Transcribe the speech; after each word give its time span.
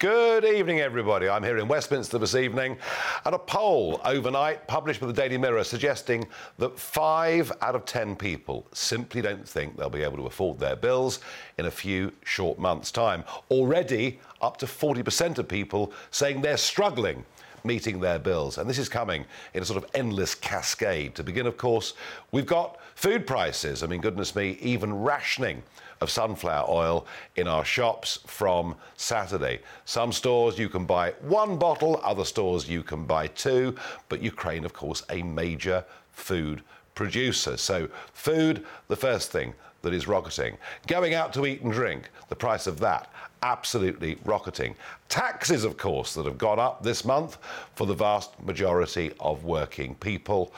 Good 0.00 0.46
evening, 0.46 0.80
everybody. 0.80 1.28
I'm 1.28 1.42
here 1.42 1.58
in 1.58 1.68
Westminster 1.68 2.16
this 2.16 2.34
evening, 2.34 2.78
and 3.26 3.34
a 3.34 3.38
poll 3.38 4.00
overnight 4.02 4.66
published 4.66 4.98
by 4.98 5.06
the 5.06 5.12
Daily 5.12 5.36
Mirror 5.36 5.62
suggesting 5.62 6.26
that 6.56 6.78
five 6.78 7.52
out 7.60 7.74
of 7.74 7.84
ten 7.84 8.16
people 8.16 8.66
simply 8.72 9.20
don't 9.20 9.46
think 9.46 9.76
they'll 9.76 9.90
be 9.90 10.02
able 10.02 10.16
to 10.16 10.26
afford 10.26 10.58
their 10.58 10.74
bills 10.74 11.20
in 11.58 11.66
a 11.66 11.70
few 11.70 12.14
short 12.24 12.58
months' 12.58 12.90
time. 12.90 13.24
Already, 13.50 14.20
up 14.40 14.56
to 14.56 14.64
40% 14.64 15.36
of 15.36 15.46
people 15.46 15.92
saying 16.10 16.40
they're 16.40 16.56
struggling 16.56 17.26
meeting 17.62 18.00
their 18.00 18.18
bills. 18.18 18.56
And 18.56 18.70
this 18.70 18.78
is 18.78 18.88
coming 18.88 19.26
in 19.52 19.62
a 19.62 19.66
sort 19.66 19.84
of 19.84 19.90
endless 19.92 20.34
cascade. 20.34 21.14
To 21.16 21.22
begin, 21.22 21.46
of 21.46 21.58
course, 21.58 21.92
we've 22.32 22.46
got 22.46 22.78
food 22.94 23.26
prices. 23.26 23.82
I 23.82 23.86
mean, 23.86 24.00
goodness 24.00 24.34
me, 24.34 24.56
even 24.62 24.94
rationing 24.94 25.62
of 26.00 26.10
sunflower 26.10 26.66
oil 26.68 27.06
in 27.36 27.46
our 27.46 27.64
shops 27.64 28.20
from 28.26 28.74
Saturday. 28.96 29.60
Some 29.84 30.12
stores 30.12 30.58
you 30.58 30.68
can 30.68 30.86
buy 30.86 31.12
one 31.20 31.56
bottle, 31.58 32.00
other 32.02 32.24
stores 32.24 32.68
you 32.68 32.82
can 32.82 33.04
buy 33.04 33.26
two, 33.28 33.74
but 34.08 34.22
Ukraine, 34.22 34.64
of 34.64 34.72
course, 34.72 35.02
a 35.10 35.22
major 35.22 35.84
food 36.12 36.62
producer. 36.94 37.56
So, 37.56 37.88
food, 38.12 38.64
the 38.88 38.96
first 38.96 39.30
thing 39.30 39.54
that 39.82 39.94
is 39.94 40.06
rocketing. 40.06 40.58
Going 40.86 41.14
out 41.14 41.32
to 41.34 41.46
eat 41.46 41.62
and 41.62 41.72
drink, 41.72 42.10
the 42.28 42.36
price 42.36 42.66
of 42.66 42.78
that 42.80 43.10
absolutely 43.42 44.18
rocketing. 44.24 44.74
Taxes, 45.08 45.64
of 45.64 45.76
course, 45.76 46.14
that 46.14 46.26
have 46.26 46.38
gone 46.38 46.58
up 46.58 46.82
this 46.82 47.04
month 47.04 47.38
for 47.74 47.86
the 47.86 47.94
vast 47.94 48.40
majority 48.44 49.12
of 49.20 49.44
working 49.44 49.94
people. 49.96 50.52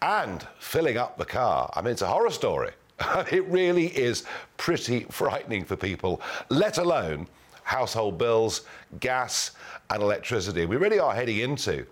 And 0.00 0.46
filling 0.58 0.96
up 0.96 1.18
the 1.18 1.24
car. 1.24 1.70
I 1.74 1.82
mean, 1.82 1.92
it's 1.92 2.02
a 2.02 2.06
horror 2.06 2.30
story. 2.30 2.72
it 3.30 3.44
really 3.46 3.86
is 3.86 4.24
pretty 4.56 5.04
frightening 5.10 5.64
for 5.64 5.76
people, 5.76 6.20
let 6.48 6.78
alone 6.78 7.26
household 7.62 8.18
bills, 8.18 8.62
gas, 9.00 9.52
and 9.90 10.02
electricity. 10.02 10.66
We 10.66 10.76
really 10.76 10.98
are 10.98 11.14
heading 11.14 11.38
into, 11.38 11.86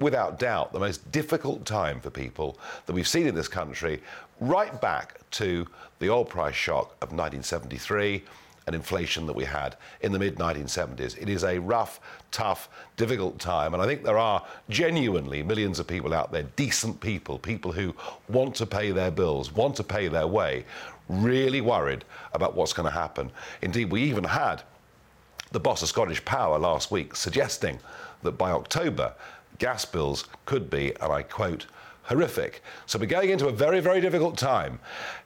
without 0.00 0.38
doubt, 0.38 0.72
the 0.72 0.80
most 0.80 1.10
difficult 1.12 1.64
time 1.64 2.00
for 2.00 2.10
people 2.10 2.58
that 2.86 2.92
we've 2.92 3.08
seen 3.08 3.26
in 3.26 3.34
this 3.34 3.48
country, 3.48 4.02
right 4.40 4.80
back 4.80 5.18
to 5.32 5.66
the 5.98 6.10
oil 6.10 6.24
price 6.24 6.54
shock 6.54 6.92
of 7.00 7.12
1973 7.12 8.22
and 8.66 8.74
inflation 8.74 9.26
that 9.26 9.36
we 9.36 9.44
had 9.44 9.76
in 10.00 10.12
the 10.12 10.18
mid 10.18 10.36
1970s. 10.36 11.20
It 11.20 11.28
is 11.28 11.44
a 11.44 11.58
rough, 11.58 12.00
tough, 12.30 12.68
difficult 12.96 13.38
time. 13.38 13.74
And 13.74 13.82
I 13.82 13.86
think 13.86 14.02
there 14.02 14.18
are 14.18 14.44
genuinely 14.68 15.42
millions 15.42 15.78
of 15.78 15.86
people 15.86 16.14
out 16.14 16.32
there, 16.32 16.44
decent 16.56 17.00
people, 17.00 17.38
people 17.38 17.72
who 17.72 17.94
want 18.28 18.54
to 18.56 18.66
pay 18.66 18.90
their 18.90 19.10
bills, 19.10 19.52
want 19.52 19.76
to 19.76 19.84
pay 19.84 20.08
their 20.08 20.26
way, 20.26 20.64
really 21.08 21.60
worried 21.60 22.04
about 22.32 22.54
what's 22.54 22.72
going 22.72 22.90
to 22.90 22.98
happen. 22.98 23.30
Indeed, 23.62 23.90
we 23.90 24.02
even 24.02 24.24
had 24.24 24.62
the 25.52 25.60
boss 25.60 25.82
of 25.82 25.88
Scottish 25.88 26.24
Power 26.24 26.58
last 26.58 26.90
week 26.90 27.14
suggesting 27.14 27.78
that 28.22 28.32
by 28.32 28.50
October, 28.50 29.14
gas 29.58 29.84
bills 29.84 30.24
could 30.46 30.70
be, 30.70 30.94
and 31.00 31.12
I 31.12 31.22
quote, 31.22 31.66
horrific. 32.04 32.62
So 32.86 32.98
we're 32.98 33.06
going 33.06 33.30
into 33.30 33.48
a 33.48 33.52
very, 33.52 33.80
very 33.80 34.00
difficult 34.00 34.36
time. 34.36 34.78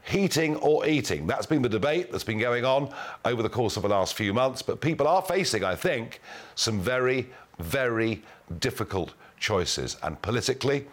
Heating 0.05 0.57
or 0.57 0.87
eating? 0.87 1.27
That's 1.27 1.47
been 1.47 1.63
the 1.63 1.69
debate 1.69 2.11
that's 2.11 2.25
been 2.25 2.39
going 2.39 2.65
on 2.65 2.93
over 3.25 3.43
the 3.43 3.49
course 3.49 3.77
of 3.77 3.83
the 3.83 3.89
last 3.89 4.15
few 4.15 4.33
months. 4.33 4.63
But 4.63 4.81
people 4.81 5.07
are 5.07 5.23
facing, 5.23 5.65
I 5.65 5.75
think, 5.75 6.21
some 6.55 6.81
very, 6.81 7.29
very 7.59 8.23
difficult 8.61 9.15
choices. 9.39 9.97
And 10.03 10.21
politically, 10.23 10.87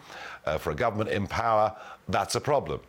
uh, 0.44 0.58
for 0.58 0.70
a 0.70 0.74
government 0.74 1.10
in 1.10 1.26
power, 1.26 1.74
that's 2.08 2.34
a 2.34 2.40
problem. 2.40 2.80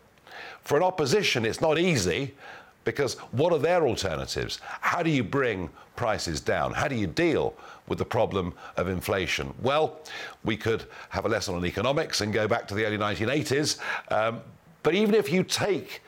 For 0.64 0.78
an 0.78 0.84
opposition, 0.84 1.45
it's 1.45 1.61
not 1.61 1.80
easy 1.80 2.36
because 2.84 3.16
what 3.32 3.52
are 3.54 3.59
their 3.59 3.86
alternatives? 3.86 4.59
How 4.82 5.04
do 5.04 5.09
you 5.09 5.23
bring 5.23 5.70
prices 5.95 6.39
down? 6.42 6.73
How 6.73 6.88
do 6.88 6.95
you 6.95 7.08
deal 7.08 7.54
with 7.88 7.98
the 7.98 8.06
problem 8.06 8.54
of 8.76 8.88
inflation? 8.88 9.54
Well, 9.61 10.00
we 10.44 10.58
could 10.58 10.86
have 11.10 11.26
a 11.26 11.30
lesson 11.30 11.56
on 11.56 11.66
economics 11.66 12.22
and 12.22 12.34
go 12.34 12.48
back 12.48 12.67
to 12.67 12.76
the 12.76 12.86
early 12.86 12.98
1980s. 12.98 13.80
Um, 14.11 14.42
but 14.84 14.94
even 14.94 15.16
if 15.16 15.32
you 15.32 15.44
take 15.44 16.02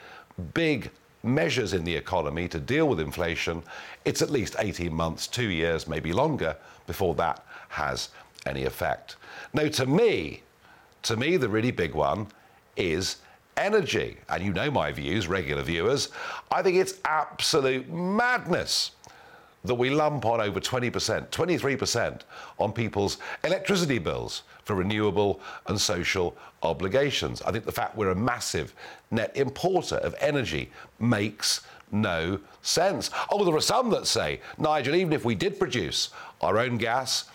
big 0.54 0.92
measures 1.24 1.74
in 1.74 1.84
the 1.84 1.96
economy 1.96 2.48
to 2.48 2.60
deal 2.60 2.88
with 2.88 3.00
inflation, 3.00 3.62
it's 4.06 4.22
at 4.22 4.30
least 4.30 4.56
18 4.60 4.94
months, 4.94 5.28
two 5.28 5.50
years, 5.50 5.88
maybe 5.88 6.14
longer 6.14 6.56
before 6.88 7.14
that 7.16 7.46
has 7.70 8.10
any 8.46 8.64
effect. 8.64 9.18
Now, 9.54 9.68
to 9.68 9.86
me, 9.86 10.44
to 11.04 11.18
me, 11.18 11.38
the 11.38 11.50
really 11.50 11.72
big 11.72 11.94
one 11.94 12.28
is 12.76 13.18
energy. 13.58 14.18
And 14.30 14.44
you 14.44 14.54
know 14.54 14.72
my 14.72 14.92
views, 14.92 15.28
regular 15.28 15.62
viewers. 15.62 16.10
I 16.52 16.62
think 16.62 16.78
it's 16.78 16.96
absolute 17.06 17.90
madness 17.90 18.92
that 19.64 19.76
we 19.76 19.90
lump 19.90 20.26
on 20.26 20.40
over 20.40 20.60
20%, 20.60 21.30
23% 21.30 22.22
on 22.60 22.72
people's 22.72 23.18
electricity 23.44 24.00
bills 24.00 24.44
for 24.64 24.76
renewable 24.76 25.42
and 25.68 25.80
social 25.80 26.36
obligations. 26.64 27.42
I 27.42 27.52
think 27.52 27.66
the 27.66 27.72
fact 27.72 27.98
we're 27.98 28.12
a 28.12 28.16
massive 28.16 28.74
net 29.12 29.36
importer 29.36 29.98
of 29.98 30.16
energy 30.20 30.72
makes 31.00 31.62
no 31.92 32.40
sense. 32.62 33.10
Oh, 33.32 33.44
there 33.44 33.56
are 33.56 33.62
some 33.62 33.90
that 33.90 34.08
say, 34.08 34.42
Nigel, 34.58 34.96
even 34.96 35.14
if 35.14 35.26
we 35.26 35.36
did 35.36 35.60
produce 35.60 36.10
our 36.42 36.58
own 36.58 36.78
gas, 36.78 37.26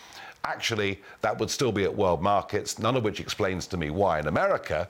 actually 0.43 1.01
that 1.21 1.37
would 1.39 1.49
still 1.49 1.71
be 1.71 1.83
at 1.83 1.95
world 1.95 2.21
markets, 2.21 2.79
none 2.79 2.95
of 2.95 3.03
which 3.03 3.19
explains 3.19 3.67
to 3.67 3.77
me 3.77 3.89
why 3.89 4.19
in 4.19 4.27
America 4.27 4.87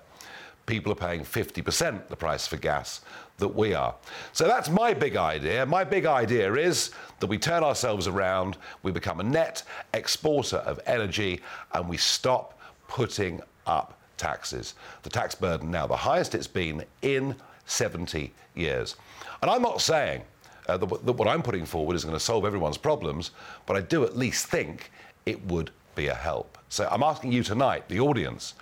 people 0.65 0.91
are 0.91 0.95
paying 0.95 1.21
50% 1.21 2.07
the 2.07 2.15
price 2.15 2.47
for 2.47 2.57
gas 2.57 3.01
that 3.37 3.47
we 3.47 3.73
are. 3.73 3.95
So 4.33 4.47
that's 4.47 4.69
my 4.69 4.93
big 4.93 5.15
idea. 5.15 5.65
My 5.65 5.83
big 5.83 6.05
idea 6.05 6.53
is 6.53 6.91
that 7.19 7.27
we 7.27 7.37
turn 7.37 7.63
ourselves 7.63 8.07
around, 8.07 8.57
we 8.83 8.91
become 8.91 9.19
a 9.19 9.23
net 9.23 9.63
exporter 9.93 10.57
of 10.57 10.79
energy, 10.85 11.41
and 11.73 11.87
we 11.87 11.97
stop 11.97 12.59
putting 12.87 13.41
up 13.67 13.99
taxes. 14.17 14.75
The 15.03 15.09
tax 15.09 15.35
burden 15.35 15.69
now, 15.69 15.87
the 15.87 15.97
highest 15.97 16.35
it's 16.35 16.47
been 16.47 16.83
in 17.01 17.35
70 17.65 18.31
years. 18.55 18.95
And 19.41 19.51
I'm 19.51 19.61
not 19.61 19.81
saying 19.81 20.21
uh, 20.67 20.77
that, 20.77 21.05
that 21.05 21.13
what 21.13 21.27
I'm 21.27 21.41
putting 21.41 21.65
forward 21.65 21.95
is 21.95 22.03
going 22.03 22.15
to 22.15 22.23
solve 22.23 22.45
everyone's 22.45 22.77
problems, 22.77 23.31
but 23.65 23.75
I 23.75 23.81
do 23.81 24.03
at 24.03 24.17
least 24.17 24.47
think 24.47 24.91
it 25.25 25.43
would 25.47 25.71
be 25.95 26.07
a 26.07 26.15
help. 26.15 26.57
So 26.69 26.87
I'm 26.91 27.03
asking 27.03 27.31
you 27.31 27.43
tonight, 27.43 27.87
the 27.89 27.99
audience, 27.99 28.53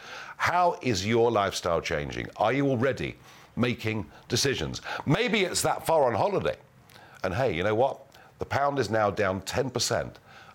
how 0.43 0.77
is 0.81 1.05
your 1.07 1.31
lifestyle 1.31 1.79
changing? 1.79 2.27
Are 2.35 2.51
you 2.51 2.67
already 2.67 3.15
making 3.55 4.05
decisions? 4.27 4.81
Maybe 5.05 5.45
it's 5.45 5.61
that 5.61 5.85
far 5.85 6.03
on 6.03 6.13
holiday. 6.13 6.57
And 7.23 7.33
hey, 7.33 7.55
you 7.55 7.63
know 7.63 7.75
what? 7.75 8.01
The 8.39 8.45
pound 8.45 8.77
is 8.77 8.89
now 8.89 9.09
down 9.09 9.39
10% 9.43 10.11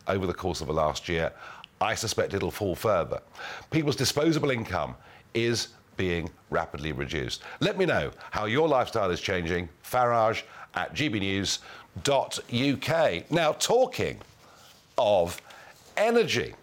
over 0.06 0.26
the 0.26 0.34
course 0.34 0.60
of 0.60 0.66
the 0.66 0.75
last 0.75 1.09
year. 1.09 1.32
I 1.81 1.94
suspect 1.94 2.34
it'll 2.34 2.50
fall 2.50 2.75
further. 2.75 3.22
People's 3.71 3.97
disposable 3.97 4.50
income 4.50 4.94
is 5.32 5.69
being 5.97 6.28
rapidly 6.50 6.93
reduced. 6.93 7.41
Let 7.60 7.78
me 7.78 7.87
know 7.87 8.10
how 8.31 8.44
your 8.44 8.69
lifestyle 8.69 9.10
is 9.10 9.22
changing. 9.22 9.70
Farage 9.82 10.43
at 10.75 10.94
gbnews.uk. 10.94 11.60
Now, 13.31 13.53
talking 13.53 14.19
of 14.99 15.41
energy. 15.97 16.55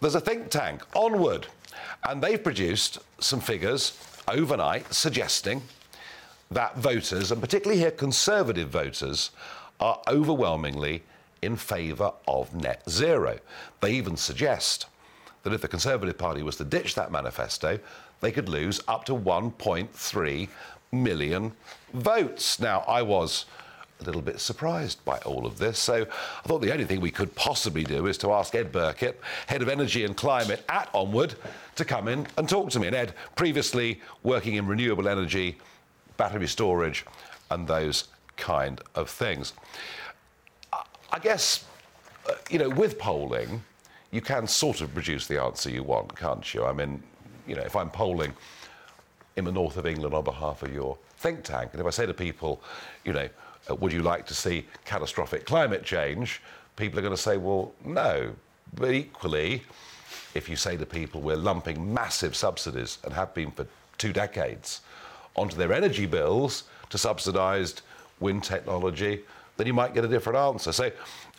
There's 0.00 0.14
a 0.14 0.20
think 0.20 0.48
tank, 0.48 0.84
Onward, 0.94 1.48
and 2.04 2.22
they've 2.22 2.42
produced 2.42 2.98
some 3.18 3.40
figures 3.40 3.98
overnight 4.28 4.92
suggesting 4.92 5.62
that 6.50 6.76
voters, 6.76 7.32
and 7.32 7.40
particularly 7.40 7.80
here 7.80 7.90
conservative 7.90 8.68
voters, 8.68 9.30
are 9.80 10.00
overwhelmingly 10.08 11.02
in 11.40 11.56
favour 11.56 12.12
of 12.28 12.54
net 12.54 12.82
zero. 12.88 13.38
They 13.80 13.92
even 13.92 14.16
suggest 14.16 14.86
that 15.42 15.52
if 15.52 15.60
the 15.60 15.68
Conservative 15.68 16.16
Party 16.16 16.42
was 16.42 16.56
to 16.56 16.64
ditch 16.64 16.94
that 16.94 17.10
manifesto, 17.10 17.78
they 18.20 18.30
could 18.30 18.48
lose 18.48 18.80
up 18.86 19.04
to 19.06 19.14
1.3 19.14 20.48
million 20.92 21.52
votes. 21.92 22.60
Now, 22.60 22.84
I 22.86 23.02
was 23.02 23.46
a 24.02 24.04
little 24.04 24.22
bit 24.22 24.40
surprised 24.40 25.04
by 25.04 25.18
all 25.18 25.46
of 25.46 25.58
this. 25.58 25.78
So 25.78 26.02
I 26.02 26.48
thought 26.48 26.60
the 26.60 26.72
only 26.72 26.84
thing 26.84 27.00
we 27.00 27.10
could 27.10 27.34
possibly 27.34 27.84
do 27.84 28.06
is 28.06 28.18
to 28.18 28.32
ask 28.32 28.54
Ed 28.54 28.72
Birkett, 28.72 29.20
Head 29.46 29.62
of 29.62 29.68
Energy 29.68 30.04
and 30.04 30.16
Climate 30.16 30.64
at 30.68 30.90
Onward, 30.92 31.34
to 31.76 31.84
come 31.84 32.08
in 32.08 32.26
and 32.36 32.48
talk 32.48 32.70
to 32.70 32.80
me. 32.80 32.88
And 32.88 32.96
Ed, 32.96 33.14
previously 33.36 34.00
working 34.22 34.54
in 34.54 34.66
renewable 34.66 35.08
energy, 35.08 35.58
battery 36.16 36.48
storage, 36.48 37.04
and 37.50 37.66
those 37.66 38.08
kind 38.36 38.80
of 38.94 39.08
things. 39.08 39.52
I 40.72 41.18
guess, 41.18 41.64
uh, 42.28 42.34
you 42.50 42.58
know, 42.58 42.70
with 42.70 42.98
polling, 42.98 43.62
you 44.10 44.20
can 44.20 44.46
sort 44.46 44.80
of 44.80 44.92
produce 44.94 45.26
the 45.26 45.42
answer 45.42 45.70
you 45.70 45.82
want, 45.82 46.16
can't 46.16 46.54
you? 46.54 46.64
I 46.64 46.72
mean, 46.72 47.02
you 47.46 47.54
know, 47.54 47.62
if 47.62 47.76
I'm 47.76 47.90
polling 47.90 48.32
in 49.36 49.44
the 49.44 49.52
north 49.52 49.76
of 49.76 49.86
England 49.86 50.14
on 50.14 50.24
behalf 50.24 50.62
of 50.62 50.72
your 50.72 50.96
think 51.18 51.44
tank, 51.44 51.70
and 51.72 51.80
if 51.80 51.86
I 51.86 51.90
say 51.90 52.06
to 52.06 52.14
people, 52.14 52.62
you 53.04 53.12
know, 53.12 53.28
uh, 53.70 53.74
would 53.74 53.92
you 53.92 54.02
like 54.02 54.26
to 54.26 54.34
see 54.34 54.66
catastrophic 54.84 55.46
climate 55.46 55.84
change? 55.84 56.42
People 56.76 56.98
are 56.98 57.02
going 57.02 57.14
to 57.14 57.20
say, 57.20 57.36
well, 57.36 57.72
no. 57.84 58.32
But 58.74 58.92
equally, 58.92 59.62
if 60.34 60.48
you 60.48 60.56
say 60.56 60.76
to 60.76 60.86
people, 60.86 61.20
we're 61.20 61.36
lumping 61.36 61.92
massive 61.92 62.34
subsidies 62.34 62.98
and 63.04 63.12
have 63.12 63.34
been 63.34 63.50
for 63.50 63.66
two 63.98 64.12
decades 64.12 64.80
onto 65.36 65.56
their 65.56 65.72
energy 65.72 66.06
bills 66.06 66.64
to 66.90 66.98
subsidised 66.98 67.82
wind 68.20 68.44
technology, 68.44 69.22
then 69.56 69.66
you 69.66 69.74
might 69.74 69.94
get 69.94 70.04
a 70.04 70.08
different 70.08 70.38
answer. 70.38 70.72
So 70.72 70.90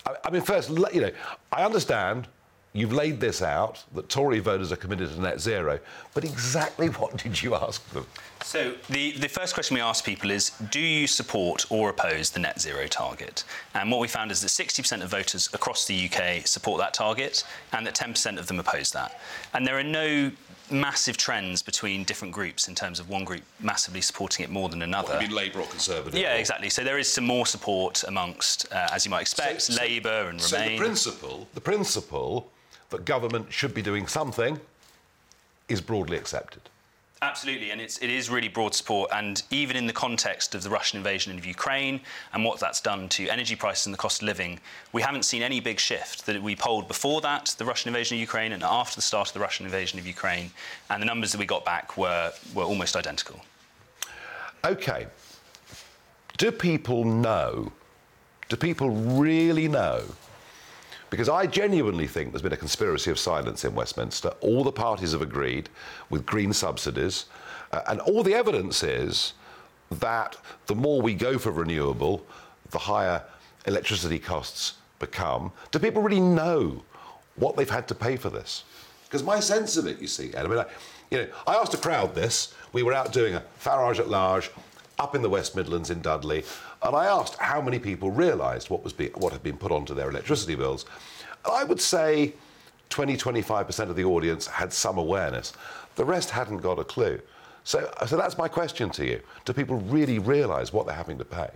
I, 0.06 0.16
I 0.26 0.30
mean, 0.30 0.42
first, 0.42 0.70
you 0.70 1.02
know, 1.02 1.12
I 1.52 1.64
understand 1.64 2.28
You've 2.76 2.94
laid 2.94 3.20
this 3.20 3.44
out 3.44 3.84
that 3.94 4.10
Tory 4.10 4.40
voters 4.40 4.72
are 4.72 4.76
committed 4.76 5.14
to 5.14 5.22
net 5.22 5.40
zero, 5.40 5.80
but 6.16 6.24
exactly 6.24 6.88
what 6.88 7.18
did 7.18 7.40
you 7.42 7.54
ask 7.54 7.88
them? 7.92 8.08
So, 8.42 8.74
the, 8.90 9.12
the 9.12 9.30
first 9.30 9.54
question 9.54 9.76
we 9.76 9.82
ask 9.82 10.04
people 10.04 10.32
is 10.32 10.50
Do 10.72 10.80
you 10.80 11.06
support 11.06 11.68
or 11.70 11.92
oppose 11.92 12.32
the 12.32 12.40
net 12.40 12.60
zero 12.60 12.88
target? 12.88 13.44
And 13.76 13.92
what 13.92 14.00
we 14.00 14.08
found 14.08 14.32
is 14.32 14.42
that 14.42 14.48
60% 14.48 15.04
of 15.04 15.10
voters 15.10 15.50
across 15.54 15.86
the 15.86 16.10
UK 16.10 16.48
support 16.48 16.80
that 16.80 16.96
target, 16.96 17.44
and 17.74 17.86
that 17.86 17.96
10% 17.96 18.40
of 18.40 18.48
them 18.48 18.60
oppose 18.60 18.92
that. 18.92 19.22
And 19.54 19.68
there 19.68 19.78
are 19.78 19.84
no 19.84 20.32
massive 20.72 21.18
trends 21.18 21.62
between 21.62 22.04
different 22.04 22.34
groups 22.34 22.68
in 22.68 22.74
terms 22.74 23.00
of 23.00 23.08
one 23.08 23.24
group 23.24 23.44
massively 23.60 24.02
supporting 24.02 24.44
it 24.44 24.50
more 24.50 24.70
than 24.70 24.82
another. 24.82 25.14
What, 25.14 25.22
you 25.22 25.28
mean 25.28 25.38
Labour 25.38 25.60
or 25.60 25.68
Conservative? 25.68 26.20
Yeah, 26.20 26.34
or? 26.34 26.40
exactly. 26.40 26.70
So 26.70 26.84
there 26.84 26.98
is 26.98 27.08
some 27.08 27.26
more 27.26 27.46
support 27.46 28.04
amongst, 28.08 28.72
uh, 28.74 28.88
as 28.92 29.06
you 29.06 29.12
might 29.12 29.22
expect, 29.22 29.62
so, 29.62 29.80
Labour 29.80 30.30
and 30.30 30.42
Remain. 30.42 30.42
So 30.42 30.58
the 30.58 30.78
principle, 30.78 31.48
the 31.54 31.62
principle 31.62 32.52
that 32.94 33.06
government 33.06 33.52
should 33.52 33.74
be 33.74 33.82
doing 33.82 34.08
something 34.08 34.60
is 35.68 35.82
broadly 35.82 36.16
accepted. 36.18 36.62
Absolutely, 37.22 37.72
and 37.72 37.80
it's, 37.80 37.98
it 38.00 38.10
is 38.10 38.30
really 38.30 38.50
broad 38.50 38.76
support. 38.76 39.10
And 39.14 39.42
even 39.50 39.78
in 39.78 39.88
the 39.88 39.94
context 39.94 40.56
of 40.56 40.62
the 40.62 40.70
Russian 40.70 40.98
invasion 40.98 41.38
of 41.38 41.46
Ukraine 41.46 42.02
and 42.34 42.44
what 42.44 42.60
that's 42.60 42.82
done 42.82 43.08
to 43.10 43.30
energy 43.30 43.56
prices 43.56 43.88
and 43.88 43.94
the 43.94 43.98
cost 43.98 44.22
of 44.22 44.26
living, 44.26 44.60
we 44.92 45.02
haven't 45.02 45.24
seen 45.24 45.42
any 45.42 45.62
big 45.62 45.80
shift. 45.80 46.26
That 46.26 46.42
we 46.44 46.54
polled 46.56 46.88
before 46.90 47.22
that, 47.22 47.56
the 47.58 47.66
Russian 47.66 47.88
invasion 47.90 48.18
of 48.18 48.22
Ukraine, 48.22 48.52
and 48.52 48.62
after 48.62 48.98
the 48.98 49.02
start 49.02 49.30
of 49.30 49.34
the 49.34 49.40
Russian 49.40 49.66
invasion 49.66 50.00
of 50.00 50.06
Ukraine, 50.06 50.52
and 50.90 51.02
the 51.02 51.06
numbers 51.06 51.32
that 51.32 51.38
we 51.38 51.46
got 51.46 51.64
back 51.64 51.98
were, 51.98 52.34
were 52.54 52.64
almost 52.64 52.98
identical. 52.98 53.40
Okay. 54.66 55.08
Do 56.38 56.52
people 56.52 57.06
know? 57.06 57.72
Do 58.50 58.58
people 58.58 58.90
really 58.90 59.70
know 59.70 60.04
because 61.14 61.30
I 61.30 61.46
genuinely 61.46 62.08
think 62.08 62.32
there's 62.32 62.42
been 62.42 62.54
a 62.54 62.58
conspiracy 62.58 63.12
of 63.12 63.20
silence 63.20 63.64
in 63.66 63.76
Westminster. 63.76 64.30
All 64.42 64.64
the 64.64 64.72
parties 64.72 65.12
have 65.12 65.22
agreed 65.22 65.70
with 66.10 66.26
green 66.26 66.52
subsidies, 66.54 67.26
uh, 67.72 67.82
and 67.86 68.00
all 68.00 68.24
the 68.24 68.34
evidence 68.34 68.82
is 68.82 69.34
that 69.92 70.36
the 70.66 70.74
more 70.74 71.04
we 71.04 71.14
go 71.14 71.38
for 71.38 71.52
renewable, 71.52 72.26
the 72.72 72.80
higher 72.80 73.22
electricity 73.68 74.18
costs 74.18 74.74
become. 74.98 75.52
Do 75.70 75.78
people 75.78 76.02
really 76.02 76.20
know 76.20 76.82
what 77.36 77.56
they've 77.56 77.70
had 77.70 77.88
to 77.90 77.96
pay 77.96 78.16
for 78.16 78.32
this? 78.32 78.64
Because 79.04 79.22
my 79.22 79.40
sense 79.40 79.78
of 79.78 79.86
it, 79.86 80.02
you 80.02 80.08
see, 80.08 80.34
Ed, 80.34 80.48
I 80.48 80.50
mean, 80.50 80.58
I, 80.58 80.66
you 81.12 81.20
know, 81.20 81.28
I 81.46 81.54
asked 81.54 81.76
a 81.76 81.78
crowd 81.78 82.16
this. 82.16 82.56
We 82.72 82.82
were 82.82 82.92
out 82.92 83.14
doing 83.14 83.36
a 83.36 83.44
Farage 83.64 84.00
at 84.00 84.10
large 84.10 84.50
up 85.00 85.16
in 85.16 85.22
the 85.22 85.30
West 85.30 85.56
Midlands 85.56 85.90
in 85.90 86.02
Dudley, 86.02 86.44
and 86.82 86.96
I 86.96 87.06
asked 87.06 87.36
how 87.38 87.62
many 87.62 87.80
people 87.80 88.12
realised 88.12 88.70
what, 88.70 88.84
was 88.84 88.94
be, 88.94 89.08
what 89.16 89.34
had 89.34 89.44
been 89.44 89.58
put 89.58 89.72
onto 89.72 89.94
their 89.94 90.10
electricity 90.10 90.56
bills. 90.56 90.86
And 91.46 91.54
I 91.54 91.64
would 91.64 91.82
say 91.82 92.34
20, 92.90 93.18
25% 93.18 93.90
of 93.90 93.96
the 93.96 94.04
audience 94.04 94.48
had 94.48 94.72
some 94.72 94.98
awareness. 94.98 95.54
The 95.96 96.06
rest 96.06 96.30
hadn't 96.30 96.58
got 96.58 96.80
a 96.80 96.84
clue. 96.84 97.20
So, 97.64 97.90
so 98.06 98.18
that's 98.18 98.38
my 98.38 98.48
question 98.48 98.90
to 98.92 99.06
you. 99.06 99.22
Do 99.46 99.54
people 99.54 99.78
really 99.78 100.20
realise 100.20 100.74
what 100.74 100.86
they're 100.86 100.96
having 100.96 101.18
to 101.18 101.26
pay? 101.26 101.50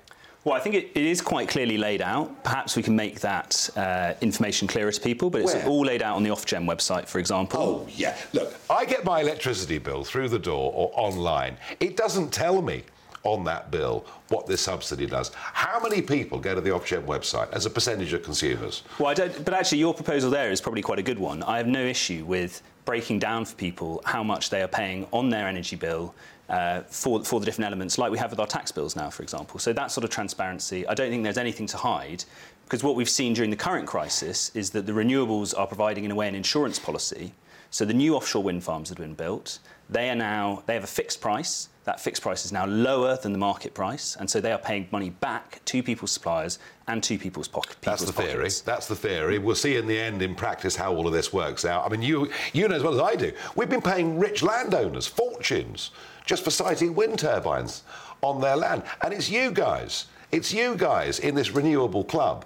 Well, 0.44 0.56
I 0.56 0.60
think 0.62 0.76
it, 0.76 0.92
it 0.96 1.04
is 1.04 1.22
quite 1.22 1.50
clearly 1.50 1.78
laid 1.78 2.02
out. 2.02 2.44
Perhaps 2.46 2.78
we 2.78 2.82
can 2.82 2.96
make 2.96 3.20
that 3.20 3.70
uh, 3.76 4.14
information 4.22 4.66
clearer 4.66 4.92
to 4.92 5.02
people, 5.02 5.30
but 5.30 5.42
it's 5.42 5.54
Where? 5.54 5.68
all 5.68 5.82
laid 5.82 6.02
out 6.02 6.16
on 6.16 6.24
the 6.24 6.30
Ofgem 6.30 6.66
website, 6.66 7.08
for 7.08 7.20
example. 7.20 7.60
Oh, 7.60 7.88
yeah. 7.94 8.16
Look, 8.32 8.56
I 8.70 8.86
get 8.86 9.04
my 9.04 9.20
electricity 9.20 9.78
bill 9.78 10.06
through 10.06 10.30
the 10.30 10.40
door 10.40 10.72
or 10.74 10.90
online. 10.94 11.58
It 11.82 11.98
doesn't 11.98 12.32
tell 12.32 12.62
me 12.62 12.84
on 13.28 13.44
that 13.44 13.70
bill 13.72 14.06
what 14.30 14.48
this 14.48 14.62
subsidy 14.62 15.06
does. 15.06 15.32
How 15.34 15.80
many 15.80 16.02
people 16.02 16.40
go 16.40 16.56
to 16.56 16.62
the 16.62 16.70
Ofgem 16.70 17.06
website 17.06 17.52
as 17.52 17.66
a 17.66 17.70
percentage 17.70 18.14
of 18.14 18.24
consumers? 18.24 18.84
Well, 19.00 19.10
I 19.10 19.14
don't, 19.14 19.46
but 19.46 19.54
actually, 19.54 19.80
your 19.80 19.94
proposal 19.94 20.32
there 20.32 20.50
is 20.52 20.62
probably 20.62 20.82
quite 20.82 21.00
a 21.00 21.04
good 21.04 21.20
one. 21.20 21.44
I 21.44 21.58
have 21.58 21.68
no 21.68 21.82
issue 21.82 22.26
with 22.26 22.62
breaking 22.86 23.20
down 23.20 23.44
for 23.44 23.56
people 23.56 24.02
how 24.06 24.24
much 24.24 24.50
they 24.50 24.62
are 24.62 24.68
paying 24.68 25.06
on 25.12 25.30
their 25.30 25.48
energy 25.48 25.76
bill 25.76 26.16
uh, 26.50 26.82
for, 26.84 27.24
for 27.26 27.42
the 27.42 27.46
different 27.46 27.68
elements, 27.68 27.98
like 27.98 28.10
we 28.10 28.18
have 28.18 28.32
with 28.32 28.40
our 28.40 28.48
tax 28.48 28.72
bills 28.72 28.96
now, 28.96 29.10
for 29.10 29.24
example. 29.24 29.60
So 29.60 29.74
that 29.74 29.92
sort 29.92 30.06
of 30.06 30.10
transparency, 30.10 30.88
I 30.88 30.94
don't 30.94 31.10
think 31.10 31.24
there's 31.24 31.38
anything 31.38 31.68
to 31.68 31.78
hide. 31.78 32.24
Because 32.64 32.84
what 32.84 32.96
we've 32.96 33.10
seen 33.10 33.34
during 33.34 33.50
the 33.50 33.58
current 33.58 33.88
crisis 33.88 34.52
is 34.54 34.70
that 34.72 34.86
the 34.86 34.92
renewables 34.92 35.58
are 35.58 35.68
providing, 35.68 36.04
in 36.04 36.12
a 36.12 36.16
way, 36.16 36.28
an 36.28 36.36
insurance 36.36 36.80
policy. 36.80 37.34
So 37.70 37.86
the 37.86 37.94
new 37.94 38.16
offshore 38.16 38.44
wind 38.44 38.64
farms 38.64 38.90
that 38.90 38.98
have 38.98 39.06
been 39.06 39.16
built, 39.16 39.60
they 39.90 40.10
are 40.10 40.16
now 40.16 40.64
they 40.66 40.74
have 40.74 40.84
a 40.84 40.88
fixed 40.88 41.22
price 41.22 41.70
that 41.88 42.02
fixed 42.02 42.22
price 42.22 42.44
is 42.44 42.52
now 42.52 42.66
lower 42.66 43.16
than 43.16 43.32
the 43.32 43.38
market 43.38 43.74
price, 43.74 44.18
and 44.20 44.30
so 44.30 44.42
they 44.42 44.52
are 44.52 44.58
paying 44.60 44.90
money 44.92 45.10
back 45.10 45.62
to 45.64 45.82
people's 45.82 46.12
suppliers 46.12 46.60
and 46.88 47.02
to 47.02 47.18
people's, 47.18 47.48
po- 47.48 47.62
people's 47.62 47.80
That's 47.82 48.04
the 48.04 48.12
pockets. 48.12 48.34
theory. 48.34 48.50
That's 48.66 48.88
the 48.90 48.96
theory. 48.98 49.40
We'll 49.40 49.56
see 49.56 49.78
in 49.78 49.88
the 49.88 49.98
end, 49.98 50.22
in 50.22 50.36
practice, 50.36 50.76
how 50.76 50.94
all 50.94 51.08
of 51.08 51.14
this 51.14 51.32
works 51.32 51.64
out. 51.64 51.86
I 51.86 51.90
mean, 51.90 52.02
you 52.02 52.30
you 52.52 52.68
know 52.68 52.76
as 52.76 52.84
well 52.84 52.94
as 52.94 53.00
I 53.00 53.16
do. 53.16 53.32
We've 53.56 53.70
been 53.70 53.82
paying 53.82 54.20
rich 54.20 54.44
landowners 54.44 55.08
fortunes 55.08 55.92
just 56.26 56.44
for 56.44 56.52
siting 56.52 56.94
wind 56.94 57.20
turbines 57.20 57.84
on 58.22 58.42
their 58.42 58.58
land, 58.58 58.84
and 59.02 59.14
it's 59.14 59.30
you 59.30 59.50
guys. 59.52 60.08
It's 60.34 60.54
you 60.54 60.76
guys 60.76 61.20
in 61.20 61.36
this 61.36 61.52
renewable 61.52 62.04
club 62.04 62.46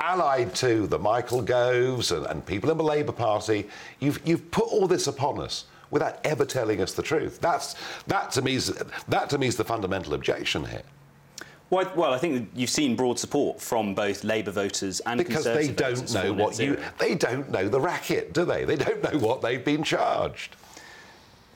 allied 0.00 0.54
to 0.56 0.86
the 0.86 0.98
Michael 0.98 1.42
Goves 1.42 2.10
and, 2.10 2.26
and, 2.26 2.44
people 2.44 2.70
in 2.70 2.78
the 2.78 2.84
Labour 2.84 3.12
Party, 3.12 3.68
you've, 4.00 4.20
you've 4.24 4.50
put 4.50 4.64
all 4.64 4.86
this 4.86 5.06
upon 5.06 5.40
us 5.40 5.66
without 5.90 6.24
ever 6.24 6.44
telling 6.44 6.80
us 6.80 6.92
the 6.92 7.02
truth. 7.02 7.40
That's, 7.40 7.76
that, 8.06 8.30
to 8.32 8.42
me 8.42 8.54
is, 8.54 8.68
that 9.08 9.30
to 9.30 9.38
me 9.38 9.46
is 9.46 9.56
the 9.56 9.64
fundamental 9.64 10.14
objection 10.14 10.64
here. 10.64 10.82
Well, 11.70 11.90
well, 11.94 12.12
I 12.12 12.18
think 12.18 12.50
you've 12.54 12.70
seen 12.70 12.96
broad 12.96 13.18
support 13.18 13.60
from 13.60 13.94
both 13.94 14.24
Labour 14.24 14.50
voters 14.50 14.98
and 15.00 15.18
because 15.18 15.44
they 15.44 15.68
don't 15.68 16.12
know 16.12 16.32
what 16.32 16.58
you 16.58 16.76
they 16.98 17.14
don't 17.14 17.48
know 17.48 17.68
the 17.68 17.80
racket, 17.80 18.32
do 18.32 18.44
they? 18.44 18.64
They 18.64 18.74
don't 18.74 19.00
know 19.04 19.18
what 19.20 19.40
they've 19.40 19.64
been 19.64 19.84
charged. 19.84 20.56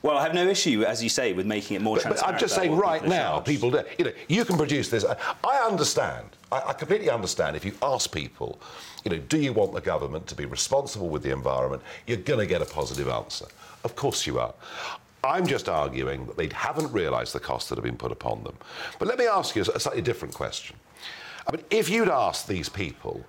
Well, 0.05 0.19
I 0.19 0.21
have 0.21 0.35
no 0.35 0.47
issue, 0.47 0.83
as 0.83 1.01
you 1.01 1.09
say, 1.09 1.33
with 1.33 1.47
making 1.47 1.77
it 1.77 1.81
more 1.81 1.95
but, 1.95 2.03
transparent. 2.03 2.27
But 2.27 2.35
I'm 2.35 2.39
just 2.39 2.53
saying, 2.53 2.75
right 2.75 3.03
now, 3.03 3.31
charged. 3.31 3.47
people 3.47 3.71
do. 3.71 3.81
You 3.97 4.05
know, 4.05 4.11
you 4.27 4.45
can 4.45 4.55
produce 4.55 4.87
this. 4.87 5.03
I 5.03 5.57
understand. 5.67 6.27
I, 6.51 6.61
I 6.67 6.73
completely 6.73 7.09
understand. 7.09 7.55
If 7.55 7.65
you 7.65 7.73
ask 7.81 8.13
people, 8.13 8.61
you 9.03 9.09
know, 9.09 9.17
do 9.17 9.39
you 9.39 9.51
want 9.51 9.73
the 9.73 9.81
government 9.81 10.27
to 10.27 10.35
be 10.35 10.45
responsible 10.45 11.09
with 11.09 11.23
the 11.23 11.31
environment? 11.31 11.81
You're 12.05 12.17
going 12.17 12.39
to 12.39 12.45
get 12.45 12.61
a 12.61 12.65
positive 12.65 13.07
answer. 13.07 13.47
Of 13.83 13.95
course 13.95 14.27
you 14.27 14.37
are. 14.37 14.53
I'm 15.23 15.47
just 15.47 15.67
arguing 15.67 16.27
that 16.27 16.37
they 16.37 16.49
haven't 16.53 16.91
realised 16.91 17.33
the 17.33 17.39
costs 17.39 17.69
that 17.69 17.75
have 17.79 17.83
been 17.83 17.97
put 17.97 18.11
upon 18.11 18.43
them. 18.43 18.55
But 18.99 19.07
let 19.07 19.17
me 19.17 19.25
ask 19.25 19.55
you 19.55 19.63
a 19.63 19.79
slightly 19.79 20.03
different 20.03 20.35
question. 20.35 20.75
I 21.47 21.55
mean, 21.55 21.65
if 21.71 21.89
you'd 21.89 22.09
asked 22.09 22.47
these 22.47 22.69
people, 22.69 23.25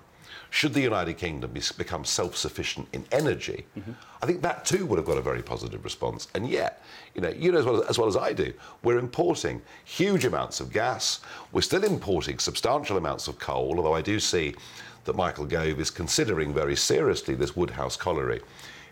should 0.57 0.73
the 0.73 0.81
United 0.81 1.19
Kingdom 1.19 1.51
be, 1.51 1.61
become 1.77 2.03
self 2.03 2.35
sufficient 2.35 2.87
in 2.91 3.05
energy, 3.11 3.63
mm-hmm. 3.77 3.91
I 4.23 4.25
think 4.25 4.41
that 4.41 4.65
too 4.65 4.87
would 4.87 4.97
have 4.97 5.05
got 5.05 5.19
a 5.19 5.21
very 5.21 5.43
positive 5.43 5.83
response. 5.83 6.29
And 6.33 6.49
yet, 6.49 6.81
you 7.13 7.21
know, 7.21 7.29
you 7.29 7.51
know 7.51 7.59
as 7.59 7.65
well, 7.65 7.83
as 7.83 7.99
well 7.99 8.07
as 8.07 8.17
I 8.17 8.33
do, 8.33 8.51
we're 8.81 8.97
importing 8.97 9.61
huge 9.85 10.25
amounts 10.25 10.59
of 10.59 10.73
gas. 10.73 11.19
We're 11.51 11.61
still 11.61 11.83
importing 11.83 12.39
substantial 12.39 12.97
amounts 12.97 13.27
of 13.27 13.37
coal, 13.37 13.75
although 13.77 13.93
I 13.93 14.01
do 14.01 14.19
see 14.19 14.55
that 15.03 15.15
Michael 15.15 15.45
Gove 15.45 15.79
is 15.79 15.91
considering 15.91 16.55
very 16.55 16.75
seriously 16.75 17.35
this 17.35 17.55
Woodhouse 17.55 17.95
colliery 17.95 18.41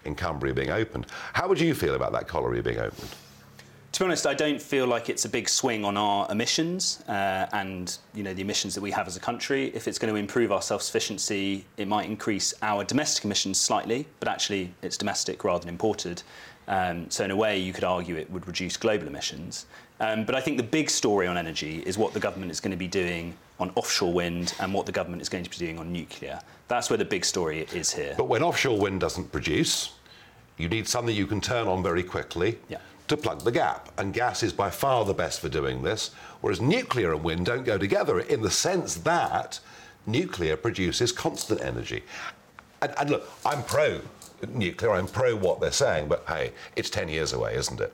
in 0.05 0.13
Cumbria 0.13 0.53
being 0.53 0.69
opened. 0.69 1.07
How 1.34 1.48
would 1.48 1.60
you 1.60 1.74
feel 1.74 1.95
about 1.95 2.12
that 2.12 2.27
colliery 2.27 2.62
being 2.62 2.77
opened? 2.77 3.10
To 3.95 4.01
be 4.01 4.05
honest, 4.07 4.27
I 4.27 4.33
don't 4.33 4.61
feel 4.61 4.87
like 4.87 5.07
it's 5.07 5.23
a 5.23 5.29
big 5.29 5.47
swing 5.47 5.85
on 5.85 5.95
our 5.95 6.29
emissions 6.29 7.01
uh, 7.07 7.47
and 7.53 7.97
you 8.13 8.23
know 8.23 8.33
the 8.33 8.41
emissions 8.41 8.75
that 8.75 8.81
we 8.81 8.91
have 8.91 9.07
as 9.07 9.15
a 9.15 9.21
country. 9.21 9.71
If 9.73 9.87
it's 9.87 9.97
going 9.97 10.13
to 10.13 10.19
improve 10.19 10.51
our 10.51 10.61
self-sufficiency, 10.61 11.63
it 11.77 11.87
might 11.87 12.05
increase 12.05 12.53
our 12.61 12.83
domestic 12.83 13.23
emissions 13.23 13.57
slightly, 13.57 14.05
but 14.19 14.27
actually 14.27 14.73
it's 14.81 14.97
domestic 14.97 15.45
rather 15.45 15.61
than 15.61 15.69
imported. 15.69 16.23
Um, 16.67 17.09
so 17.09 17.23
in 17.23 17.31
a 17.31 17.37
way, 17.37 17.57
you 17.57 17.71
could 17.71 17.85
argue 17.85 18.17
it 18.17 18.29
would 18.29 18.45
reduce 18.47 18.75
global 18.75 19.07
emissions. 19.07 19.65
Um, 20.01 20.25
but 20.25 20.35
I 20.35 20.41
think 20.41 20.57
the 20.57 20.63
big 20.63 20.89
story 20.89 21.25
on 21.25 21.37
energy 21.37 21.81
is 21.85 21.97
what 21.97 22.11
the 22.11 22.19
government 22.19 22.51
is 22.51 22.59
going 22.59 22.71
to 22.71 22.77
be 22.77 22.89
doing 22.89 23.33
on 23.61 23.71
offshore 23.75 24.11
wind 24.11 24.55
and 24.59 24.73
what 24.73 24.85
the 24.85 24.91
government 24.91 25.21
is 25.21 25.29
going 25.29 25.45
to 25.45 25.49
be 25.49 25.55
doing 25.55 25.79
on 25.79 25.93
nuclear. 25.93 26.41
That's 26.67 26.89
where 26.89 26.97
the 26.97 27.05
big 27.05 27.23
story 27.23 27.65
is 27.73 27.93
here. 27.93 28.15
But 28.17 28.27
when 28.27 28.43
offshore 28.43 28.77
wind 28.77 28.99
doesn't 28.99 29.31
produce, 29.31 29.93
you 30.57 30.67
need 30.67 30.85
something 30.85 31.15
you 31.15 31.27
can 31.27 31.39
turn 31.39 31.69
on 31.69 31.81
very 31.81 32.03
quickly. 32.03 32.59
Yeah 32.67 32.79
to 33.07 33.17
plug 33.17 33.41
the 33.41 33.51
gap. 33.51 33.91
And 33.97 34.13
gas 34.13 34.43
is 34.43 34.53
by 34.53 34.69
far 34.69 35.05
the 35.05 35.13
best 35.13 35.39
for 35.39 35.50
doing 35.50 35.83
this, 35.83 36.12
whereas 36.41 36.62
nuclear 36.62 37.13
and 37.13 37.24
wind 37.24 37.45
don't 37.45 37.63
go 37.63 37.77
together 37.77 38.19
in 38.19 38.41
the 38.41 38.51
sense 38.51 38.95
that 38.95 39.59
nuclear 40.05 40.55
produces 40.57 41.12
constant 41.12 41.62
energy. 41.62 42.03
And, 42.81 42.93
and 42.97 43.09
look, 43.09 43.29
I'm 43.45 43.63
pro 43.63 44.01
nuclear, 44.53 44.91
I'm 44.91 45.07
pro 45.07 45.35
what 45.35 45.59
they're 45.59 45.71
saying, 45.71 46.07
but 46.07 46.25
hey, 46.27 46.51
it's 46.75 46.89
10 46.89 47.09
years 47.09 47.33
away, 47.33 47.55
isn't 47.55 47.79
it? 47.79 47.93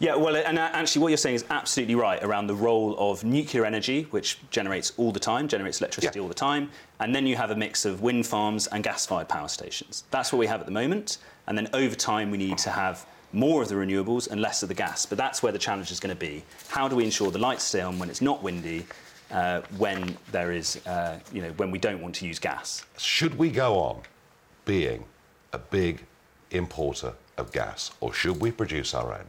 Yeah, 0.00 0.16
well, 0.16 0.34
and 0.34 0.58
uh, 0.58 0.70
actually, 0.72 1.02
what 1.02 1.08
you're 1.08 1.16
saying 1.16 1.36
is 1.36 1.44
absolutely 1.50 1.94
right 1.94 2.22
around 2.24 2.48
the 2.48 2.54
role 2.54 2.96
of 2.98 3.22
nuclear 3.22 3.64
energy, 3.64 4.08
which 4.10 4.38
generates 4.50 4.92
all 4.96 5.12
the 5.12 5.20
time, 5.20 5.46
generates 5.46 5.80
electricity 5.80 6.18
yeah. 6.18 6.22
all 6.22 6.28
the 6.28 6.34
time, 6.34 6.70
and 6.98 7.14
then 7.14 7.28
you 7.28 7.36
have 7.36 7.52
a 7.52 7.56
mix 7.56 7.84
of 7.84 8.02
wind 8.02 8.26
farms 8.26 8.66
and 8.66 8.82
gas 8.82 9.06
fired 9.06 9.28
power 9.28 9.46
stations. 9.46 10.02
That's 10.10 10.32
what 10.32 10.40
we 10.40 10.48
have 10.48 10.58
at 10.58 10.66
the 10.66 10.72
moment, 10.72 11.18
and 11.46 11.56
then 11.56 11.68
over 11.72 11.94
time, 11.94 12.32
we 12.32 12.38
need 12.38 12.58
to 12.58 12.70
have 12.70 13.06
more 13.34 13.62
of 13.62 13.68
the 13.68 13.74
renewables 13.74 14.30
and 14.30 14.40
less 14.40 14.62
of 14.62 14.68
the 14.68 14.74
gas. 14.74 15.04
But 15.04 15.18
that's 15.18 15.42
where 15.42 15.52
the 15.52 15.58
challenge 15.58 15.90
is 15.90 16.00
going 16.00 16.14
to 16.14 16.20
be. 16.20 16.44
How 16.68 16.88
do 16.88 16.96
we 16.96 17.04
ensure 17.04 17.30
the 17.30 17.38
lights 17.38 17.64
stay 17.64 17.80
on 17.80 17.98
when 17.98 18.08
it's 18.08 18.22
not 18.22 18.42
windy? 18.42 18.86
uh, 19.30 19.62
when 19.76 20.16
there 20.30 20.52
is, 20.52 20.84
uh, 20.86 21.18
you 21.32 21.42
know, 21.42 21.50
when 21.56 21.70
we 21.70 21.78
don't 21.78 22.00
want 22.00 22.14
to 22.16 22.26
use 22.26 22.38
gas. 22.38 22.84
Should 22.98 23.36
we 23.36 23.50
go 23.50 23.78
on 23.78 24.02
being 24.64 25.04
a 25.52 25.58
big 25.58 26.04
importer 26.50 27.14
of 27.36 27.52
gas, 27.52 27.90
or 28.00 28.12
should 28.12 28.40
we 28.40 28.50
produce 28.50 28.94
our 28.94 29.12
own? 29.12 29.26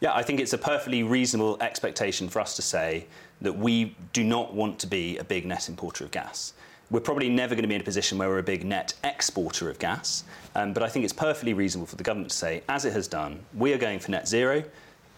Yeah, 0.00 0.14
I 0.14 0.22
think 0.22 0.40
it's 0.40 0.52
a 0.52 0.58
perfectly 0.58 1.02
reasonable 1.02 1.56
expectation 1.62 2.28
for 2.28 2.40
us 2.40 2.54
to 2.56 2.62
say 2.62 3.06
that 3.40 3.56
we 3.56 3.96
do 4.12 4.22
not 4.22 4.54
want 4.54 4.78
to 4.80 4.86
be 4.86 5.16
a 5.16 5.24
big 5.24 5.46
net 5.46 5.68
importer 5.68 6.04
of 6.04 6.10
gas. 6.10 6.52
We're 6.90 7.00
probably 7.00 7.28
never 7.28 7.54
going 7.54 7.62
to 7.62 7.68
be 7.68 7.74
in 7.74 7.80
a 7.80 7.84
position 7.84 8.16
where 8.16 8.28
we're 8.28 8.38
a 8.38 8.44
big 8.44 8.64
net 8.64 8.94
exporter 9.02 9.68
of 9.68 9.78
gas, 9.78 10.22
um, 10.54 10.72
but 10.72 10.84
I 10.84 10.88
think 10.88 11.04
it's 11.04 11.12
perfectly 11.12 11.52
reasonable 11.52 11.86
for 11.86 11.96
the 11.96 12.04
government 12.04 12.30
to 12.30 12.36
say, 12.36 12.62
as 12.68 12.84
it 12.84 12.92
has 12.92 13.08
done, 13.08 13.40
we 13.54 13.72
are 13.72 13.78
going 13.78 13.98
for 13.98 14.12
net 14.12 14.28
zero, 14.28 14.62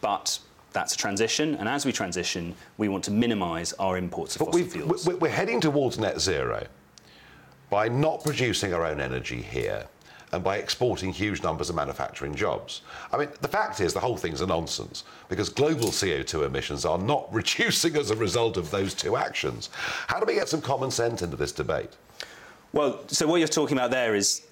but 0.00 0.38
that's 0.72 0.94
a 0.94 0.96
transition, 0.96 1.56
and 1.56 1.68
as 1.68 1.84
we 1.84 1.92
transition, 1.92 2.54
we 2.78 2.88
want 2.88 3.04
to 3.04 3.10
minimise 3.10 3.74
our 3.74 3.98
imports 3.98 4.36
of 4.36 4.40
but 4.40 4.52
fossil 4.52 4.66
fuels. 4.66 5.06
We're 5.06 5.28
heading 5.28 5.60
towards 5.60 5.98
net 5.98 6.20
zero 6.20 6.66
by 7.68 7.88
not 7.88 8.24
producing 8.24 8.72
our 8.72 8.86
own 8.86 9.00
energy 9.00 9.42
here 9.42 9.86
and 10.32 10.44
by 10.44 10.58
exporting 10.58 11.12
huge 11.12 11.42
numbers 11.42 11.70
of 11.70 11.76
manufacturing 11.76 12.34
jobs. 12.34 12.82
I 13.12 13.18
mean, 13.18 13.28
the 13.40 13.48
fact 13.48 13.80
is 13.80 13.94
the 13.94 14.00
whole 14.00 14.16
thing's 14.16 14.40
a 14.40 14.46
nonsense 14.46 15.04
because 15.28 15.48
global 15.48 15.88
CO2 15.88 16.46
emissions 16.46 16.84
are 16.84 16.98
not 16.98 17.28
reducing 17.32 17.96
as 17.96 18.10
a 18.10 18.16
result 18.16 18.56
of 18.56 18.70
those 18.70 18.94
two 18.94 19.16
actions. 19.16 19.70
How 20.06 20.20
do 20.20 20.26
we 20.26 20.34
get 20.34 20.48
some 20.48 20.60
common 20.60 20.90
sense 20.90 21.22
into 21.22 21.36
this 21.36 21.52
debate? 21.52 21.90
Well, 22.72 23.00
so 23.06 23.26
what 23.26 23.36
you're 23.36 23.48
talking 23.48 23.76
about 23.76 23.90
there 23.90 24.14
is 24.14 24.42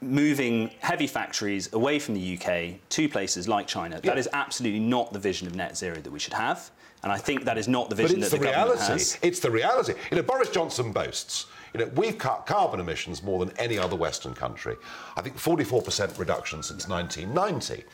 moving 0.00 0.70
heavy 0.80 1.06
factories 1.06 1.72
away 1.72 1.98
from 1.98 2.14
the 2.14 2.38
UK 2.38 2.80
to 2.90 3.08
places 3.08 3.48
like 3.48 3.66
China. 3.66 3.96
Yeah. 3.96 4.10
That 4.10 4.18
is 4.18 4.28
absolutely 4.32 4.80
not 4.80 5.12
the 5.12 5.18
vision 5.18 5.46
of 5.46 5.54
net 5.54 5.76
zero 5.76 5.96
that 5.96 6.10
we 6.10 6.18
should 6.18 6.34
have. 6.34 6.70
And 7.02 7.12
I 7.12 7.18
think 7.18 7.44
that 7.44 7.58
is 7.58 7.68
not 7.68 7.88
the 7.88 7.94
vision 7.94 8.20
that 8.20 8.30
the, 8.30 8.38
the 8.38 8.42
reality. 8.44 8.78
government 8.78 9.00
has. 9.00 9.18
It's 9.22 9.40
the 9.40 9.50
reality. 9.50 9.94
You 10.10 10.16
know, 10.16 10.22
Boris 10.22 10.50
Johnson 10.50 10.92
boasts 10.92 11.46
you 11.76 11.84
know, 11.84 11.92
we've 11.94 12.16
cut 12.16 12.46
carbon 12.46 12.80
emissions 12.80 13.22
more 13.22 13.44
than 13.44 13.56
any 13.58 13.78
other 13.78 13.96
Western 13.96 14.34
country. 14.34 14.76
I 15.16 15.22
think 15.22 15.36
44% 15.36 16.18
reduction 16.18 16.62
since 16.62 16.88
1990. 16.88 17.84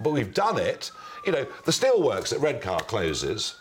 But 0.00 0.10
we've 0.10 0.34
done 0.34 0.58
it. 0.58 0.90
You 1.24 1.32
know, 1.32 1.46
the 1.64 1.72
steelworks 1.72 2.32
at 2.32 2.40
Redcar 2.40 2.80
closes, 2.80 3.56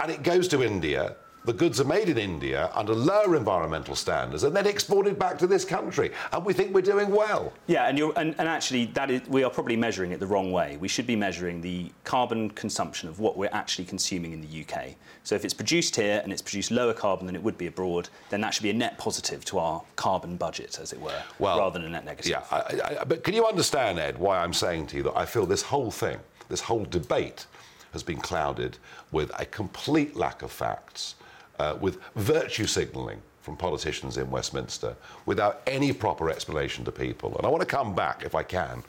and 0.00 0.10
it 0.10 0.22
goes 0.22 0.48
to 0.48 0.62
India 0.62 1.16
the 1.44 1.52
goods 1.52 1.80
are 1.80 1.84
made 1.84 2.08
in 2.08 2.16
India 2.16 2.70
under 2.74 2.94
lower 2.94 3.36
environmental 3.36 3.94
standards 3.94 4.44
and 4.44 4.56
then 4.56 4.66
exported 4.66 5.18
back 5.18 5.38
to 5.38 5.46
this 5.46 5.64
country. 5.64 6.10
And 6.32 6.44
we 6.44 6.54
think 6.54 6.74
we're 6.74 6.80
doing 6.80 7.10
well. 7.10 7.52
Yeah, 7.66 7.88
and, 7.88 7.98
and, 7.98 8.34
and, 8.38 8.48
actually, 8.48 8.86
that 8.86 9.10
is, 9.10 9.28
we 9.28 9.44
are 9.44 9.50
probably 9.50 9.76
measuring 9.76 10.12
it 10.12 10.20
the 10.20 10.26
wrong 10.26 10.52
way. 10.52 10.78
We 10.78 10.88
should 10.88 11.06
be 11.06 11.16
measuring 11.16 11.60
the 11.60 11.90
carbon 12.04 12.50
consumption 12.50 13.08
of 13.08 13.20
what 13.20 13.36
we're 13.36 13.50
actually 13.52 13.84
consuming 13.84 14.32
in 14.32 14.40
the 14.40 14.62
UK. 14.62 14.94
So 15.22 15.34
if 15.34 15.44
it's 15.44 15.54
produced 15.54 15.96
here 15.96 16.20
and 16.22 16.32
it's 16.32 16.42
produced 16.42 16.70
lower 16.70 16.94
carbon 16.94 17.26
than 17.26 17.36
it 17.36 17.42
would 17.42 17.58
be 17.58 17.66
abroad, 17.66 18.08
then 18.30 18.40
that 18.40 18.54
should 18.54 18.62
be 18.62 18.70
a 18.70 18.74
net 18.74 18.96
positive 18.96 19.44
to 19.46 19.58
our 19.58 19.82
carbon 19.96 20.36
budget, 20.36 20.78
as 20.80 20.92
it 20.92 21.00
were, 21.00 21.22
well, 21.38 21.58
rather 21.58 21.78
than 21.78 21.88
a 21.88 21.90
net 21.90 22.04
negative. 22.06 22.30
Yeah, 22.30 22.42
I, 22.50 22.98
I, 23.00 23.04
but 23.04 23.22
can 23.22 23.34
you 23.34 23.46
understand, 23.46 23.98
Ed, 23.98 24.18
why 24.18 24.38
I'm 24.38 24.54
saying 24.54 24.86
to 24.88 24.96
you 24.96 25.02
that 25.04 25.16
I 25.16 25.26
feel 25.26 25.44
this 25.44 25.62
whole 25.62 25.90
thing, 25.90 26.18
this 26.48 26.60
whole 26.60 26.84
debate, 26.84 27.46
has 27.92 28.02
been 28.02 28.18
clouded 28.18 28.76
with 29.12 29.30
a 29.38 29.46
complete 29.46 30.16
lack 30.16 30.42
of 30.42 30.50
facts 30.50 31.14
uh, 31.58 31.76
with 31.80 31.98
virtue 32.14 32.66
signalling 32.66 33.20
from 33.42 33.56
politicians 33.56 34.16
in 34.16 34.30
Westminster 34.30 34.96
without 35.26 35.62
any 35.66 35.92
proper 35.92 36.30
explanation 36.30 36.84
to 36.84 36.90
people. 36.92 37.36
And 37.36 37.46
I 37.46 37.50
want 37.50 37.60
to 37.60 37.66
come 37.66 37.94
back, 37.94 38.22
if 38.24 38.34
I 38.34 38.42
can, 38.42 38.82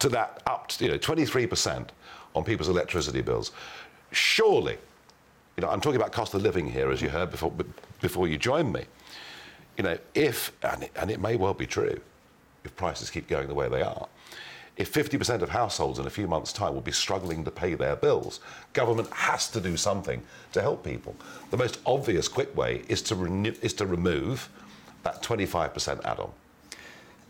to 0.00 0.08
that 0.08 0.42
up 0.46 0.68
to 0.68 0.84
you 0.84 0.90
know, 0.90 0.98
23% 0.98 1.88
on 2.34 2.44
people's 2.44 2.68
electricity 2.68 3.22
bills. 3.22 3.52
Surely, 4.10 4.76
you 5.56 5.60
know, 5.62 5.70
I'm 5.70 5.80
talking 5.80 6.00
about 6.00 6.12
cost 6.12 6.34
of 6.34 6.42
living 6.42 6.68
here, 6.68 6.90
as 6.90 7.00
you 7.00 7.08
heard 7.08 7.30
before, 7.30 7.52
before 8.00 8.26
you 8.26 8.36
joined 8.36 8.72
me. 8.72 8.84
You 9.78 9.84
know, 9.84 9.98
if, 10.14 10.52
and 10.62 10.82
it, 10.82 10.90
and 10.96 11.10
it 11.10 11.20
may 11.20 11.36
well 11.36 11.54
be 11.54 11.66
true, 11.66 12.00
if 12.64 12.74
prices 12.76 13.10
keep 13.10 13.28
going 13.28 13.46
the 13.46 13.54
way 13.54 13.68
they 13.68 13.82
are, 13.82 14.08
if 14.76 14.92
50% 14.92 15.42
of 15.42 15.50
households 15.50 15.98
in 15.98 16.06
a 16.06 16.10
few 16.10 16.26
months' 16.26 16.52
time 16.52 16.74
will 16.74 16.80
be 16.80 16.92
struggling 16.92 17.44
to 17.44 17.50
pay 17.50 17.74
their 17.74 17.96
bills, 17.96 18.40
government 18.72 19.08
has 19.10 19.48
to 19.50 19.60
do 19.60 19.76
something 19.76 20.22
to 20.52 20.60
help 20.60 20.84
people. 20.84 21.14
The 21.50 21.56
most 21.56 21.78
obvious 21.86 22.26
quick 22.26 22.56
way 22.56 22.82
is 22.88 23.00
to, 23.02 23.14
renew, 23.14 23.54
is 23.62 23.72
to 23.74 23.86
remove 23.86 24.48
that 25.04 25.22
25% 25.22 26.04
add 26.04 26.18
on. 26.18 26.30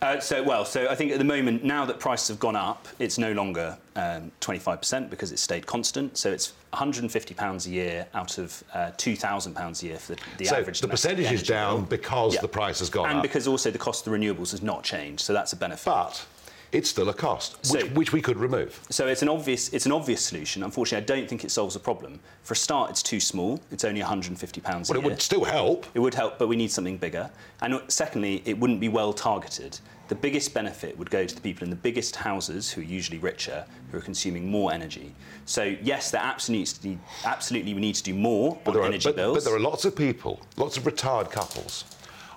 Uh, 0.04 0.20
so, 0.20 0.42
well, 0.42 0.66
so 0.66 0.88
I 0.88 0.94
think 0.94 1.12
at 1.12 1.18
the 1.18 1.24
moment, 1.24 1.64
now 1.64 1.86
that 1.86 1.98
prices 1.98 2.28
have 2.28 2.38
gone 2.38 2.56
up, 2.56 2.86
it's 2.98 3.16
no 3.16 3.32
longer 3.32 3.78
um, 3.96 4.30
25% 4.40 5.08
because 5.08 5.32
it's 5.32 5.40
stayed 5.40 5.66
constant. 5.66 6.18
So 6.18 6.30
it's 6.30 6.52
150 6.70 7.34
pounds 7.34 7.66
a 7.66 7.70
year 7.70 8.06
out 8.12 8.36
of 8.36 8.62
uh, 8.74 8.90
2,000 8.98 9.54
pounds 9.54 9.82
a 9.82 9.86
year 9.86 9.96
for 9.96 10.14
the, 10.14 10.20
the 10.38 10.44
so 10.44 10.56
average. 10.56 10.80
the 10.82 10.88
percentage 10.88 11.32
is 11.32 11.42
down 11.42 11.80
bill. 11.80 11.86
because 11.86 12.34
yeah. 12.34 12.42
the 12.42 12.48
price 12.48 12.80
has 12.80 12.90
gone 12.90 13.04
and 13.04 13.12
up, 13.12 13.14
and 13.16 13.22
because 13.22 13.48
also 13.48 13.70
the 13.70 13.78
cost 13.78 14.06
of 14.06 14.12
the 14.12 14.18
renewables 14.18 14.50
has 14.50 14.62
not 14.62 14.82
changed. 14.82 15.22
So 15.22 15.32
that's 15.32 15.54
a 15.54 15.56
benefit. 15.56 15.86
But 15.86 16.26
it's 16.74 16.90
still 16.90 17.08
a 17.08 17.14
cost, 17.14 17.64
so, 17.64 17.78
which, 17.78 17.92
which, 17.92 18.12
we 18.12 18.20
could 18.20 18.36
remove. 18.36 18.80
So 18.90 19.06
it's 19.06 19.22
an 19.22 19.28
obvious 19.28 19.72
it's 19.72 19.86
an 19.86 19.92
obvious 19.92 20.20
solution. 20.20 20.64
Unfortunately, 20.64 21.02
I 21.02 21.06
don't 21.16 21.28
think 21.28 21.44
it 21.44 21.50
solves 21.50 21.76
a 21.76 21.80
problem. 21.80 22.18
For 22.42 22.54
a 22.54 22.56
start, 22.56 22.90
it's 22.90 23.02
too 23.02 23.20
small. 23.20 23.60
It's 23.70 23.84
only 23.84 24.00
150 24.00 24.60
pounds. 24.60 24.90
Well, 24.90 24.98
it 24.98 25.04
would 25.04 25.22
still 25.22 25.44
help. 25.44 25.86
It 25.94 26.00
would 26.00 26.14
help, 26.14 26.38
but 26.38 26.48
we 26.48 26.56
need 26.56 26.72
something 26.72 26.98
bigger. 26.98 27.30
And 27.62 27.80
secondly, 27.88 28.42
it 28.44 28.58
wouldn't 28.58 28.80
be 28.80 28.88
well 28.88 29.12
targeted. 29.12 29.78
The 30.08 30.16
biggest 30.16 30.52
benefit 30.52 30.98
would 30.98 31.10
go 31.10 31.24
to 31.24 31.34
the 31.34 31.40
people 31.40 31.64
in 31.64 31.70
the 31.70 31.76
biggest 31.76 32.16
houses, 32.16 32.70
who 32.70 32.82
are 32.82 32.84
usually 32.84 33.18
richer, 33.18 33.64
who 33.90 33.98
are 33.98 34.02
consuming 34.02 34.50
more 34.50 34.72
energy. 34.72 35.14
So 35.46 35.76
yes, 35.80 36.10
there 36.10 36.20
absolutely 36.20 36.98
absolutely 37.24 37.72
we 37.72 37.80
need 37.80 37.94
to 37.94 38.02
do 38.02 38.14
more 38.14 38.58
but 38.64 38.76
on 38.76 38.86
energy 38.86 39.08
are, 39.08 39.12
but, 39.12 39.16
bills. 39.16 39.36
But 39.36 39.44
there 39.44 39.54
are 39.54 39.60
lots 39.60 39.84
of 39.84 39.94
people, 39.94 40.40
lots 40.56 40.76
of 40.76 40.86
retired 40.86 41.30
couples 41.30 41.84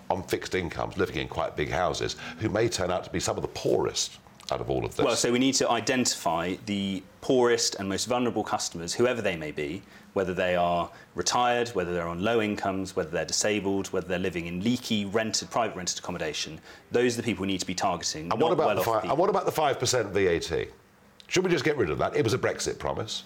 on 0.09 0.23
fixed 0.23 0.55
incomes 0.55 0.97
living 0.97 1.17
in 1.17 1.27
quite 1.27 1.57
big 1.57 1.69
houses 1.69 2.15
who 2.39 2.47
may 2.47 2.69
turn 2.69 2.91
out 2.91 3.03
to 3.03 3.09
be 3.09 3.19
some 3.19 3.35
of 3.35 3.41
the 3.41 3.49
poorest 3.49 4.19
out 4.51 4.61
of 4.61 4.69
all 4.69 4.85
of 4.85 4.95
this? 4.95 5.05
Well, 5.05 5.15
so 5.15 5.31
we 5.31 5.39
need 5.39 5.55
to 5.55 5.69
identify 5.69 6.55
the 6.65 7.03
poorest 7.21 7.75
and 7.75 7.89
most 7.89 8.05
vulnerable 8.05 8.43
customers, 8.43 8.93
whoever 8.93 9.21
they 9.21 9.35
may 9.35 9.51
be, 9.51 9.81
whether 10.13 10.33
they 10.33 10.55
are 10.55 10.89
retired, 11.15 11.69
whether 11.69 11.93
they're 11.93 12.07
on 12.07 12.23
low 12.23 12.41
incomes, 12.41 12.95
whether 12.95 13.09
they're 13.09 13.25
disabled, 13.25 13.87
whether 13.87 14.07
they're 14.07 14.19
living 14.19 14.47
in 14.47 14.63
leaky 14.63 15.05
rented, 15.05 15.49
private 15.49 15.75
rented 15.75 15.99
accommodation. 15.99 16.59
Those 16.91 17.13
are 17.15 17.17
the 17.17 17.23
people 17.23 17.41
we 17.41 17.47
need 17.47 17.59
to 17.59 17.67
be 17.67 17.75
targeting. 17.75 18.31
And 18.31 18.41
what 18.41 18.51
about, 18.51 18.67
well 18.67 18.75
the, 18.75 18.83
fi- 18.83 19.01
and 19.09 19.17
what 19.17 19.29
about 19.29 19.45
the 19.45 19.51
5% 19.51 20.11
VAT? 20.11 20.67
Should 21.27 21.43
we 21.43 21.51
just 21.51 21.65
get 21.65 21.77
rid 21.77 21.89
of 21.89 21.97
that? 21.97 22.15
It 22.15 22.23
was 22.23 22.33
a 22.33 22.37
Brexit 22.37 22.79
promise. 22.79 23.23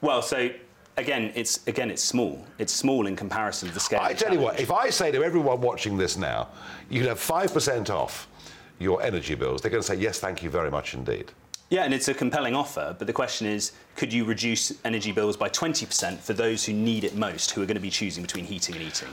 Well, 0.00 0.22
so 0.22 0.48
again, 0.96 1.32
it's 1.34 1.66
again, 1.66 1.90
it's 1.90 2.02
small. 2.02 2.44
It's 2.58 2.72
small 2.72 3.06
in 3.06 3.14
comparison 3.14 3.68
to 3.68 3.74
the 3.74 3.80
scale. 3.80 4.00
I 4.00 4.14
tell 4.14 4.32
you 4.32 4.40
what, 4.40 4.58
if 4.58 4.72
I 4.72 4.88
say 4.88 5.10
to 5.12 5.22
everyone 5.22 5.60
watching 5.60 5.98
this 5.98 6.16
now, 6.16 6.48
you 6.88 7.00
can 7.00 7.08
have 7.08 7.20
five 7.20 7.52
percent 7.52 7.90
off 7.90 8.26
your 8.80 9.00
energy 9.02 9.36
bills, 9.36 9.60
they're 9.60 9.70
going 9.70 9.82
to 9.82 9.86
say, 9.86 9.94
yes, 9.94 10.18
thank 10.18 10.42
you 10.42 10.50
very 10.50 10.70
much 10.70 10.94
indeed. 10.94 11.30
Yeah, 11.68 11.84
and 11.84 11.94
it's 11.94 12.08
a 12.08 12.14
compelling 12.14 12.56
offer, 12.56 12.96
but 12.98 13.06
the 13.06 13.12
question 13.12 13.46
is 13.46 13.72
could 13.94 14.12
you 14.12 14.24
reduce 14.24 14.72
energy 14.84 15.12
bills 15.12 15.36
by 15.36 15.48
20% 15.48 16.18
for 16.18 16.32
those 16.32 16.64
who 16.64 16.72
need 16.72 17.04
it 17.04 17.14
most, 17.14 17.52
who 17.52 17.62
are 17.62 17.66
going 17.66 17.76
to 17.76 17.80
be 17.80 17.90
choosing 17.90 18.22
between 18.22 18.44
heating 18.44 18.74
and 18.74 18.84
eating? 18.84 19.08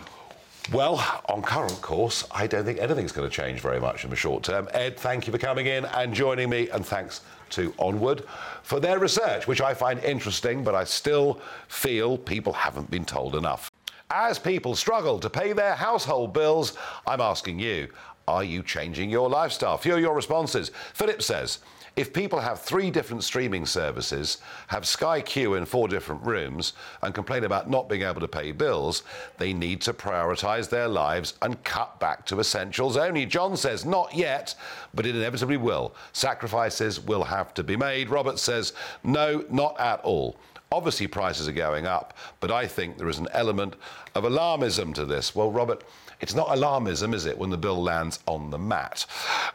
Well, 0.74 1.22
on 1.30 1.44
current 1.44 1.80
course, 1.82 2.26
I 2.32 2.48
don't 2.48 2.66
think 2.66 2.80
anything's 2.80 3.12
going 3.12 3.30
to 3.30 3.34
change 3.34 3.62
very 3.62 3.80
much 3.80 4.04
in 4.04 4.10
the 4.10 4.16
short 4.16 4.44
term. 4.44 4.68
Ed, 4.74 4.98
thank 4.98 5.28
you 5.28 5.32
for 5.32 5.38
coming 5.38 5.68
in 5.68 5.86
and 5.86 6.14
joining 6.14 6.50
me, 6.50 6.70
and 6.70 6.86
thanks 6.86 7.22
to 7.52 7.74
Onward 7.78 8.24
for 8.64 8.80
their 8.80 9.00
research, 9.00 9.48
which 9.48 9.62
I 9.62 9.74
find 9.74 10.04
interesting, 10.04 10.64
but 10.64 10.76
I 10.76 10.84
still 10.84 11.40
feel 11.68 12.18
people 12.18 12.54
haven't 12.54 12.90
been 12.90 13.06
told 13.06 13.36
enough. 13.36 13.72
As 14.10 14.40
people 14.40 14.76
struggle 14.76 15.20
to 15.20 15.30
pay 15.30 15.54
their 15.54 15.76
household 15.76 16.34
bills, 16.34 16.78
I'm 17.06 17.22
asking 17.22 17.60
you 17.60 17.90
are 18.27 18.43
you 18.43 18.63
changing 18.63 19.10
your 19.10 19.29
lifestyle? 19.29 19.77
Few 19.77 19.98
your 19.98 20.15
responses. 20.15 20.72
Philip 20.93 21.22
says, 21.22 21.60
if 21.96 22.13
people 22.13 22.39
have 22.39 22.62
three 22.62 22.91
different 22.91 23.24
streaming 23.24 23.65
services, 23.65 24.38
have 24.67 24.86
Sky 24.86 25.19
Q 25.19 25.55
in 25.55 25.65
four 25.65 25.88
different 25.88 26.24
rooms, 26.24 26.74
and 27.01 27.15
complain 27.15 27.43
about 27.43 27.72
not 27.72 27.89
being 27.89 28.03
able 28.03 28.22
to 28.22 28.27
pay 28.27 28.51
bills, 28.51 29.01
they 29.39 29.51
need 29.51 29.81
to 29.81 29.93
prioritise 29.93 30.69
their 30.69 30.88
lives 30.88 31.34
and 31.41 31.63
cut 31.63 32.00
back 32.00 32.24
to 32.27 32.39
essentials 32.39 32.98
only. 32.98 33.25
John 33.25 33.57
says, 33.57 33.84
not 33.84 34.13
yet, 34.13 34.53
but 34.93 35.07
it 35.07 35.15
inevitably 35.15 35.57
will. 35.57 35.96
Sacrifices 36.13 37.00
will 37.00 37.24
have 37.24 37.55
to 37.55 37.63
be 37.63 37.75
made. 37.75 38.10
Robert 38.10 38.38
says, 38.38 38.74
no, 39.03 39.43
not 39.50 39.79
at 39.79 40.00
all. 40.01 40.38
Obviously, 40.72 41.07
prices 41.07 41.48
are 41.48 41.53
going 41.53 41.88
up, 41.88 42.15
but 42.41 42.51
I 42.51 42.67
think 42.67 42.98
there 42.98 43.10
is 43.10 43.17
an 43.17 43.29
element 43.31 43.75
of 44.13 44.24
alarmism 44.24 44.93
to 44.96 45.05
this. 45.05 45.34
Well, 45.34 45.51
Robert, 45.51 45.84
it's 46.20 46.34
not 46.34 46.48
alarmism, 46.48 47.14
is 47.14 47.26
it, 47.26 47.38
when 47.38 47.50
the 47.50 47.58
bill 47.58 47.82
lands 47.82 48.20
on 48.26 48.50
the 48.50 48.58
mat? 48.58 49.06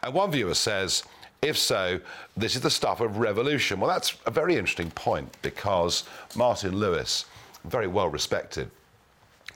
And 0.01 0.13
one 0.13 0.31
viewer 0.31 0.53
says, 0.53 1.03
if 1.41 1.57
so, 1.57 1.99
this 2.37 2.55
is 2.55 2.61
the 2.61 2.69
stuff 2.69 3.01
of 3.01 3.17
revolution. 3.17 3.79
Well, 3.79 3.89
that's 3.89 4.15
a 4.25 4.31
very 4.31 4.55
interesting 4.55 4.91
point 4.91 5.29
because 5.41 6.05
Martin 6.35 6.77
Lewis, 6.77 7.25
very 7.65 7.87
well 7.87 8.09
respected 8.09 8.71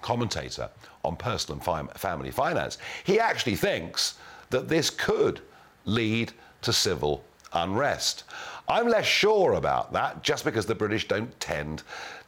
commentator 0.01 0.69
on 1.03 1.15
personal 1.15 1.61
and 1.61 1.91
family 1.91 2.31
finance, 2.31 2.77
he 3.05 3.19
actually 3.19 3.55
thinks 3.55 4.15
that 4.49 4.67
this 4.67 4.89
could 4.89 5.41
lead 5.85 6.31
to 6.61 6.73
civil 6.73 7.23
unrest. 7.53 8.25
I'm 8.67 8.89
less 8.89 9.05
sure 9.05 9.53
about 9.53 9.93
that 9.93 10.23
just 10.23 10.43
because 10.43 10.65
the 10.65 10.75
British 10.75 11.07
don't 11.07 11.37
tend 11.39 11.83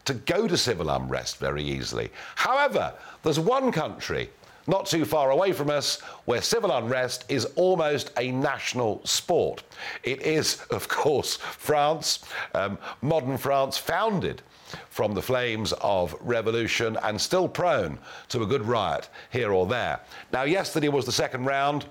to 0.06 0.14
go 0.14 0.48
to 0.48 0.58
civil 0.58 0.90
unrest 0.90 1.38
very 1.38 1.64
easily. 1.64 2.10
However, 2.36 2.94
there's 3.24 3.40
one 3.40 3.72
country 3.72 4.30
not 4.70 4.86
too 4.86 5.04
far 5.04 5.32
away 5.32 5.52
from 5.52 5.70
us, 5.70 6.00
where 6.26 6.42
civil 6.42 6.72
unrest 6.72 7.26
is 7.28 7.46
almost 7.56 8.12
a 8.18 8.32
national 8.32 9.02
sport. 9.04 9.64
It 10.04 10.22
is, 10.22 10.62
of 10.70 10.88
course, 10.88 11.38
France, 11.38 12.20
um, 12.54 12.78
modern 13.02 13.38
France, 13.38 13.78
founded 13.78 14.44
from 14.90 15.16
the 15.16 15.22
flames 15.22 15.74
of 15.82 16.16
revolution 16.22 16.98
and 17.02 17.20
still 17.20 17.48
prone 17.48 17.98
to 18.28 18.44
a 18.44 18.46
good 18.46 18.62
riot 18.62 19.10
here 19.32 19.52
or 19.52 19.66
there. 19.66 20.00
Now, 20.32 20.44
yesterday 20.44 20.90
was 20.90 21.06
the 21.06 21.12
second 21.12 21.46
round 21.46 21.86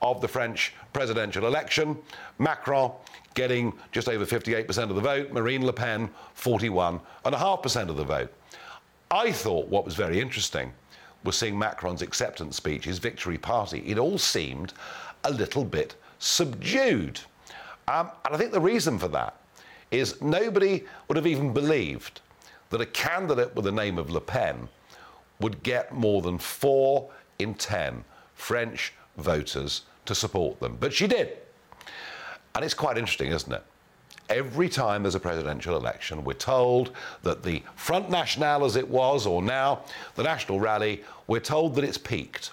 of 0.00 0.22
the 0.22 0.28
French 0.28 0.72
presidential 0.94 1.46
election. 1.46 1.98
Macron 2.38 2.92
getting 3.34 3.72
just 3.92 4.08
over 4.08 4.24
58% 4.24 4.90
of 4.90 4.94
the 4.94 5.00
vote, 5.00 5.32
Marine 5.32 5.64
Le 5.64 5.72
Pen 5.72 6.08
41.5% 6.36 7.88
of 7.88 7.96
the 7.96 8.04
vote. 8.04 8.32
I 9.10 9.30
thought 9.30 9.68
what 9.68 9.84
was 9.84 9.94
very 9.94 10.18
interesting 10.18 10.72
was 11.24 11.36
seeing 11.36 11.58
Macron's 11.58 12.02
acceptance 12.02 12.56
speech, 12.56 12.84
his 12.84 12.98
victory 12.98 13.38
party. 13.38 13.82
It 13.86 13.98
all 13.98 14.18
seemed 14.18 14.72
a 15.24 15.30
little 15.30 15.64
bit 15.64 15.94
subdued. 16.18 17.20
Um, 17.88 18.10
and 18.24 18.34
I 18.34 18.38
think 18.38 18.52
the 18.52 18.60
reason 18.60 18.98
for 18.98 19.08
that 19.08 19.36
is 19.90 20.20
nobody 20.22 20.84
would 21.08 21.16
have 21.16 21.26
even 21.26 21.52
believed 21.52 22.20
that 22.70 22.80
a 22.80 22.86
candidate 22.86 23.54
with 23.54 23.64
the 23.64 23.72
name 23.72 23.98
of 23.98 24.10
Le 24.10 24.20
Pen 24.20 24.68
would 25.40 25.62
get 25.62 25.92
more 25.92 26.22
than 26.22 26.38
four 26.38 27.10
in 27.38 27.54
ten 27.54 28.04
French 28.34 28.94
voters 29.16 29.82
to 30.06 30.14
support 30.14 30.58
them. 30.60 30.76
But 30.80 30.92
she 30.92 31.06
did. 31.06 31.36
And 32.54 32.64
it's 32.64 32.74
quite 32.74 32.96
interesting, 32.98 33.30
isn't 33.30 33.52
it? 33.52 33.62
Every 34.32 34.70
time 34.70 35.02
there's 35.02 35.14
a 35.14 35.20
presidential 35.20 35.76
election, 35.76 36.24
we're 36.24 36.32
told 36.32 36.92
that 37.22 37.42
the 37.42 37.62
Front 37.76 38.08
National, 38.08 38.64
as 38.64 38.76
it 38.76 38.88
was, 38.88 39.26
or 39.26 39.42
now 39.42 39.84
the 40.14 40.22
National 40.22 40.58
Rally, 40.58 41.04
we're 41.26 41.38
told 41.38 41.74
that 41.74 41.84
it's 41.84 41.98
peaked. 41.98 42.52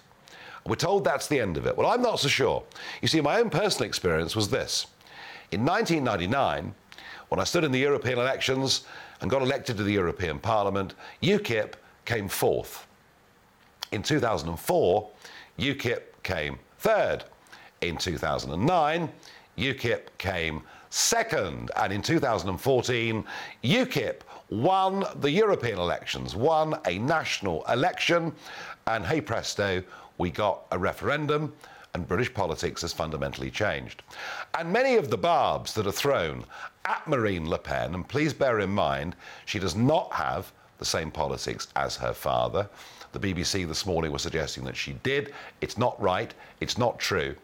We're 0.65 0.75
told 0.75 1.05
that's 1.05 1.27
the 1.27 1.39
end 1.39 1.55
of 1.55 1.65
it. 1.65 1.77
Well, 1.77 1.87
I'm 1.89 2.01
not 2.01 2.19
so 2.19 2.27
sure. 2.27 2.63
You 3.01 3.07
see, 3.07 3.21
my 3.21 3.39
own 3.39 3.49
personal 3.49 3.87
experience 3.87 4.35
was 4.35 4.49
this. 4.49 4.87
In 5.51 5.63
1999, 5.63 6.75
when 7.29 7.39
I 7.39 7.45
stood 7.45 7.63
in 7.63 7.71
the 7.71 7.79
European 7.79 8.19
elections 8.19 8.83
and 9.21 9.31
got 9.31 9.41
elected 9.41 9.77
to 9.77 9.83
the 9.83 9.93
European 9.93 10.37
Parliament, 10.37 10.95
UKIP 11.23 11.75
came 12.03 12.27
fourth. 12.27 12.87
In 13.93 14.03
2004, 14.03 15.09
UKIP 15.57 16.01
came 16.23 16.59
third. 16.79 17.23
In 17.79 17.95
2009, 17.95 19.09
UKIP 19.57 20.01
came 20.17 20.61
second. 20.89 21.71
And 21.75 21.93
in 21.93 22.01
2014, 22.01 23.23
UKIP 23.63 24.21
won 24.49 25.05
the 25.17 25.31
European 25.31 25.79
elections, 25.79 26.35
won 26.35 26.79
a 26.85 26.97
national 26.99 27.63
election, 27.65 28.33
and 28.87 29.05
hey 29.05 29.21
presto, 29.21 29.83
we 30.17 30.29
got 30.29 30.65
a 30.71 30.77
referendum 30.77 31.53
and 31.93 32.07
British 32.07 32.33
politics 32.33 32.81
has 32.81 32.93
fundamentally 32.93 33.49
changed. 33.49 34.03
And 34.57 34.71
many 34.71 34.95
of 34.95 35.09
the 35.09 35.17
barbs 35.17 35.73
that 35.73 35.87
are 35.87 35.91
thrown 35.91 36.45
at 36.85 37.07
Marine 37.07 37.49
Le 37.49 37.57
Pen, 37.57 37.95
and 37.95 38.07
please 38.07 38.33
bear 38.33 38.59
in 38.59 38.69
mind, 38.69 39.15
she 39.45 39.59
does 39.59 39.75
not 39.75 40.11
have 40.13 40.51
the 40.77 40.85
same 40.85 41.11
politics 41.11 41.67
as 41.75 41.95
her 41.95 42.13
father. 42.13 42.69
The 43.11 43.19
BBC 43.19 43.67
this 43.67 43.85
morning 43.85 44.11
was 44.11 44.21
suggesting 44.21 44.63
that 44.65 44.77
she 44.77 44.93
did. 45.03 45.33
It's 45.61 45.77
not 45.77 45.99
right, 46.01 46.33
it's 46.61 46.77
not 46.77 46.99
true. 46.99 47.35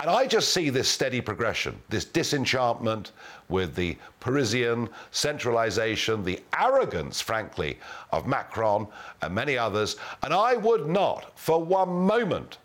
And 0.00 0.08
I 0.08 0.28
just 0.28 0.52
see 0.52 0.70
this 0.70 0.88
steady 0.88 1.20
progression, 1.20 1.76
this 1.88 2.04
disenchantment 2.04 3.10
with 3.48 3.74
the 3.74 3.96
Parisian 4.20 4.88
centralisation, 5.10 6.22
the 6.22 6.40
arrogance, 6.56 7.20
frankly, 7.20 7.80
of 8.12 8.26
Macron 8.26 8.86
and 9.22 9.34
many 9.34 9.58
others. 9.58 9.96
And 10.22 10.32
I 10.32 10.54
would 10.54 10.86
not, 10.86 11.36
for 11.36 11.62
one 11.62 11.88
moment, 11.88 12.58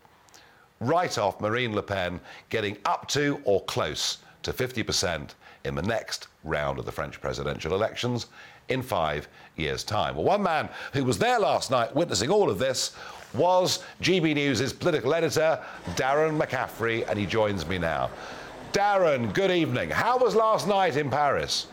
write 0.78 1.18
off 1.18 1.40
Marine 1.40 1.74
Le 1.74 1.82
Pen 1.82 2.20
getting 2.50 2.76
up 2.84 3.08
to 3.08 3.40
or 3.44 3.64
close 3.64 4.18
to 4.44 4.52
50% 4.52 5.30
in 5.64 5.74
the 5.74 5.82
next 5.82 6.28
round 6.44 6.78
of 6.78 6.84
the 6.84 6.92
French 6.92 7.20
presidential 7.20 7.74
elections 7.74 8.26
in 8.68 8.80
five 8.80 9.26
years' 9.56 9.82
time. 9.82 10.14
Well, 10.14 10.24
one 10.24 10.42
man 10.42 10.68
who 10.92 11.04
was 11.04 11.18
there 11.18 11.40
last 11.40 11.70
night 11.70 11.94
witnessing 11.96 12.30
all 12.30 12.48
of 12.48 12.58
this 12.58 12.94
was 13.34 13.82
GB 14.00 14.34
News' 14.34 14.72
political 14.72 15.14
editor, 15.14 15.62
Darren 15.96 16.40
McCaffrey, 16.40 17.08
and 17.08 17.18
he 17.18 17.26
joins 17.26 17.66
me 17.66 17.78
now. 17.78 18.10
Darren, 18.72 19.32
good 19.32 19.50
evening. 19.50 19.90
How 19.90 20.18
was 20.18 20.34
last 20.34 20.66
night 20.66 20.96
in 20.96 21.10
Paris? 21.10 21.66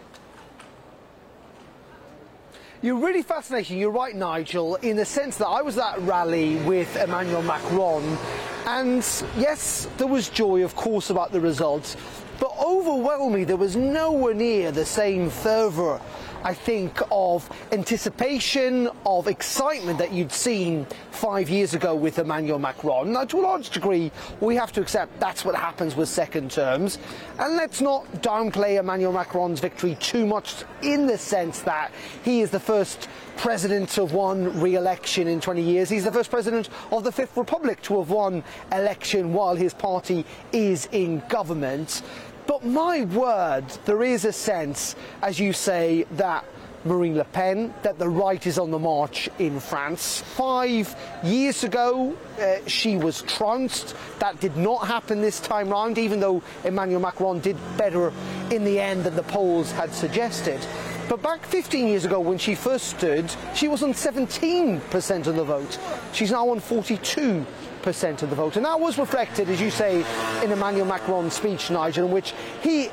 You're 2.84 2.96
really 2.96 3.22
fascinating. 3.22 3.78
You're 3.78 3.92
right, 3.92 4.16
Nigel, 4.16 4.76
in 4.78 4.96
the 4.96 5.06
sense 5.06 5.38
that 5.38 5.48
I 5.48 5.62
was 5.62 5.78
at 5.78 6.00
rally 6.00 6.58
with 6.58 6.96
Emmanuel 6.96 7.44
Macron, 7.44 8.18
and 8.66 8.98
yes, 9.38 9.88
there 9.98 10.08
was 10.08 10.30
joy, 10.30 10.64
of 10.64 10.76
course, 10.76 11.12
about 11.12 11.32
the 11.32 11.40
results, 11.40 11.96
but 12.40 12.52
overwhelmingly, 12.60 13.44
there 13.44 13.58
was 13.58 13.76
nowhere 13.76 14.34
near 14.34 14.72
the 14.72 14.86
same 14.86 15.30
fervour 15.30 16.02
I 16.44 16.54
think, 16.54 17.00
of 17.12 17.50
anticipation, 17.72 18.90
of 19.06 19.28
excitement 19.28 20.00
that 20.00 20.12
you'd 20.12 20.32
seen 20.32 20.88
five 21.12 21.50
years 21.50 21.74
ago 21.74 21.96
with 21.96 22.18
Emmanuel 22.20 22.60
Macron. 22.60 23.14
Now, 23.14 23.26
to 23.26 23.40
a 23.40 23.42
large 23.42 23.70
degree, 23.70 24.12
we 24.40 24.56
have 24.56 24.72
to 24.74 24.82
accept 24.82 25.20
that's 25.20 25.46
what 25.46 25.56
happens 25.56 25.96
with 25.96 26.10
second 26.10 26.52
terms. 26.52 26.98
And 27.38 27.56
let's 27.56 27.82
not 27.82 28.06
downplay 28.22 28.80
Emmanuel 28.80 29.14
Macron's 29.14 29.60
victory 29.60 29.96
too 30.00 30.26
much 30.26 30.64
in 30.82 31.06
the 31.06 31.18
sense 31.18 31.62
that 31.62 31.92
he 32.24 32.42
is 32.42 32.50
the 32.50 32.60
first 32.60 33.08
president 33.38 33.98
of 33.98 34.14
one 34.14 34.60
re-election 34.60 35.28
in 35.28 35.40
20 35.40 35.62
years. 35.62 35.90
He's 35.90 36.04
the 36.04 36.12
first 36.12 36.30
president 36.30 36.70
of 36.92 37.04
the 37.04 37.12
Fifth 37.12 37.38
Republic 37.38 37.82
to 37.84 38.00
have 38.00 38.10
won 38.10 38.44
election 38.72 39.34
while 39.34 39.56
his 39.56 39.74
party 39.74 40.26
is 40.52 40.88
in 40.92 41.24
government. 41.30 42.02
But 42.48 42.66
my 42.66 43.02
word, 43.06 43.66
there 43.86 44.04
is 44.04 44.26
a 44.26 44.34
sense, 44.34 44.96
as 45.22 45.40
you 45.40 45.54
say, 45.54 46.06
that 46.12 46.46
Marine 46.84 47.16
Le 47.16 47.26
Pen, 47.26 47.74
that 47.84 48.00
the 48.00 48.10
right 48.10 48.46
is 48.48 48.58
on 48.58 48.72
the 48.72 48.80
march 48.80 49.30
in 49.38 49.60
France. 49.60 50.22
Five 50.36 50.96
years 51.24 51.64
ago, 51.64 52.18
uh, 52.40 52.56
she 52.66 52.98
was 52.98 53.22
trounced. 53.24 53.96
That 54.20 54.40
did 54.40 54.58
not 54.58 54.88
happen 54.88 55.22
this 55.22 55.40
time 55.40 55.70
round, 55.70 56.00
even 56.00 56.20
though 56.20 56.42
Emmanuel 56.64 57.02
Macron 57.02 57.40
did 57.40 57.58
better 57.78 58.12
in 58.50 58.64
the 58.64 58.80
end 58.80 59.04
than 59.04 59.16
the 59.16 59.24
polls 59.24 59.72
had 59.72 59.94
suggested. 59.94 60.60
But 61.08 61.22
back 61.22 61.46
15 61.46 61.88
years 61.88 62.06
ago, 62.06 62.20
when 62.20 62.38
she 62.38 62.56
first 62.56 62.88
stood, 62.88 63.32
she 63.54 63.68
was 63.68 63.84
on 63.84 63.94
17% 63.94 65.28
of 65.28 65.36
the 65.36 65.44
vote. 65.44 65.78
She's 66.14 66.32
now 66.32 66.50
on 66.50 66.60
42 66.60 67.46
percent 67.46 67.61
of 67.88 68.30
the 68.30 68.36
vote. 68.36 68.56
And 68.56 68.66
that 68.66 68.80
was 68.80 68.98
reflected, 68.98 69.50
as 69.50 69.60
you 69.60 69.72
say, 69.72 70.06
in 70.44 70.52
Emmanuel 70.52 70.86
Macron's 70.86 71.34
speech, 71.34 71.70
Nigel, 71.70 72.06
in 72.06 72.12
which 72.12 72.34
he 72.62 72.90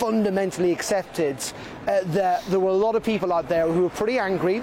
fundamentally 0.00 0.72
accepted 0.72 1.36
uh, 1.86 2.00
that 2.04 2.42
there 2.46 2.60
were 2.60 2.70
a 2.70 2.72
lot 2.72 2.94
of 2.94 3.02
people 3.02 3.32
out 3.32 3.48
there 3.48 3.66
who 3.66 3.82
were 3.82 3.90
pretty 3.90 4.18
angry, 4.18 4.62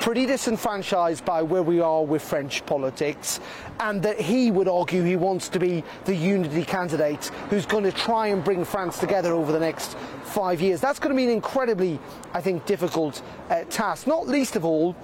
pretty 0.00 0.24
disenfranchised 0.24 1.24
by 1.24 1.42
where 1.42 1.62
we 1.62 1.80
are 1.80 2.04
with 2.04 2.22
French 2.22 2.64
politics, 2.64 3.40
and 3.80 4.02
that 4.02 4.18
he 4.18 4.50
would 4.50 4.68
argue 4.68 5.02
he 5.02 5.16
wants 5.16 5.48
to 5.48 5.58
be 5.58 5.84
the 6.04 6.14
unity 6.14 6.64
candidate 6.64 7.26
who's 7.50 7.66
going 7.66 7.84
to 7.84 7.92
try 7.92 8.28
and 8.28 8.42
bring 8.42 8.64
France 8.64 8.98
together 8.98 9.34
over 9.34 9.52
the 9.52 9.60
next 9.60 9.94
five 10.24 10.60
years. 10.60 10.80
That's 10.80 10.98
going 10.98 11.14
to 11.14 11.16
be 11.16 11.24
an 11.24 11.30
incredibly, 11.30 11.98
I 12.32 12.40
think, 12.40 12.64
difficult 12.64 13.20
uh, 13.50 13.64
task, 13.64 14.06
not 14.06 14.26
least 14.26 14.56
of 14.56 14.64
all 14.64 14.96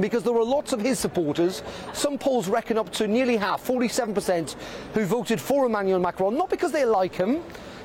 because 0.00 0.22
there 0.22 0.32
were 0.32 0.44
lots 0.44 0.72
of 0.72 0.80
his 0.80 0.98
supporters, 0.98 1.62
some 1.92 2.18
polls 2.18 2.48
reckon 2.48 2.78
up 2.78 2.90
to 2.92 3.06
nearly 3.06 3.36
half, 3.36 3.66
47%, 3.66 4.56
who 4.94 5.04
voted 5.04 5.40
for 5.40 5.66
Emmanuel 5.66 6.00
Macron, 6.00 6.36
not 6.36 6.50
because 6.50 6.72
they 6.72 6.84
like 6.84 7.14
him. 7.14 7.42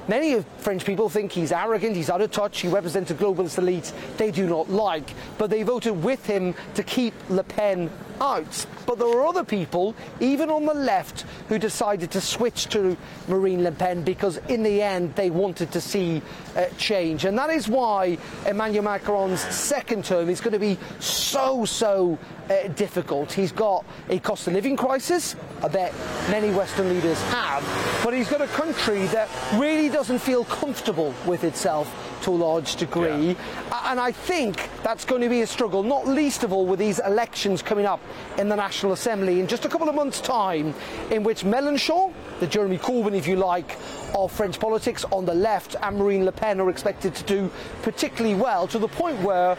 Many 0.08 0.44
French 0.58 0.86
people 0.86 1.08
think 1.08 1.32
he's 1.32 1.52
arrogant, 1.52 1.96
he's 1.96 2.10
out 2.10 2.22
of 2.22 2.32
touch, 2.32 2.62
he 2.62 2.68
represents 2.68 3.12
a 3.12 3.14
globalist 3.14 3.60
elite 3.60 3.94
they 4.18 4.32
do 4.32 4.48
not 4.48 4.70
like, 4.70 5.14
but 5.38 5.52
they 5.52 5.62
voted 5.62 6.04
with 6.04 6.26
him 6.26 6.56
to 6.74 6.84
keep 6.84 7.14
Le 7.30 7.44
Pen 7.44 7.92
out. 8.22 8.66
But 8.86 8.98
there 8.98 9.08
were 9.08 9.26
other 9.26 9.44
people, 9.44 9.96
even 10.20 10.50
on 10.50 10.66
the 10.66 10.74
left, 10.74 11.26
who 11.48 11.60
decided 11.60 12.12
to 12.12 12.22
switch 12.22 12.68
to 12.70 12.98
Marine 13.28 13.64
Le 13.64 13.72
Pen 13.72 14.04
because 14.04 14.38
in 14.48 14.64
the 14.64 14.82
end 14.82 15.16
they 15.16 15.30
wanted 15.30 15.72
to 15.72 15.82
see 15.82 16.22
uh, 16.56 16.66
change. 16.78 17.26
And 17.26 17.38
that 17.38 17.50
is 17.50 17.68
why 17.68 18.18
Emmanuel 18.46 18.84
Macron's 18.84 19.42
second 19.42 20.06
term 20.06 20.30
is 20.30 20.42
going 20.42 20.54
to 20.54 20.60
be 20.60 20.78
so, 21.00 21.66
so 21.66 22.18
uh, 22.50 22.68
difficult. 22.70 23.32
He's 23.32 23.52
got 23.52 23.86
a 24.10 24.20
cost 24.20 24.48
of 24.48 24.54
living 24.54 24.76
crisis, 24.76 25.36
I 25.62 25.68
bet 25.68 25.94
many 26.30 26.50
Western 26.52 26.90
leaders 26.90 27.22
have, 27.32 27.64
but 28.04 28.14
he's 28.14 28.30
got 28.30 28.42
a 28.42 28.48
country 28.48 29.06
that 29.08 29.30
really 29.54 29.90
doesn't 29.90 30.20
feel 30.20 30.46
comfortable 30.46 31.14
with 31.26 31.44
itself 31.44 32.09
to 32.24 32.32
a 32.32 32.38
large 32.38 32.76
degree. 32.76 33.32
Yeah. 33.32 33.92
And 33.92 34.00
I 34.00 34.12
think 34.12 34.70
that's 34.84 35.06
going 35.06 35.22
to 35.22 35.30
be 35.30 35.42
a 35.42 35.48
struggle, 35.48 35.84
not 35.84 36.08
least 36.08 36.44
of 36.44 36.54
all 36.54 36.66
with 36.66 36.80
these 36.80 37.00
elections 37.00 37.62
coming 37.62 37.86
up 37.86 38.02
in 38.38 38.50
the 38.50 38.56
National 38.56 38.94
Assembly 38.94 39.40
in 39.40 39.48
just 39.48 39.66
a 39.66 39.70
couple 39.70 39.90
of 39.90 39.96
months' 39.96 40.22
time, 40.22 40.74
in 41.12 41.24
which 41.24 41.44
Mélenchon 41.44 42.14
the 42.40 42.48
Jeremy 42.48 42.78
Corbyn, 42.78 43.14
if 43.14 43.28
you 43.28 43.36
like, 43.36 43.78
of 44.16 44.32
French 44.32 44.60
politics 44.60 45.06
on 45.12 45.26
the 45.26 45.34
left, 45.34 45.76
and 45.82 45.98
Marine 45.98 46.26
Le 46.26 46.32
Pen 46.32 46.60
are 46.60 46.70
expected 46.70 47.14
to 47.16 47.24
do 47.24 47.52
particularly 47.82 48.36
well 48.36 48.68
to 48.68 48.80
the 48.80 48.88
point 48.88 49.20
where 49.22 49.56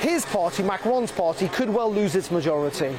his 0.00 0.24
party, 0.26 0.62
Macron's 0.62 1.12
party, 1.12 1.48
could 1.48 1.68
well 1.68 1.92
lose 1.92 2.14
its 2.14 2.30
majority. 2.30 2.96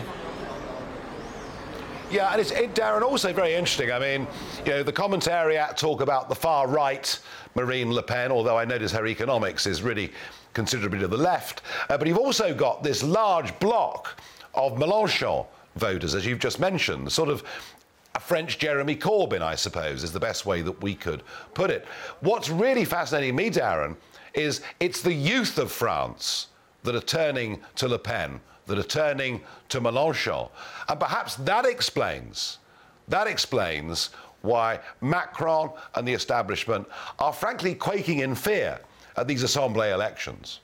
Yeah, 2.11 2.31
and 2.31 2.39
it's 2.39 2.51
it, 2.51 2.75
Darren 2.75 3.01
also 3.01 3.33
very 3.33 3.53
interesting. 3.53 3.91
I 3.91 3.99
mean, 3.99 4.27
you 4.65 4.71
know, 4.71 4.83
the 4.83 4.93
commentariat 4.93 5.77
talk 5.77 6.01
about 6.01 6.29
the 6.29 6.35
far 6.35 6.67
right 6.67 7.19
Marine 7.55 7.91
Le 7.91 8.03
Pen, 8.03 8.31
although 8.31 8.57
I 8.57 8.65
notice 8.65 8.91
her 8.91 9.07
economics 9.07 9.65
is 9.65 9.81
really 9.81 10.11
considerably 10.53 10.99
to 10.99 11.07
the 11.07 11.17
left. 11.17 11.61
Uh, 11.89 11.97
but 11.97 12.07
you've 12.07 12.17
also 12.17 12.53
got 12.53 12.83
this 12.83 13.03
large 13.03 13.57
block 13.59 14.21
of 14.53 14.73
Mélenchon 14.73 15.45
voters, 15.75 16.13
as 16.13 16.25
you've 16.25 16.39
just 16.39 16.59
mentioned, 16.59 17.11
sort 17.11 17.29
of 17.29 17.43
a 18.15 18.19
French 18.19 18.59
Jeremy 18.59 18.95
Corbyn, 18.95 19.41
I 19.41 19.55
suppose, 19.55 20.03
is 20.03 20.11
the 20.11 20.19
best 20.19 20.45
way 20.45 20.61
that 20.61 20.81
we 20.83 20.93
could 20.93 21.23
put 21.55 21.71
it. 21.71 21.85
What's 22.19 22.49
really 22.49 22.85
fascinating 22.85 23.35
me, 23.35 23.49
Darren, 23.49 23.95
is 24.35 24.61
it's 24.79 25.01
the 25.01 25.13
youth 25.13 25.57
of 25.57 25.71
France 25.71 26.47
that 26.83 26.95
are 26.95 27.01
turning 27.01 27.59
to 27.75 27.87
Le 27.87 27.97
Pen 27.97 28.39
that 28.65 28.77
are 28.77 28.83
turning 28.83 29.41
to 29.69 29.81
Mélenchon. 29.81 30.49
And 30.87 30.99
perhaps 30.99 31.35
that 31.35 31.65
explains, 31.65 32.59
that 33.07 33.27
explains 33.27 34.09
why 34.41 34.79
Macron 35.01 35.71
and 35.95 36.07
the 36.07 36.13
establishment 36.13 36.87
are 37.19 37.33
frankly 37.33 37.75
quaking 37.75 38.19
in 38.19 38.35
fear 38.35 38.79
at 39.17 39.27
these 39.27 39.43
Assemblée 39.43 39.93
elections. 39.93 40.59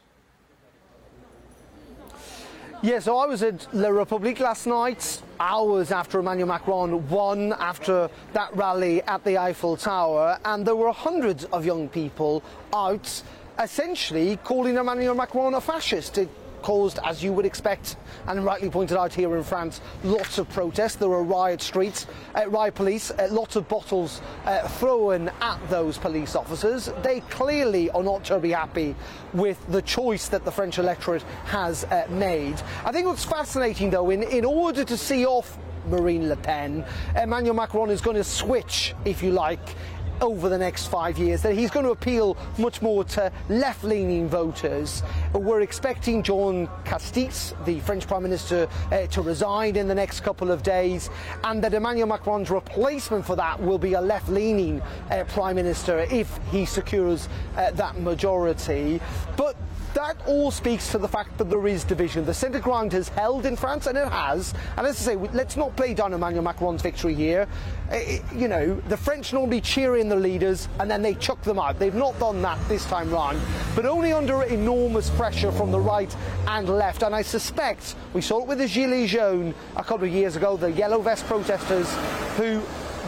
Yeah, 2.82 3.00
so 3.00 3.18
I 3.18 3.26
was 3.26 3.44
at 3.44 3.68
La 3.74 3.90
République 3.90 4.40
last 4.40 4.66
night, 4.66 5.22
hours 5.38 5.92
after 5.92 6.20
Emmanuel 6.20 6.48
Macron 6.48 7.10
won 7.10 7.52
after 7.60 8.10
that 8.32 8.56
rally 8.56 9.02
at 9.02 9.22
the 9.26 9.38
Eiffel 9.38 9.76
Tower, 9.76 10.40
and 10.46 10.66
there 10.66 10.78
were 10.78 10.94
hundreds 10.94 11.44
of 11.46 11.66
young 11.66 11.90
people 11.90 12.42
out 12.74 13.22
essentially 13.60 14.38
calling 14.46 14.78
Emmanuel 14.78 15.14
Macron 15.14 15.56
a 15.56 15.62
fascist. 15.62 16.18
It 16.18 16.30
caused, 16.60 17.00
as 17.04 17.24
you 17.24 17.34
would 17.34 17.46
expect, 17.46 17.98
and 18.28 18.46
rightly 18.46 18.70
pointed 18.70 18.98
out 18.98 19.14
here 19.14 19.36
in 19.36 19.44
France, 19.44 19.82
lots 20.04 20.38
of 20.38 20.50
protests. 20.50 20.96
There 20.96 21.10
were 21.10 21.24
riot 21.24 21.62
streets, 21.62 22.06
uh, 22.36 22.48
riot 22.50 22.76
police, 22.76 23.12
uh, 23.12 23.28
lots 23.32 23.56
of 23.56 23.68
bottles 23.68 24.22
uh, 24.46 24.68
thrown 24.68 25.30
at 25.42 25.70
those 25.70 25.98
police 25.98 26.36
officers. 26.36 26.92
They 27.02 27.22
clearly 27.22 27.90
are 27.92 28.04
not 28.04 28.24
terribly 28.24 28.52
happy 28.52 28.96
with 29.34 29.58
the 29.72 29.82
choice 29.82 30.28
that 30.30 30.46
the 30.46 30.52
French 30.52 30.78
electorate 30.78 31.24
has 31.46 31.84
uh, 31.86 32.08
made. 32.10 32.62
I 32.86 32.92
think 32.92 33.08
what's 33.08 33.26
fascinating, 33.26 33.90
though, 33.90 34.10
in, 34.10 34.24
in 34.24 34.46
order 34.46 34.84
to 34.84 34.98
see 34.98 35.26
off 35.26 35.58
Marine 35.88 36.30
Le 36.30 36.36
Pen, 36.36 36.86
Emmanuel 37.16 37.56
Macron 37.56 37.90
is 37.90 38.02
going 38.02 38.18
to 38.18 38.24
switch, 38.24 38.94
if 39.06 39.24
you 39.24 39.32
like, 39.32 39.76
over 40.22 40.50
the 40.50 40.58
next 40.58 40.88
five 40.88 41.18
years, 41.18 41.42
that 41.42 41.54
he's 41.54 41.72
going 41.72 41.86
to 41.86 41.92
appeal 41.92 42.38
much 42.58 42.82
more 42.82 43.04
to 43.04 43.32
left 43.50 43.84
leaning 43.84 44.28
voters. 44.28 45.04
We're 45.34 45.62
expecting 45.62 46.24
Jean 46.24 46.68
Castex, 46.86 47.54
the 47.66 47.80
French 47.82 48.08
Prime 48.08 48.24
Minister, 48.24 48.68
uh, 48.92 49.08
to 49.08 49.22
resign 49.22 49.76
in 49.76 49.88
the 49.88 49.96
next 49.96 50.22
couple 50.22 50.52
of 50.52 50.64
days, 50.64 51.10
and 51.44 51.64
that 51.64 51.74
Emmanuel 51.74 52.08
Macron's 52.08 52.50
replacement 52.50 53.26
for 53.26 53.36
that 53.36 53.62
will 53.62 53.80
be 53.80 53.94
a 53.94 54.02
left 54.02 54.30
leaning 54.30 54.82
uh, 55.12 55.24
Prime 55.30 55.56
Minister 55.56 56.00
if 56.12 56.40
he 56.52 56.66
secures 56.66 57.30
uh, 57.56 57.72
that 57.72 58.00
majority. 58.00 59.00
But 59.38 59.56
that 59.94 60.18
all 60.28 60.52
speaks 60.52 60.92
to 60.92 60.98
the 60.98 61.08
fact 61.08 61.38
that 61.38 61.50
there 61.50 61.68
is 61.68 61.84
division. 61.84 62.26
The 62.26 62.34
centre 62.34 62.60
ground 62.60 62.94
has 62.94 63.10
held 63.10 63.46
in 63.46 63.56
France, 63.56 63.88
and 63.88 63.98
it 63.98 64.08
has. 64.08 64.54
And 64.78 64.86
as 64.86 65.00
I 65.02 65.14
say, 65.14 65.16
let's 65.34 65.58
not 65.58 65.76
play 65.76 65.94
down 65.94 66.14
Emmanuel 66.14 66.44
Macron's 66.44 66.82
victory 66.82 67.16
here. 67.16 67.48
It, 67.92 68.22
you 68.36 68.48
know, 68.48 68.76
the 68.88 68.98
French 68.98 69.34
normally 69.34 69.62
cheer 69.62 69.98
in 69.98 70.10
the 70.10 70.16
leaders 70.16 70.68
and 70.80 70.90
then 70.90 71.02
they 71.02 71.16
chuck 71.16 71.42
them 71.42 71.58
out. 71.58 71.80
They've 71.80 71.94
not 71.94 72.18
done 72.20 72.42
that 72.44 72.60
this 72.68 72.86
time 72.86 73.10
round, 73.12 73.42
but 73.76 73.86
only 73.86 74.12
under 74.12 74.44
enormous 74.44 75.10
pressure 75.12 75.52
from 75.52 75.72
the 75.72 75.80
right 75.80 76.16
and 76.48 76.70
left. 76.70 77.02
And 77.04 77.16
I 77.16 77.24
suspect 77.24 77.96
we 78.14 78.22
saw 78.22 78.42
it 78.42 78.48
with 78.48 78.60
the 78.60 78.66
Gilets 78.66 79.08
jaunes 79.08 79.56
a 79.76 79.84
couple 79.84 80.08
of 80.08 80.14
years 80.14 80.36
ago, 80.36 80.56
the 80.56 80.72
yellow 80.72 81.02
vest 81.02 81.26
protesters 81.26 81.92
who 82.38 82.62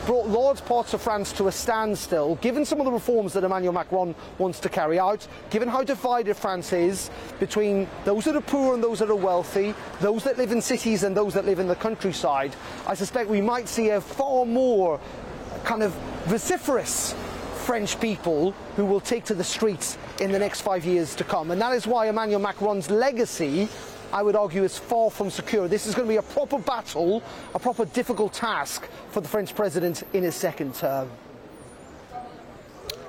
brought 0.05 0.27
large 0.27 0.63
parts 0.65 0.93
of 0.93 1.01
France 1.01 1.31
to 1.33 1.47
a 1.47 1.51
standstill, 1.51 2.35
given 2.35 2.65
some 2.65 2.79
of 2.79 2.85
the 2.85 2.91
reforms 2.91 3.33
that 3.33 3.43
Emmanuel 3.43 3.73
Macron 3.73 4.15
wants 4.37 4.59
to 4.61 4.69
carry 4.69 4.99
out, 4.99 5.27
given 5.49 5.67
how 5.67 5.83
divided 5.83 6.35
France 6.35 6.73
is 6.73 7.09
between 7.39 7.87
those 8.03 8.25
that 8.25 8.35
are 8.35 8.41
poor 8.41 8.73
and 8.73 8.83
those 8.83 8.99
that 8.99 9.09
are 9.09 9.15
wealthy, 9.15 9.73
those 9.99 10.23
that 10.23 10.37
live 10.37 10.51
in 10.51 10.61
cities 10.61 11.03
and 11.03 11.15
those 11.15 11.33
that 11.33 11.45
live 11.45 11.59
in 11.59 11.67
the 11.67 11.75
countryside, 11.75 12.55
I 12.87 12.95
suspect 12.95 13.29
we 13.29 13.41
might 13.41 13.67
see 13.67 13.89
a 13.89 14.01
far 14.01 14.45
more 14.45 14.99
kind 15.63 15.83
of 15.83 15.93
vociferous 16.25 17.13
French 17.65 17.99
people 17.99 18.51
who 18.75 18.85
will 18.85 18.99
take 18.99 19.23
to 19.25 19.35
the 19.35 19.43
streets 19.43 19.97
in 20.19 20.31
the 20.31 20.39
next 20.39 20.61
five 20.61 20.83
years 20.83 21.13
to 21.15 21.23
come. 21.23 21.51
And 21.51 21.61
that 21.61 21.73
is 21.73 21.85
why 21.85 22.09
Emmanuel 22.09 22.39
Macron's 22.39 22.89
legacy 22.89 23.69
I 24.13 24.23
would 24.23 24.35
argue 24.35 24.63
is 24.63 24.77
far 24.77 25.09
from 25.09 25.29
secure. 25.29 25.67
This 25.67 25.87
is 25.87 25.95
going 25.95 26.07
to 26.07 26.11
be 26.11 26.17
a 26.17 26.21
proper 26.21 26.59
battle, 26.59 27.23
a 27.55 27.59
proper 27.59 27.85
difficult 27.85 28.33
task 28.33 28.89
for 29.11 29.21
the 29.21 29.27
French 29.27 29.53
president 29.55 30.03
in 30.13 30.23
his 30.23 30.35
second 30.35 30.73
term. 30.73 31.09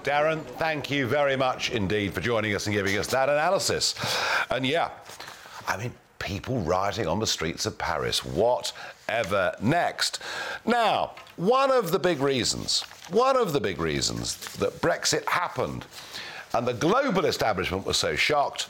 Darren, 0.03 0.43
thank 0.43 0.91
you 0.91 1.07
very 1.07 1.37
much 1.37 1.71
indeed 1.71 2.13
for 2.13 2.21
joining 2.21 2.55
us 2.57 2.67
and 2.67 2.75
giving 2.75 2.99
us 2.99 3.07
that 3.09 3.29
analysis. 3.29 3.95
And 4.51 4.67
yeah, 4.67 4.91
I 5.69 5.77
mean, 5.77 5.93
people 6.19 6.59
rioting 6.61 7.07
on 7.07 7.21
the 7.21 7.27
streets 7.27 7.67
of 7.67 7.79
Paris. 7.79 8.25
Whatever 8.25 9.55
next? 9.63 10.19
Now, 10.67 11.13
one 11.37 11.71
of 11.71 11.93
the 11.93 12.01
big 12.01 12.21
reasons, 12.21 12.83
one 13.11 13.37
of 13.37 13.53
the 13.53 13.61
big 13.61 13.81
reasons 13.81 14.37
that 14.57 14.81
Brexit 14.81 15.29
happened 15.29 15.85
and 16.53 16.67
the 16.67 16.75
global 16.75 17.25
establishment 17.25 17.87
was 17.87 17.97
so 17.97 18.17
shocked 18.17 18.69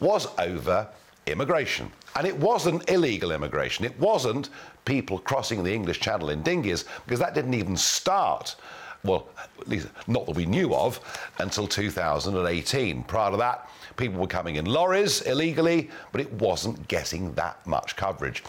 was 0.00 0.28
over 0.38 0.86
immigration. 1.26 1.90
And 2.16 2.26
it 2.26 2.36
wasn't 2.36 2.88
illegal 2.88 3.32
immigration. 3.32 3.84
It 3.84 3.98
wasn't 3.98 4.50
people 4.84 5.18
crossing 5.18 5.64
the 5.64 5.72
English 5.72 6.00
Channel 6.00 6.30
in 6.30 6.42
dinghies, 6.42 6.84
because 7.04 7.18
that 7.18 7.34
didn't 7.34 7.54
even 7.54 7.76
start, 7.76 8.54
well, 9.02 9.28
at 9.36 9.68
least 9.68 9.88
not 10.06 10.26
that 10.26 10.36
we 10.36 10.46
knew 10.46 10.74
of, 10.74 11.00
until 11.38 11.66
2018. 11.66 13.02
Prior 13.04 13.30
to 13.30 13.36
that, 13.36 13.68
people 13.96 14.20
were 14.20 14.26
coming 14.26 14.56
in 14.56 14.64
lorries 14.64 15.22
illegally, 15.22 15.90
but 16.12 16.20
it 16.20 16.32
wasn't 16.34 16.86
getting 16.88 17.32
that 17.34 17.64
much 17.66 17.96
coverage. 17.96 18.44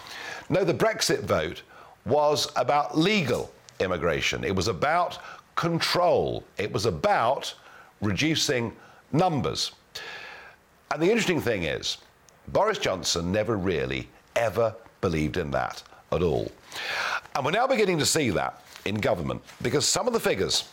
No, 0.49 0.63
the 0.63 0.73
Brexit 0.73 1.21
vote 1.21 1.63
was 2.05 2.51
about 2.55 2.97
legal 2.97 3.51
immigration. 3.79 4.43
It 4.43 4.55
was 4.55 4.67
about 4.67 5.17
control. 5.55 6.43
It 6.57 6.71
was 6.71 6.85
about 6.85 7.53
reducing 8.01 8.75
numbers. 9.11 9.71
And 10.91 11.01
the 11.01 11.09
interesting 11.09 11.41
thing 11.41 11.63
is, 11.63 11.97
Boris 12.47 12.77
Johnson 12.77 13.31
never 13.31 13.57
really, 13.57 14.07
ever 14.35 14.75
believed 15.01 15.37
in 15.37 15.49
that 15.51 15.81
at 16.11 16.21
all. 16.21 16.51
And 17.35 17.45
we're 17.45 17.51
now 17.51 17.67
beginning 17.67 17.99
to 17.99 18.05
see 18.05 18.29
that 18.31 18.63
in 18.85 18.95
government 18.95 19.43
because 19.61 19.85
some 19.85 20.07
of 20.07 20.13
the 20.13 20.19
figures 20.19 20.67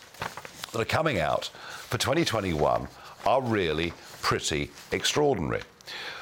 that 0.73 0.81
are 0.81 0.85
coming 0.85 1.19
out 1.19 1.51
for 1.89 1.99
2021 1.99 2.87
are 3.27 3.43
really 3.43 3.93
pretty 4.21 4.71
extraordinary. 4.93 5.63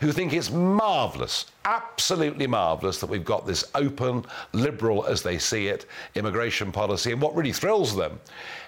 who 0.00 0.12
think 0.12 0.32
it's 0.32 0.50
marvellous, 0.50 1.46
absolutely 1.64 2.46
marvellous 2.46 2.98
that 3.00 3.10
we've 3.10 3.24
got 3.24 3.46
this 3.46 3.64
open, 3.74 4.24
liberal, 4.52 5.06
as 5.06 5.22
they 5.22 5.38
see 5.38 5.68
it, 5.68 5.86
immigration 6.14 6.72
policy. 6.72 7.12
And 7.12 7.20
what 7.20 7.36
really 7.36 7.52
thrills 7.52 7.94
them 7.94 8.18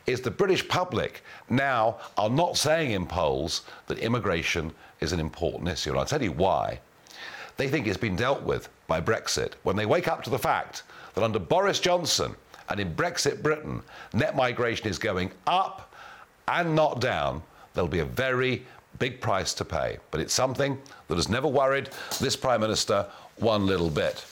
is 0.07 0.21
the 0.21 0.31
British 0.31 0.67
public 0.69 1.23
now 1.51 1.99
are 2.17 2.31
not 2.31 2.57
saying 2.57 2.93
in 2.93 3.07
polls 3.07 3.63
that 3.87 3.99
immigration 3.99 4.73
is 5.01 5.13
an 5.13 5.21
important 5.21 5.69
issue. 5.69 5.91
And 5.91 5.99
I'll 5.99 6.07
tell 6.07 6.23
you 6.23 6.33
why. 6.33 6.81
They 7.57 7.69
think 7.69 7.87
it's 7.87 7.97
been 7.97 8.17
dealt 8.17 8.43
with 8.43 8.69
by 8.87 9.01
Brexit. 9.01 9.55
When 9.65 9.77
they 9.77 9.87
wake 9.87 10.09
up 10.09 10.23
to 10.23 10.31
the 10.31 10.39
fact 10.39 10.85
that 11.15 11.25
under 11.25 11.41
Boris 11.41 11.81
Johnson 11.81 12.37
and 12.69 12.79
in 12.79 12.95
Brexit 12.95 13.43
Britain, 13.43 13.83
net 14.13 14.37
migration 14.37 14.87
is 14.87 14.99
going 14.99 15.33
up 15.47 15.93
and 16.47 16.75
not 16.75 17.01
down, 17.01 17.43
there'll 17.79 17.89
be 17.89 18.01
a 18.01 18.05
very 18.05 18.65
big 18.99 19.21
price 19.21 19.55
to 19.55 19.65
pay. 19.65 19.99
But 20.11 20.21
it's 20.21 20.35
something 20.35 20.77
that 21.07 21.15
has 21.15 21.29
never 21.29 21.47
worried 21.47 21.91
this 22.19 22.35
Prime 22.35 22.61
Minister 22.61 23.07
one 23.37 23.67
little 23.67 23.89
bit. 23.89 24.25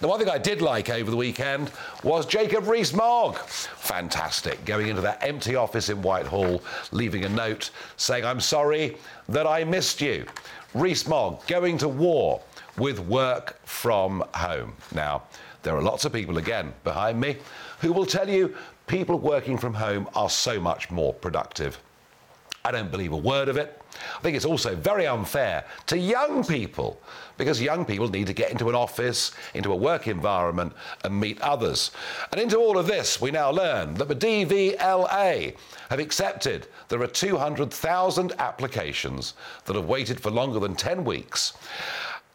The 0.00 0.08
one 0.08 0.18
thing 0.18 0.30
I 0.30 0.38
did 0.38 0.62
like 0.62 0.88
over 0.88 1.10
the 1.10 1.16
weekend 1.16 1.70
was 2.02 2.24
Jacob 2.24 2.66
Rees-Mogg. 2.66 3.36
Fantastic. 3.36 4.64
Going 4.64 4.88
into 4.88 5.02
that 5.02 5.22
empty 5.22 5.54
office 5.54 5.90
in 5.90 6.00
Whitehall, 6.00 6.62
leaving 6.92 7.26
a 7.26 7.28
note 7.28 7.70
saying, 7.98 8.24
I'm 8.24 8.40
sorry 8.40 8.96
that 9.28 9.46
I 9.46 9.64
missed 9.64 10.00
you. 10.00 10.24
Rees-Mogg 10.72 11.46
going 11.46 11.76
to 11.78 11.88
war 11.88 12.40
with 12.78 13.00
work 13.00 13.60
from 13.66 14.24
home. 14.34 14.72
Now, 14.94 15.24
there 15.62 15.76
are 15.76 15.82
lots 15.82 16.06
of 16.06 16.12
people, 16.14 16.38
again, 16.38 16.72
behind 16.84 17.20
me, 17.20 17.36
who 17.80 17.92
will 17.92 18.06
tell 18.06 18.30
you 18.30 18.56
people 18.86 19.18
working 19.18 19.58
from 19.58 19.74
home 19.74 20.08
are 20.14 20.30
so 20.30 20.58
much 20.58 20.90
more 20.90 21.12
productive. 21.12 21.78
I 22.66 22.70
don't 22.70 22.90
believe 22.90 23.12
a 23.12 23.16
word 23.16 23.48
of 23.48 23.58
it. 23.58 23.82
I 24.16 24.22
think 24.22 24.36
it's 24.36 24.46
also 24.46 24.74
very 24.74 25.06
unfair 25.06 25.64
to 25.86 25.98
young 25.98 26.44
people 26.44 26.98
because 27.36 27.60
young 27.60 27.84
people 27.84 28.08
need 28.08 28.26
to 28.26 28.32
get 28.32 28.50
into 28.50 28.70
an 28.70 28.74
office, 28.74 29.32
into 29.52 29.72
a 29.72 29.76
work 29.76 30.08
environment, 30.08 30.72
and 31.04 31.20
meet 31.20 31.40
others. 31.42 31.90
And 32.32 32.40
into 32.40 32.56
all 32.58 32.78
of 32.78 32.86
this, 32.86 33.20
we 33.20 33.30
now 33.30 33.50
learn 33.50 33.94
that 33.94 34.08
the 34.08 34.16
DVLA 34.16 35.56
have 35.90 35.98
accepted 35.98 36.68
there 36.88 37.02
are 37.02 37.06
200,000 37.06 38.32
applications 38.38 39.34
that 39.66 39.76
have 39.76 39.86
waited 39.86 40.18
for 40.18 40.30
longer 40.30 40.58
than 40.58 40.74
10 40.74 41.04
weeks. 41.04 41.52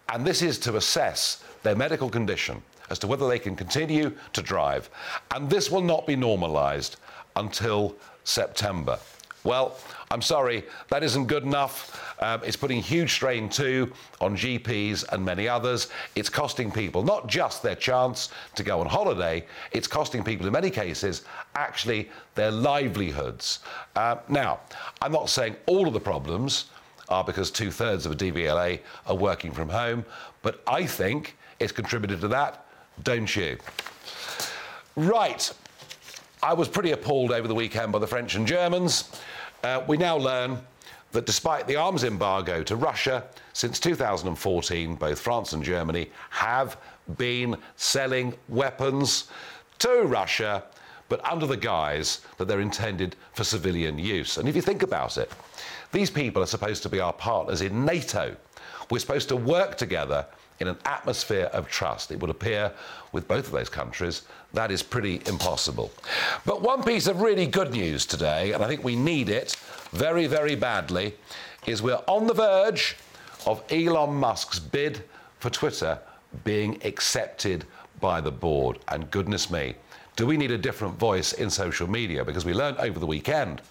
And 0.09 0.25
this 0.25 0.41
is 0.41 0.59
to 0.59 0.75
assess 0.75 1.43
their 1.63 1.75
medical 1.75 2.09
condition 2.09 2.61
as 2.89 2.99
to 2.99 3.07
whether 3.07 3.27
they 3.27 3.39
can 3.39 3.55
continue 3.55 4.15
to 4.33 4.41
drive. 4.41 4.89
And 5.31 5.49
this 5.49 5.71
will 5.71 5.81
not 5.81 6.05
be 6.05 6.15
normalised 6.15 6.97
until 7.35 7.95
September. 8.23 8.99
Well, 9.43 9.77
I'm 10.11 10.21
sorry, 10.21 10.63
that 10.89 11.03
isn't 11.03 11.27
good 11.27 11.43
enough. 11.43 12.15
Um, 12.21 12.41
it's 12.43 12.57
putting 12.57 12.81
huge 12.81 13.13
strain 13.13 13.47
too 13.47 13.93
on 14.19 14.35
GPs 14.35 15.05
and 15.11 15.23
many 15.23 15.47
others. 15.47 15.87
It's 16.15 16.29
costing 16.29 16.71
people 16.71 17.03
not 17.03 17.27
just 17.27 17.63
their 17.63 17.75
chance 17.75 18.29
to 18.55 18.63
go 18.63 18.81
on 18.81 18.87
holiday, 18.87 19.45
it's 19.71 19.87
costing 19.87 20.23
people 20.23 20.45
in 20.45 20.53
many 20.53 20.69
cases 20.69 21.23
actually 21.55 22.09
their 22.35 22.51
livelihoods. 22.51 23.59
Uh, 23.95 24.17
now, 24.27 24.59
I'm 25.01 25.11
not 25.11 25.29
saying 25.29 25.55
all 25.67 25.87
of 25.87 25.93
the 25.93 25.99
problems 25.99 26.65
are 27.07 27.23
because 27.23 27.49
two 27.49 27.71
thirds 27.71 28.05
of 28.05 28.11
a 28.11 28.15
DVLA 28.15 28.79
are 29.07 29.15
working 29.15 29.51
from 29.51 29.69
home, 29.69 30.05
but 30.41 30.61
I 30.67 30.85
think 30.85 31.37
it's 31.59 31.71
contributed 31.71 32.21
to 32.21 32.27
that, 32.29 32.65
don't 33.03 33.33
you? 33.35 33.57
Right. 34.95 35.51
I 36.41 36.53
was 36.53 36.69
pretty 36.69 36.91
appalled 36.91 37.33
over 37.33 37.49
the 37.49 37.55
weekend 37.55 37.91
by 37.91 37.99
the 37.99 38.07
French 38.07 38.35
and 38.35 38.47
Germans. 38.47 39.11
Uh, 39.61 39.83
we 39.87 39.97
now 39.97 40.15
learn 40.15 40.57
that 41.11 41.25
despite 41.25 41.67
the 41.67 41.75
arms 41.75 42.05
embargo 42.05 42.63
to 42.63 42.77
Russia 42.77 43.25
since 43.51 43.77
2014, 43.77 44.95
both 44.95 45.19
France 45.19 45.51
and 45.51 45.61
Germany 45.61 46.09
have 46.29 46.77
been 47.17 47.57
selling 47.75 48.33
weapons 48.47 49.27
to 49.79 50.03
Russia, 50.03 50.63
but 51.09 51.25
under 51.29 51.45
the 51.45 51.57
guise 51.57 52.21
that 52.37 52.47
they're 52.47 52.61
intended 52.61 53.17
for 53.33 53.43
civilian 53.43 53.99
use. 53.99 54.37
And 54.37 54.47
if 54.47 54.55
you 54.55 54.61
think 54.61 54.81
about 54.81 55.17
it, 55.17 55.29
these 55.91 56.09
people 56.09 56.41
are 56.41 56.45
supposed 56.45 56.83
to 56.83 56.89
be 56.89 57.01
our 57.01 57.13
partners 57.13 57.61
in 57.61 57.83
NATO. 57.83 58.33
We're 58.89 58.99
supposed 58.99 59.27
to 59.27 59.35
work 59.35 59.75
together 59.75 60.25
in 60.59 60.67
an 60.67 60.77
atmosphere 60.85 61.49
of 61.53 61.67
trust. 61.67 62.11
It 62.11 62.19
would 62.19 62.29
appear 62.29 62.71
with 63.11 63.27
both 63.27 63.45
of 63.45 63.51
those 63.51 63.69
countries 63.69 64.23
that 64.53 64.71
is 64.71 64.81
pretty 64.81 65.21
impossible. 65.27 65.91
But 66.45 66.61
one 66.61 66.83
piece 66.83 67.07
of 67.07 67.21
really 67.21 67.45
good 67.45 67.71
news 67.71 68.05
today, 68.05 68.51
and 68.53 68.63
I 68.63 68.67
think 68.67 68.83
we 68.83 68.95
need 68.95 69.29
it 69.29 69.55
very, 69.91 70.27
very 70.27 70.55
badly, 70.55 71.13
is 71.67 71.81
we're 71.81 72.01
on 72.07 72.27
the 72.27 72.33
verge 72.33 72.97
of 73.45 73.63
Elon 73.69 74.13
Musk's 74.13 74.59
bid 74.59 75.03
for 75.39 75.49
Twitter 75.49 75.99
being 76.43 76.81
accepted 76.83 77.65
by 77.99 78.21
the 78.21 78.31
board. 78.31 78.79
And 78.87 79.09
goodness 79.11 79.51
me, 79.51 79.75
do 80.15 80.25
we 80.25 80.35
need 80.35 80.51
a 80.51 80.57
different 80.57 80.97
voice 80.97 81.33
in 81.33 81.49
social 81.49 81.87
media? 81.87 82.25
Because 82.25 82.45
we 82.45 82.53
learned 82.53 82.77
over 82.77 82.99
the 82.99 83.05
weekend 83.05 83.61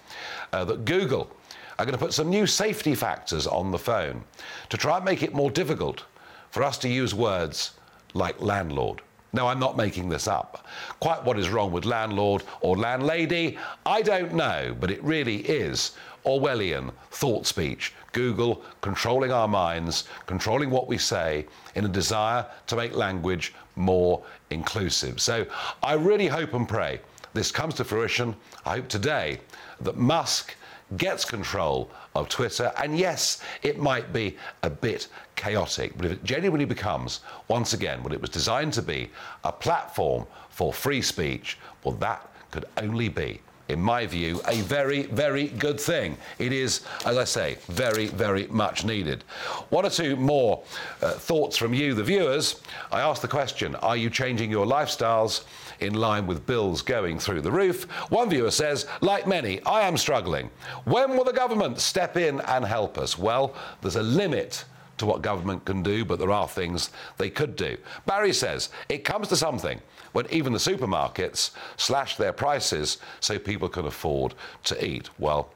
uh, 0.52 0.64
that 0.64 0.84
Google 0.84 1.30
are 1.78 1.84
going 1.84 1.96
to 1.96 2.04
put 2.04 2.12
some 2.12 2.28
new 2.28 2.46
safety 2.46 2.94
factors 2.94 3.46
on 3.46 3.70
the 3.70 3.78
phone 3.78 4.22
to 4.68 4.76
try 4.76 4.96
and 4.96 5.04
make 5.04 5.22
it 5.22 5.34
more 5.34 5.50
difficult 5.50 6.04
for 6.50 6.62
us 6.62 6.78
to 6.78 6.88
use 6.88 7.14
words 7.14 7.72
like 8.14 8.40
landlord. 8.40 9.02
Now, 9.32 9.48
I'm 9.48 9.60
not 9.60 9.76
making 9.76 10.08
this 10.08 10.26
up. 10.26 10.66
Quite 11.00 11.22
what 11.22 11.38
is 11.38 11.50
wrong 11.50 11.70
with 11.70 11.84
landlord 11.84 12.42
or 12.60 12.76
landlady, 12.76 13.58
I 13.84 14.00
don't 14.00 14.32
know, 14.32 14.74
but 14.80 14.90
it 14.90 15.02
really 15.04 15.40
is 15.40 15.92
Orwellian 16.24 16.92
thought 17.10 17.46
speech. 17.46 17.92
Google 18.12 18.62
controlling 18.80 19.30
our 19.30 19.48
minds, 19.48 20.04
controlling 20.26 20.70
what 20.70 20.88
we 20.88 20.96
say 20.98 21.46
in 21.74 21.84
a 21.84 21.88
desire 21.88 22.46
to 22.66 22.76
make 22.76 22.94
language 22.94 23.54
more 23.76 24.24
inclusive. 24.50 25.20
So 25.20 25.46
I 25.82 25.92
really 25.92 26.26
hope 26.26 26.54
and 26.54 26.68
pray 26.68 27.00
this 27.34 27.52
comes 27.52 27.74
to 27.74 27.84
fruition. 27.84 28.34
I 28.64 28.76
hope 28.76 28.88
today 28.88 29.40
that 29.80 29.96
Musk 29.96 30.56
gets 30.96 31.24
control 31.24 31.90
of 32.14 32.28
Twitter. 32.28 32.72
And 32.82 32.98
yes, 32.98 33.42
it 33.62 33.78
might 33.78 34.12
be 34.12 34.36
a 34.62 34.70
bit 34.70 35.08
chaotic, 35.36 35.92
but 35.96 36.06
if 36.06 36.12
it 36.12 36.24
genuinely 36.24 36.64
becomes, 36.64 37.20
once 37.48 37.72
again, 37.72 38.02
what 38.02 38.12
it 38.12 38.20
was 38.20 38.30
designed 38.30 38.72
to 38.74 38.82
be, 38.82 39.10
a 39.44 39.52
platform 39.52 40.26
for 40.50 40.72
free 40.72 41.02
speech, 41.02 41.58
well, 41.84 41.94
that 41.96 42.28
could 42.50 42.64
only 42.78 43.08
be 43.08 43.40
in 43.68 43.80
my 43.80 44.06
view, 44.06 44.40
a 44.48 44.60
very, 44.62 45.02
very 45.02 45.48
good 45.48 45.78
thing. 45.78 46.16
It 46.38 46.52
is, 46.52 46.82
as 47.04 47.18
I 47.18 47.24
say, 47.24 47.58
very, 47.66 48.06
very 48.06 48.46
much 48.46 48.84
needed. 48.84 49.24
One 49.68 49.84
or 49.84 49.90
two 49.90 50.16
more 50.16 50.62
uh, 51.02 51.12
thoughts 51.12 51.56
from 51.56 51.74
you, 51.74 51.94
the 51.94 52.02
viewers. 52.02 52.62
I 52.90 53.00
asked 53.02 53.22
the 53.22 53.28
question 53.28 53.74
Are 53.76 53.96
you 53.96 54.10
changing 54.10 54.50
your 54.50 54.66
lifestyles? 54.66 55.44
In 55.80 55.94
line 55.94 56.26
with 56.26 56.46
bills 56.46 56.82
going 56.82 57.18
through 57.18 57.40
the 57.40 57.52
roof. 57.52 57.84
One 58.10 58.30
viewer 58.30 58.50
says, 58.50 58.86
like 59.00 59.26
many, 59.26 59.62
I 59.64 59.82
am 59.82 59.96
struggling. 59.96 60.50
When 60.84 61.16
will 61.16 61.24
the 61.24 61.32
government 61.32 61.80
step 61.80 62.16
in 62.16 62.40
and 62.40 62.64
help 62.64 62.98
us? 62.98 63.18
Well, 63.18 63.54
there's 63.80 63.96
a 63.96 64.02
limit 64.02 64.64
to 64.98 65.06
what 65.06 65.22
government 65.22 65.64
can 65.64 65.82
do, 65.82 66.04
but 66.04 66.18
there 66.18 66.32
are 66.32 66.48
things 66.48 66.90
they 67.16 67.30
could 67.30 67.56
do. 67.56 67.76
Barry 68.06 68.32
says 68.32 68.70
it 68.88 69.04
comes 69.04 69.28
to 69.28 69.36
something 69.36 69.80
when 70.12 70.26
even 70.30 70.52
the 70.52 70.58
supermarkets 70.58 71.50
slash 71.76 72.16
their 72.16 72.32
prices 72.32 72.98
so 73.20 73.38
people 73.38 73.68
can 73.68 73.86
afford 73.86 74.34
to 74.64 74.84
eat. 74.84 75.08
Well, 75.18 75.50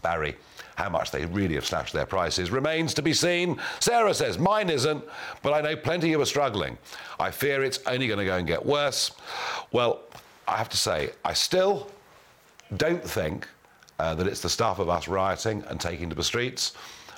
Barry, 0.00 0.36
how 0.76 0.88
much 0.88 1.10
they 1.10 1.26
really 1.26 1.54
have 1.54 1.66
slashed 1.66 1.92
their 1.92 2.06
prices 2.06 2.50
remains 2.50 2.94
to 2.94 3.02
be 3.02 3.12
seen. 3.12 3.58
Sarah 3.80 4.14
says, 4.14 4.38
Mine 4.38 4.70
isn't, 4.70 5.04
but 5.42 5.52
I 5.52 5.60
know 5.60 5.76
plenty 5.76 6.12
who 6.12 6.20
are 6.20 6.26
struggling. 6.26 6.78
I 7.20 7.30
fear 7.30 7.62
it's 7.62 7.80
only 7.86 8.06
going 8.06 8.18
to 8.18 8.24
go 8.24 8.36
and 8.36 8.46
get 8.46 8.64
worse. 8.64 9.12
Well, 9.72 10.00
I 10.48 10.56
have 10.56 10.68
to 10.70 10.76
say, 10.76 11.10
I 11.24 11.32
still 11.34 11.90
don't 12.76 13.02
think 13.02 13.46
uh, 13.98 14.14
that 14.14 14.26
it's 14.26 14.40
the 14.40 14.48
stuff 14.48 14.78
of 14.78 14.88
us 14.88 15.08
rioting 15.08 15.62
and 15.68 15.80
taking 15.80 16.08
to 16.08 16.14
the 16.14 16.24
streets. 16.24 16.72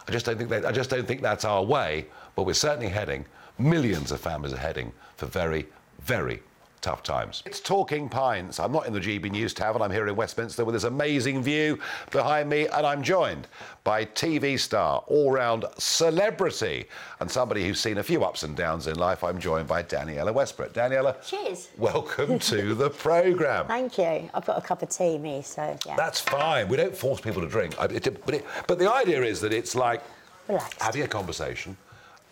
I 0.06 0.12
just 0.12 0.26
don't 0.26 0.36
think 0.36 0.50
that, 0.50 0.66
I 0.66 0.72
just 0.72 0.90
don't 0.90 1.06
think 1.06 1.22
that's 1.22 1.44
our 1.44 1.62
way. 1.62 2.06
But 2.36 2.44
we're 2.44 2.54
certainly 2.54 2.88
heading. 2.88 3.24
Millions 3.58 4.10
of 4.10 4.20
families 4.20 4.52
are 4.52 4.58
heading 4.58 4.92
for 5.16 5.26
very, 5.26 5.66
very 6.00 6.42
tough 6.84 7.02
times. 7.02 7.42
It's 7.46 7.60
Talking 7.60 8.10
Pints. 8.10 8.60
I'm 8.60 8.70
not 8.70 8.86
in 8.86 8.92
the 8.92 9.00
GB 9.00 9.30
News 9.30 9.54
Tavern. 9.54 9.80
I'm 9.80 9.90
here 9.90 10.06
in 10.06 10.14
Westminster 10.14 10.66
with 10.66 10.74
this 10.74 10.84
amazing 10.84 11.42
view 11.42 11.78
behind 12.10 12.50
me, 12.50 12.66
and 12.68 12.86
I'm 12.86 13.02
joined 13.02 13.48
by 13.84 14.04
TV 14.04 14.60
star, 14.60 15.02
all-round 15.06 15.64
celebrity, 15.78 16.84
and 17.20 17.30
somebody 17.30 17.66
who's 17.66 17.80
seen 17.80 17.96
a 17.96 18.02
few 18.02 18.22
ups 18.22 18.42
and 18.42 18.54
downs 18.54 18.86
in 18.86 18.96
life. 18.96 19.24
I'm 19.24 19.38
joined 19.38 19.66
by 19.66 19.82
Danniella 19.82 20.34
Westbrook. 20.34 20.74
Danniella, 20.74 21.16
Cheers. 21.26 21.70
welcome 21.78 22.38
to 22.50 22.74
the 22.74 22.90
programme. 22.90 23.66
Thank 23.66 23.96
you. 23.96 24.28
I've 24.34 24.44
got 24.44 24.58
a 24.58 24.60
cup 24.60 24.82
of 24.82 24.90
tea, 24.90 25.16
me, 25.16 25.40
so 25.40 25.74
yeah. 25.86 25.96
That's 25.96 26.20
fine. 26.20 26.68
We 26.68 26.76
don't 26.76 26.94
force 26.94 27.18
people 27.22 27.40
to 27.40 27.48
drink. 27.48 27.80
I- 27.80 27.86
it- 27.86 28.24
but, 28.26 28.34
it, 28.34 28.44
but 28.66 28.78
the 28.78 28.92
idea 28.92 29.22
is 29.22 29.40
that 29.40 29.54
it's 29.54 29.74
like 29.74 30.02
Relaxed. 30.48 30.82
having 30.82 31.00
a 31.02 31.08
conversation 31.08 31.78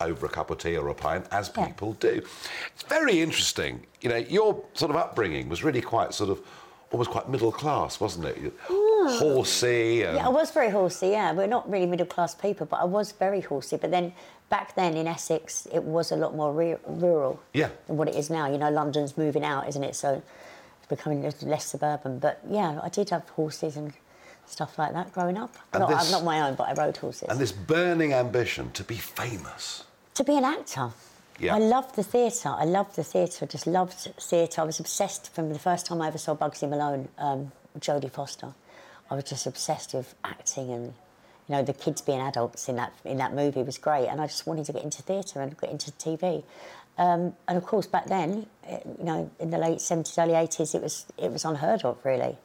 over 0.01 0.25
a 0.25 0.29
cup 0.29 0.49
of 0.49 0.57
tea 0.57 0.75
or 0.77 0.87
a 0.89 0.93
pint, 0.95 1.25
as 1.31 1.51
Yeah. 1.55 1.67
people 1.67 1.93
do. 1.93 2.21
It's 2.73 2.83
very 2.83 3.21
interesting. 3.21 3.85
You 4.01 4.09
know, 4.09 4.15
your 4.17 4.61
sort 4.73 4.91
of 4.91 4.97
upbringing 4.97 5.49
was 5.49 5.63
really 5.63 5.81
quite 5.81 6.13
sort 6.13 6.29
of 6.29 6.41
almost 6.91 7.09
quite 7.09 7.27
middle 7.27 7.51
class, 7.51 7.99
wasn't 7.99 8.25
it? 8.25 8.37
Hmm. 8.67 9.07
Horsey 9.17 10.03
and 10.03 10.15
Yeah, 10.17 10.27
I 10.27 10.29
was 10.29 10.51
very 10.51 10.69
horsey, 10.69 11.09
yeah. 11.09 11.31
We're 11.33 11.47
not 11.47 11.69
really 11.69 11.87
middle 11.87 12.05
class 12.05 12.35
people, 12.35 12.65
but 12.67 12.77
I 12.79 12.83
was 12.85 13.11
very 13.13 13.41
horsey. 13.41 13.77
But 13.77 13.89
then 13.91 14.13
back 14.49 14.75
then 14.75 14.95
in 14.95 15.07
Essex, 15.07 15.67
it 15.73 15.83
was 15.83 16.11
a 16.11 16.15
lot 16.15 16.35
more 16.35 16.51
re- 16.53 16.77
rural 16.85 17.39
Yeah. 17.53 17.69
than 17.87 17.97
what 17.97 18.07
it 18.09 18.15
is 18.15 18.29
now. 18.29 18.47
You 18.47 18.57
know, 18.59 18.69
London's 18.69 19.17
moving 19.17 19.43
out, 19.43 19.67
isn't 19.69 19.83
it? 19.83 19.95
So 19.95 20.21
it's 20.79 20.87
becoming 20.87 21.23
less 21.41 21.65
suburban. 21.65 22.19
But 22.19 22.39
yeah, 22.47 22.79
I 22.83 22.89
did 22.89 23.09
have 23.09 23.27
horses 23.29 23.75
and 23.75 23.93
stuff 24.45 24.77
like 24.77 24.93
that 24.93 25.11
growing 25.13 25.37
up. 25.37 25.55
Not, 25.73 25.89
this- 25.89 26.11
not 26.11 26.23
my 26.23 26.41
own, 26.47 26.55
but 26.55 26.67
I 26.69 26.73
rode 26.73 26.97
horses. 26.97 27.29
and 27.29 27.39
this 27.39 27.51
burning 27.51 28.13
ambition 28.13 28.71
to 28.71 28.83
be 28.83 28.95
famous. 28.95 29.83
to 30.15 30.23
be 30.23 30.37
an 30.37 30.43
actor. 30.43 30.91
Yeah. 31.39 31.55
I 31.55 31.57
loved 31.57 31.95
the 31.95 32.03
theatre. 32.03 32.49
I 32.49 32.65
loved 32.65 32.95
the 32.95 33.03
theatre. 33.03 33.45
I 33.45 33.47
just 33.47 33.65
loved 33.65 33.93
theatre. 34.21 34.61
I 34.61 34.65
was 34.65 34.79
obsessed 34.79 35.33
from 35.33 35.51
the 35.51 35.57
first 35.59 35.87
time 35.87 35.99
I 36.01 36.07
ever 36.07 36.19
saw 36.19 36.35
Bugsy 36.35 36.69
Malone, 36.69 37.09
um, 37.17 37.51
Jodie 37.79 38.11
Foster. 38.11 38.53
I 39.09 39.15
was 39.15 39.23
just 39.23 39.47
obsessed 39.47 39.93
with 39.95 40.13
acting 40.23 40.71
and, 40.71 40.93
you 41.47 41.55
know, 41.55 41.63
the 41.63 41.73
kids 41.73 42.01
being 42.01 42.19
adults 42.21 42.69
in 42.69 42.75
that 42.75 42.93
in 43.03 43.17
that 43.17 43.33
movie 43.33 43.63
was 43.63 43.77
great. 43.79 44.07
And 44.07 44.21
I 44.21 44.27
just 44.27 44.45
wanted 44.45 44.65
to 44.67 44.73
get 44.73 44.83
into 44.83 45.01
theatre 45.01 45.41
and 45.41 45.59
get 45.59 45.71
into 45.71 45.91
TV. 45.93 46.43
Um, 46.99 47.33
and 47.47 47.57
of 47.57 47.65
course, 47.65 47.87
back 47.87 48.05
then, 48.05 48.45
you 48.69 49.03
know, 49.03 49.31
in 49.39 49.49
the 49.49 49.57
late 49.57 49.81
seventies, 49.81 50.15
early 50.19 50.35
eighties, 50.35 50.75
it 50.75 50.83
was 50.83 51.07
it 51.17 51.31
was 51.31 51.43
unheard 51.45 51.83
of, 51.83 51.97
really. 52.05 52.37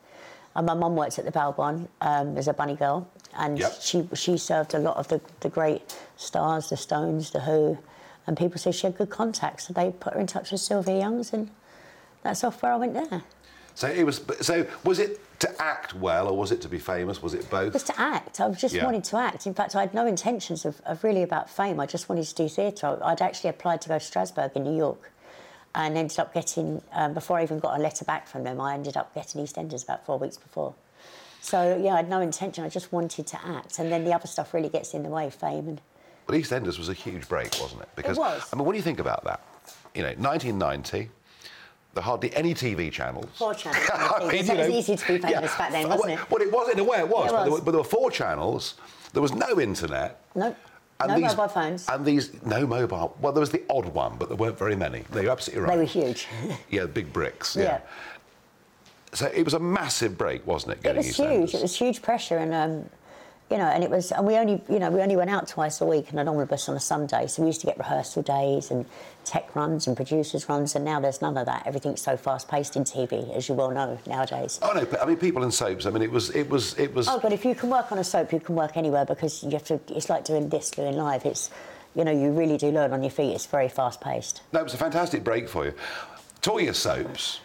And 0.59 0.67
my 0.67 0.75
mum 0.75 0.97
worked 0.97 1.21
at 1.21 1.25
the 1.25 1.31
Balbon 1.31 1.87
um, 2.01 2.37
as 2.37 2.49
a 2.49 2.53
bunny 2.53 2.75
girl, 2.75 3.07
and 3.39 3.61
Yep. 3.61 3.73
she 3.81 4.09
she 4.15 4.37
served 4.37 4.75
a 4.75 4.81
lot 4.81 4.97
of 4.97 5.07
the, 5.07 5.21
the 5.39 5.49
great 5.49 5.97
stars, 6.17 6.69
the 6.71 6.77
Stones, 6.77 7.31
the 7.31 7.39
Who, 7.39 7.79
and 8.27 8.37
people 8.37 8.59
say 8.59 8.73
she 8.73 8.89
had 8.89 8.99
good 8.99 9.09
contacts. 9.09 9.69
So 9.69 9.73
they 9.73 9.93
put 9.93 10.15
her 10.15 10.19
in 10.21 10.27
touch 10.27 10.51
with 10.51 10.61
Sylvia 10.61 10.99
Young's, 10.99 11.33
and 11.33 11.49
that's 12.25 12.43
off 12.43 12.61
where 12.61 12.73
I 12.73 12.77
went 12.77 12.95
there. 12.95 13.23
So 13.77 13.87
it 13.87 14.03
was. 14.03 14.21
So 14.41 14.67
was 14.83 14.99
it 14.99 15.21
to 15.39 15.63
act 15.63 15.95
well, 15.95 16.27
or 16.27 16.37
was 16.37 16.51
it 16.51 16.61
to 16.63 16.69
be 16.69 16.81
famous? 16.81 17.23
Was 17.23 17.35
it 17.35 17.49
both? 17.49 17.73
Just 17.73 17.87
to 17.87 18.01
act. 18.01 18.41
I 18.41 18.51
just 18.51 18.75
Yeah. 18.75 18.85
wanted 18.85 19.05
to 19.05 19.17
act. 19.17 19.47
In 19.47 19.55
fact, 19.55 19.77
I 19.77 19.81
had 19.83 19.95
no 19.95 20.07
intentions 20.09 20.65
of, 20.65 20.81
of 20.85 21.05
really 21.05 21.23
about 21.23 21.49
fame. 21.49 21.79
I 21.79 21.87
just 21.87 22.09
wanted 22.09 22.25
to 22.25 22.35
do 22.35 22.49
theatre. 22.49 22.99
I'd 23.05 23.23
actually 23.23 23.51
applied 23.51 23.81
to 23.83 23.89
go 23.91 23.97
to 24.01 24.05
Strasberg 24.05 24.57
in 24.57 24.65
New 24.65 24.77
York 24.77 25.13
and 25.75 25.97
ended 25.97 26.19
up 26.19 26.35
getting, 26.35 26.83
um, 26.93 27.15
before 27.15 27.39
I 27.39 27.43
even 27.43 27.59
got 27.59 27.79
a 27.79 27.83
letter 27.83 28.05
back 28.05 28.27
from 28.27 28.45
them, 28.45 28.61
I 28.61 28.75
ended 28.75 28.97
up 28.97 29.15
getting 29.15 29.45
EastEnders 29.45 29.85
about 29.85 30.05
four 30.05 30.19
weeks 30.19 30.37
before. 30.37 30.75
So, 31.41 31.81
yeah, 31.83 31.95
I 31.95 31.97
had 31.99 32.09
no 32.11 32.21
intention. 32.21 32.65
I 32.65 32.69
just 32.69 32.93
wanted 32.93 33.27
to 33.29 33.47
act. 33.47 33.79
And 33.79 33.93
then 33.93 34.05
the 34.05 34.13
other 34.13 34.27
stuff 34.27 34.53
really 34.55 34.69
gets 34.69 34.95
in 34.95 35.03
the 35.03 35.09
way, 35.09 35.27
of 35.27 35.35
fame. 35.35 35.69
And 35.69 35.81
But 36.27 36.35
EastEnders 36.37 36.79
was 36.79 36.89
a 36.89 36.95
huge 36.95 37.29
break, 37.29 37.53
wasn't 37.61 37.83
it? 37.83 37.89
Because 37.95 38.19
was. 38.19 38.43
I 38.53 38.57
mean, 38.57 38.65
when 38.65 38.77
you 38.77 38.83
think 38.83 38.99
about 38.99 39.25
that, 39.25 39.41
you 39.95 40.03
know, 40.03 40.09
1990, 40.09 41.11
there 41.95 42.03
hardly 42.03 42.35
any 42.35 42.55
TV 42.55 42.91
channels. 42.91 43.27
Four 43.37 43.55
channels. 43.55 43.89
I 43.95 44.31
mean, 44.31 44.45
so 44.45 44.53
you 44.53 44.59
it 44.59 44.63
was 44.63 44.69
know, 44.69 44.79
easy 44.79 44.97
to 44.97 45.07
be 45.07 45.19
famous 45.19 45.57
back 45.57 45.71
then, 45.71 45.89
wasn't 45.89 46.13
it? 46.13 46.31
Well, 46.31 46.43
it 46.43 46.53
was 46.53 46.69
in 46.71 46.79
a 46.79 46.85
way, 46.85 46.99
it 46.99 47.09
was. 47.09 47.31
It 47.31 47.33
But, 47.33 47.43
there 47.45 47.53
were, 47.53 47.61
but 47.61 47.71
there 47.71 47.81
were 47.81 47.85
four 47.85 48.11
channels. 48.11 48.75
There 49.13 49.23
was 49.23 49.33
no 49.33 49.59
internet. 49.61 50.21
No, 50.35 50.55
And 51.01 51.11
no 51.11 51.15
these, 51.15 51.37
mobile 51.37 51.49
phones. 51.49 51.89
And 51.89 52.05
these 52.05 52.43
no 52.45 52.67
mobile. 52.67 53.17
Well, 53.21 53.33
there 53.33 53.41
was 53.41 53.51
the 53.51 53.63
odd 53.71 53.87
one, 53.87 54.17
but 54.19 54.29
there 54.29 54.37
weren't 54.37 54.59
very 54.59 54.75
many. 54.75 55.05
No, 55.15 55.21
you're 55.21 55.31
absolutely 55.31 55.63
right. 55.65 55.73
They 55.73 55.79
were 55.79 55.85
huge. 55.85 56.27
Yeah, 56.71 56.87
big 56.87 57.13
bricks. 57.13 57.55
Yeah. 57.55 57.63
Yeah. 57.63 57.81
So 59.13 59.27
it 59.27 59.45
was 59.45 59.55
a 59.55 59.61
massive 59.61 60.19
break, 60.19 60.47
wasn't 60.47 60.73
it? 60.73 60.85
It 60.85 60.97
was 60.97 61.17
huge. 61.17 61.55
It 61.55 61.63
was 61.63 61.77
huge 61.77 62.03
pressure, 62.03 62.39
and 62.39 62.53
um, 62.53 62.91
you 63.51 63.57
know, 63.57 63.65
and 63.65 63.83
it 63.83 63.89
was, 63.89 64.13
and 64.13 64.27
we 64.27 64.37
only, 64.37 64.63
you 64.69 64.79
know, 64.79 64.91
we 64.91 65.01
only 65.01 65.17
went 65.17 65.31
out 65.31 65.49
twice 65.49 65.81
a 65.81 65.87
week 65.87 66.13
in 66.13 66.19
an 66.19 66.29
omnibus 66.29 66.69
on 66.69 66.77
a 66.77 66.81
Sunday. 66.81 67.27
So 67.27 67.43
we 67.43 67.49
used 67.49 67.61
to 67.63 67.67
get 67.67 67.79
rehearsal 67.79 68.23
days 68.23 68.71
and 68.71 68.85
tech 69.25 69.55
runs 69.57 69.87
and 69.87 69.97
producers 69.97 70.49
runs, 70.51 70.75
and 70.75 70.85
now 70.85 71.01
there's 71.01 71.23
none 71.23 71.37
of 71.39 71.47
that. 71.47 71.67
Everything's 71.67 72.03
so 72.03 72.17
fast 72.17 72.49
paced 72.49 72.77
in 72.77 72.85
TV, 72.85 73.35
as 73.35 73.49
you 73.49 73.55
well 73.55 73.71
know 73.71 73.99
nowadays. 74.07 74.59
Oh 74.61 74.73
no! 74.75 74.85
but, 74.85 75.01
I 75.03 75.07
mean, 75.07 75.17
people 75.17 75.45
in 75.45 75.51
soaps. 75.51 75.87
I 75.87 75.91
mean, 75.91 76.03
it 76.03 76.11
was, 76.11 76.29
it 76.37 76.49
was, 76.51 76.79
it 76.79 76.95
was. 76.95 77.09
Oh, 77.09 77.19
but 77.21 77.33
if 77.33 77.45
you 77.45 77.55
can 77.55 77.71
work 77.71 77.91
on 77.91 77.99
a 77.99 78.05
soap, 78.05 78.33
you 78.35 78.41
can 78.41 78.55
work 78.55 78.77
anywhere 78.77 79.07
because 79.07 79.43
you 79.43 79.51
have 79.51 79.65
to. 79.65 79.81
It's 79.89 80.11
like 80.11 80.25
doing 80.25 80.51
this, 80.51 80.71
doing 80.71 80.97
live. 80.97 81.25
It's, 81.25 81.51
you 81.95 82.05
know, 82.05 82.13
you 82.13 82.33
really 82.33 82.59
do 82.59 82.71
learn 82.71 82.93
on 82.93 83.03
your 83.03 83.11
feet. 83.11 83.33
It's 83.33 83.47
very 83.47 83.69
fast 83.71 84.01
paced. 84.03 84.43
No, 84.53 84.61
it 84.61 84.65
was 84.65 84.75
a 84.75 84.79
fantastic 84.79 85.25
break 85.25 85.49
for 85.49 85.65
you. 85.65 85.75
Talking 86.43 86.69
of 86.69 86.77
soaps, 86.77 87.41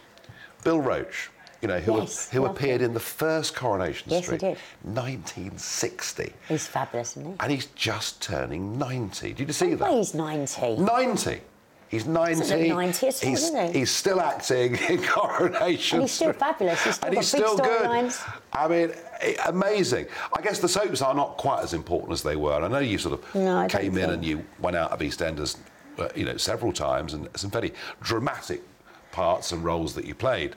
Bill 0.64 0.80
Roache, 0.80 1.28
you 1.64 1.68
know, 1.68 1.80
who, 1.80 1.96
Yes, 2.00 2.28
who 2.28 2.44
appeared 2.44 2.82
in 2.82 2.92
the 2.92 3.00
first 3.00 3.56
Coronation 3.56 4.04
Yes, 4.10 4.20
he 4.20 4.24
Street, 4.36 4.40
did. 4.40 4.58
1960, 4.82 6.32
He's 6.46 6.66
fabulous, 6.66 7.16
isn't 7.16 7.24
he? 7.32 7.36
and 7.40 7.50
he's 7.50 7.66
just 7.74 8.20
turning 8.20 8.78
90. 8.78 9.32
Did 9.32 9.48
you 9.48 9.52
see 9.54 9.70
that? 9.72 9.80
Well, 9.88 9.96
he's 9.96 10.12
ninety. 10.12 10.76
90. 10.76 11.40
He's 11.88 12.06
90. 12.06 12.40
Doesn't 12.40 12.58
look 12.68 12.68
90 12.76 13.06
at 13.06 13.24
all, 13.24 13.30
he's, 13.30 13.72
he's 13.74 13.90
still 13.90 14.20
acting 14.20 14.74
in 14.90 15.02
Coronation 15.04 15.96
And 16.00 16.02
he's 16.04 16.12
still 16.12 16.32
fabulous. 16.34 16.82
He's 16.84 16.94
still 16.96 17.06
and 17.08 17.16
he's 17.16 17.28
still 17.28 17.56
good. 17.56 17.82
storylines. 17.82 18.32
I 18.52 18.68
mean, 18.68 18.90
amazing. 19.46 20.06
I 20.36 20.42
guess 20.42 20.58
the 20.58 20.68
soaps 20.68 21.00
are 21.00 21.14
not 21.14 21.38
quite 21.38 21.62
as 21.62 21.72
important 21.72 22.12
as 22.12 22.22
they 22.22 22.36
were. 22.36 22.62
I 22.62 22.68
know 22.68 22.78
you 22.80 22.98
sort 22.98 23.14
of 23.22 23.34
No, 23.34 23.66
came 23.68 23.92
in 23.92 23.94
think. 23.94 24.12
and 24.12 24.24
you 24.24 24.44
went 24.58 24.76
out 24.76 24.90
of 24.90 24.98
EastEnders, 25.00 25.56
uh, 25.98 26.08
you 26.14 26.26
know, 26.26 26.36
several 26.36 26.72
times, 26.72 27.14
and 27.14 27.26
some 27.36 27.50
very 27.50 27.72
dramatic 28.02 28.60
parts 29.12 29.52
and 29.52 29.64
roles 29.64 29.94
that 29.94 30.04
you 30.04 30.14
played 30.14 30.56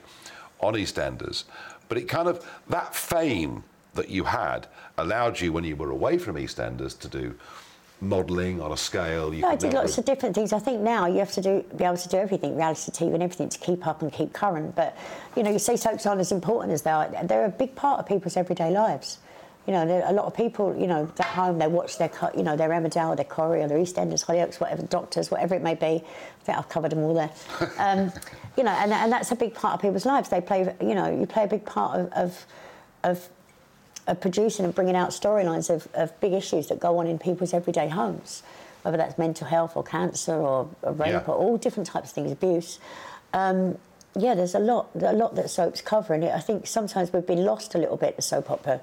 on 0.60 0.74
EastEnders. 0.74 1.44
But 1.88 1.98
it 1.98 2.08
kind 2.08 2.28
of 2.28 2.44
that 2.68 2.94
fame 2.94 3.64
that 3.94 4.08
you 4.10 4.24
had 4.24 4.66
allowed 4.96 5.40
you 5.40 5.52
when 5.52 5.64
you 5.64 5.76
were 5.76 5.90
away 5.90 6.18
from 6.18 6.36
EastEnders 6.36 6.98
to 7.00 7.08
do 7.08 7.34
modelling 8.00 8.60
on 8.60 8.70
a 8.70 8.76
scale 8.76 9.34
you 9.34 9.40
Yeah, 9.40 9.48
I 9.48 9.56
did 9.56 9.72
never 9.72 9.78
lots 9.78 9.98
of 9.98 10.04
different 10.04 10.34
things. 10.34 10.52
I 10.52 10.58
think 10.58 10.80
now 10.80 11.06
you 11.06 11.18
have 11.18 11.32
to 11.32 11.40
do 11.40 11.64
be 11.76 11.84
able 11.84 11.96
to 11.96 12.08
do 12.08 12.16
everything, 12.16 12.56
reality 12.56 12.92
TV 12.92 13.14
and 13.14 13.22
everything, 13.22 13.48
to 13.48 13.58
keep 13.58 13.86
up 13.86 14.02
and 14.02 14.12
keep 14.12 14.32
current. 14.32 14.76
But 14.76 14.96
you 15.36 15.42
know, 15.42 15.50
you 15.50 15.58
say 15.58 15.76
soaps 15.76 16.06
aren't 16.06 16.20
as 16.20 16.30
important 16.30 16.72
as 16.72 16.82
they 16.82 16.90
are. 16.90 17.08
They're 17.24 17.46
a 17.46 17.50
big 17.50 17.74
part 17.74 17.98
of 17.98 18.06
people's 18.06 18.36
everyday 18.36 18.70
lives. 18.70 19.18
You 19.68 19.74
know, 19.74 19.86
there, 19.86 20.02
a 20.06 20.12
lot 20.14 20.24
of 20.24 20.34
people, 20.34 20.74
you 20.74 20.86
know, 20.86 21.12
at 21.18 21.24
home 21.26 21.58
they 21.58 21.66
watch 21.66 21.98
their, 21.98 22.10
you 22.34 22.42
know, 22.42 22.56
their 22.56 22.70
Emmerdale, 22.70 23.14
their 23.14 23.26
Corrie, 23.26 23.60
or 23.60 23.68
their 23.68 23.76
EastEnders, 23.76 24.24
Hollyoaks, 24.24 24.58
whatever, 24.58 24.80
Doctors, 24.80 25.30
whatever 25.30 25.54
it 25.54 25.62
may 25.62 25.74
be. 25.74 25.86
I 25.86 26.44
think 26.44 26.56
I've 26.56 26.70
covered 26.70 26.90
them 26.92 27.00
all 27.00 27.12
there. 27.12 27.30
Um, 27.78 28.10
you 28.56 28.64
know, 28.64 28.70
and, 28.70 28.90
and 28.94 29.12
that's 29.12 29.30
a 29.30 29.36
big 29.36 29.52
part 29.52 29.74
of 29.74 29.82
people's 29.82 30.06
lives. 30.06 30.30
They 30.30 30.40
play, 30.40 30.74
you 30.80 30.94
know, 30.94 31.08
you 31.20 31.26
play 31.26 31.44
a 31.44 31.46
big 31.46 31.66
part 31.66 32.00
of, 32.00 32.12
of, 32.14 32.46
of 33.04 33.28
of 34.06 34.20
producing 34.22 34.64
and 34.64 34.74
bringing 34.74 34.96
out 34.96 35.10
storylines 35.10 35.68
of, 35.68 35.86
of 35.92 36.18
big 36.18 36.32
issues 36.32 36.68
that 36.68 36.80
go 36.80 36.96
on 36.96 37.06
in 37.06 37.18
people's 37.18 37.52
everyday 37.52 37.88
homes, 37.88 38.42
whether 38.82 38.96
that's 38.96 39.18
mental 39.18 39.46
health 39.46 39.76
or 39.76 39.82
cancer 39.84 40.32
or, 40.34 40.66
or 40.80 40.92
rape 40.92 41.08
Yeah. 41.10 41.24
or 41.26 41.34
all 41.34 41.58
different 41.58 41.86
types 41.86 42.08
of 42.08 42.14
things, 42.14 42.32
abuse. 42.32 42.78
Um, 43.34 43.76
yeah, 44.16 44.34
there's 44.34 44.54
a 44.54 44.58
lot, 44.60 44.88
a 44.98 45.12
lot 45.12 45.34
that 45.34 45.50
soaps 45.50 45.82
cover, 45.82 46.14
and 46.14 46.24
I 46.24 46.40
think 46.40 46.66
sometimes 46.66 47.12
we've 47.12 47.26
been 47.26 47.44
lost 47.44 47.74
a 47.74 47.78
little 47.78 47.98
bit, 47.98 48.16
the 48.16 48.22
soap 48.22 48.50
opera 48.50 48.80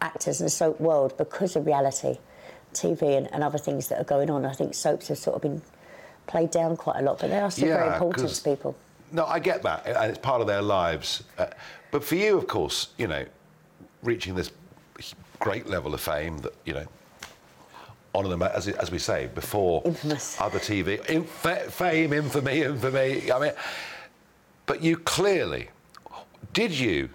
actors 0.00 0.40
and 0.40 0.46
the 0.46 0.50
soap 0.50 0.80
world, 0.80 1.16
because 1.16 1.56
of 1.56 1.66
reality 1.66 2.18
TV 2.72 3.16
and, 3.16 3.32
and 3.32 3.42
other 3.42 3.58
things 3.58 3.88
that 3.88 4.00
are 4.00 4.04
going 4.04 4.30
on. 4.30 4.44
I 4.44 4.52
think 4.52 4.74
soaps 4.74 5.08
have 5.08 5.18
sort 5.18 5.36
of 5.36 5.42
been 5.42 5.62
played 6.26 6.50
down 6.50 6.76
quite 6.76 6.98
a 6.98 7.02
lot, 7.02 7.18
but 7.20 7.30
they 7.30 7.38
are 7.38 7.50
still 7.50 7.68
very 7.68 7.92
important 7.92 8.28
to 8.28 8.42
people. 8.42 8.76
No, 9.12 9.24
I 9.24 9.38
get 9.38 9.62
that, 9.62 9.86
and 9.86 10.10
it's 10.10 10.18
part 10.18 10.40
of 10.40 10.46
their 10.46 10.62
lives. 10.62 11.22
Uh, 11.38 11.46
but 11.90 12.02
for 12.02 12.16
you, 12.16 12.36
of 12.36 12.46
course, 12.46 12.88
you 12.98 13.06
know, 13.06 13.24
reaching 14.02 14.34
this 14.34 14.50
great 15.38 15.66
level 15.66 15.94
of 15.94 16.00
fame 16.00 16.38
that 16.38 16.54
you 16.64 16.74
know, 16.74 16.86
honour 18.14 18.28
them 18.28 18.42
as, 18.42 18.68
as 18.68 18.90
we 18.90 18.98
say 18.98 19.28
before 19.34 19.82
Infamous. 19.84 20.40
other 20.40 20.58
TV 20.58 21.04
in, 21.06 21.24
fa- 21.24 21.70
fame, 21.70 22.12
infamy, 22.12 22.62
infamy. 22.62 23.30
I 23.30 23.38
mean, 23.38 23.52
but 24.64 24.82
you 24.82 24.96
clearly 24.96 25.68
did 26.52 26.72
you 26.72 27.10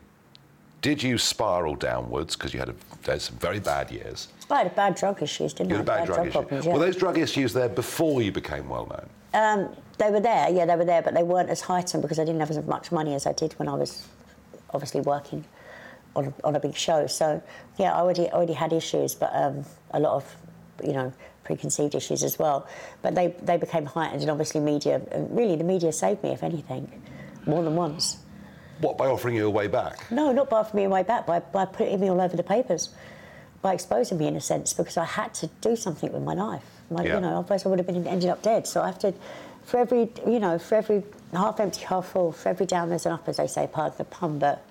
did 0.81 1.01
you 1.01 1.17
spiral 1.17 1.75
downwards 1.75 2.35
because 2.35 2.53
you 2.53 2.59
had, 2.59 2.73
a, 3.07 3.19
some 3.19 3.37
very 3.37 3.59
bad 3.59 3.91
years. 3.91 4.29
I 4.49 4.63
had 4.63 4.75
bad 4.75 4.95
drug 4.95 5.21
issues, 5.21 5.53
didn't 5.53 5.69
You 5.69 5.75
I? 5.75 5.79
had 5.79 5.85
bad, 5.85 6.05
drug, 6.05 6.19
issues. 6.21 6.31
problems, 6.33 6.65
yeah. 6.65 6.73
Were 6.73 6.79
those 6.79 6.95
drug 6.95 7.17
issues 7.17 7.53
there 7.53 7.69
before 7.69 8.21
you 8.21 8.31
became 8.31 8.67
well 8.67 8.87
known? 8.87 9.09
Um, 9.33 9.75
they 9.97 10.11
were 10.11 10.19
there, 10.19 10.49
yeah, 10.49 10.65
they 10.65 10.75
were 10.75 10.85
there, 10.85 11.01
but 11.01 11.13
they 11.13 11.23
weren't 11.23 11.49
as 11.49 11.61
heightened 11.61 12.01
because 12.01 12.19
I 12.19 12.25
didn't 12.25 12.41
have 12.41 12.49
as 12.49 12.63
much 12.65 12.91
money 12.91 13.13
as 13.13 13.25
I 13.25 13.33
did 13.33 13.53
when 13.53 13.67
I 13.69 13.75
was 13.75 14.07
obviously 14.73 15.01
working 15.01 15.45
on 16.15 16.25
a, 16.25 16.47
on 16.47 16.55
a 16.55 16.59
big 16.59 16.75
show. 16.75 17.07
So, 17.07 17.41
yeah, 17.77 17.93
I 17.95 17.99
already 17.99 18.29
already 18.29 18.53
had 18.53 18.73
issues, 18.73 19.15
but 19.15 19.31
um, 19.33 19.63
a 19.91 19.99
lot 19.99 20.15
of 20.15 20.35
you 20.83 20.93
know, 20.93 21.13
preconceived 21.43 21.95
issues 21.95 22.23
as 22.23 22.39
well. 22.39 22.67
But 23.01 23.15
they, 23.15 23.35
they 23.41 23.57
became 23.57 23.85
heightened, 23.85 24.21
and 24.21 24.31
obviously 24.31 24.61
media, 24.61 25.01
and 25.11 25.35
really 25.35 25.55
the 25.55 25.63
media 25.63 25.91
saved 25.91 26.23
me, 26.23 26.31
if 26.31 26.43
anything, 26.43 26.91
more 27.45 27.63
than 27.63 27.75
once. 27.75 28.17
What, 28.81 28.97
by 28.97 29.07
offering 29.07 29.35
you 29.35 29.45
a 29.45 29.49
way 29.49 29.67
back? 29.67 30.09
No, 30.11 30.31
not 30.31 30.49
by 30.49 30.59
offering 30.59 30.83
me 30.83 30.85
a 30.85 30.89
way 30.89 31.03
back, 31.03 31.25
by, 31.25 31.39
by 31.39 31.65
putting 31.65 31.99
me 31.99 32.09
all 32.09 32.19
over 32.19 32.35
the 32.35 32.43
papers, 32.43 32.89
by 33.61 33.73
exposing 33.73 34.17
me 34.17 34.27
in 34.27 34.35
a 34.35 34.41
sense, 34.41 34.73
because 34.73 34.97
I 34.97 35.05
had 35.05 35.33
to 35.35 35.47
do 35.61 35.75
something 35.75 36.11
with 36.11 36.23
my 36.23 36.33
life. 36.33 36.63
My, 36.89 37.03
Yeah. 37.03 37.15
You 37.15 37.21
know, 37.21 37.39
otherwise 37.39 37.65
I 37.65 37.69
would 37.69 37.79
have 37.79 37.87
been 37.87 38.07
ended 38.07 38.29
up 38.29 38.41
dead. 38.41 38.67
So 38.67 38.81
I 38.81 38.87
have 38.87 38.99
to, 38.99 39.13
for 39.63 39.77
every, 39.77 40.09
you 40.27 40.39
know, 40.39 40.57
for 40.59 40.75
every 40.75 41.03
half 41.31 41.59
empty, 41.59 41.85
half 41.85 42.07
full, 42.07 42.31
for 42.31 42.49
every 42.49 42.65
down 42.65 42.89
there's 42.89 43.05
an 43.05 43.13
up, 43.13 43.27
as 43.29 43.37
they 43.37 43.47
say, 43.47 43.69
pardon 43.71 43.97
the 43.97 44.03
pun. 44.03 44.39
But 44.39 44.65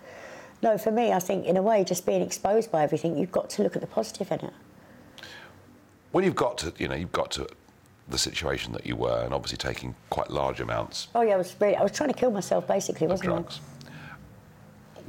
no, 0.62 0.76
for 0.76 0.90
me, 0.90 1.12
I 1.12 1.20
think 1.20 1.46
in 1.46 1.56
a 1.56 1.62
way, 1.62 1.84
just 1.84 2.04
being 2.04 2.20
exposed 2.20 2.70
by 2.70 2.82
everything, 2.82 3.16
you've 3.16 3.32
got 3.32 3.48
to 3.50 3.62
look 3.62 3.76
at 3.76 3.80
the 3.80 3.86
positive 3.88 4.30
in 4.32 4.40
it. 4.40 4.52
When 6.12 6.24
you've 6.24 6.34
got 6.34 6.58
to, 6.58 6.72
you 6.76 6.88
know, 6.88 6.96
you've 6.96 7.12
got 7.12 7.30
to 7.32 7.46
the 8.08 8.18
situation 8.18 8.72
that 8.72 8.84
you 8.84 8.96
were, 8.96 9.22
and 9.24 9.32
obviously 9.32 9.56
taking 9.56 9.94
quite 10.11 10.30
large 10.30 10.61
amounts 10.61 11.06
Oh 11.14 11.20
yeah, 11.22 11.34
I 11.34 11.36
was 11.36 11.54
really, 11.61 11.76
I 11.76 11.82
was 11.82 11.92
trying 11.92 12.12
to 12.12 12.18
kill 12.18 12.32
myself 12.32 12.66
basically, 12.66 13.06
wasn't 13.06 13.30
drugs. 13.30 13.61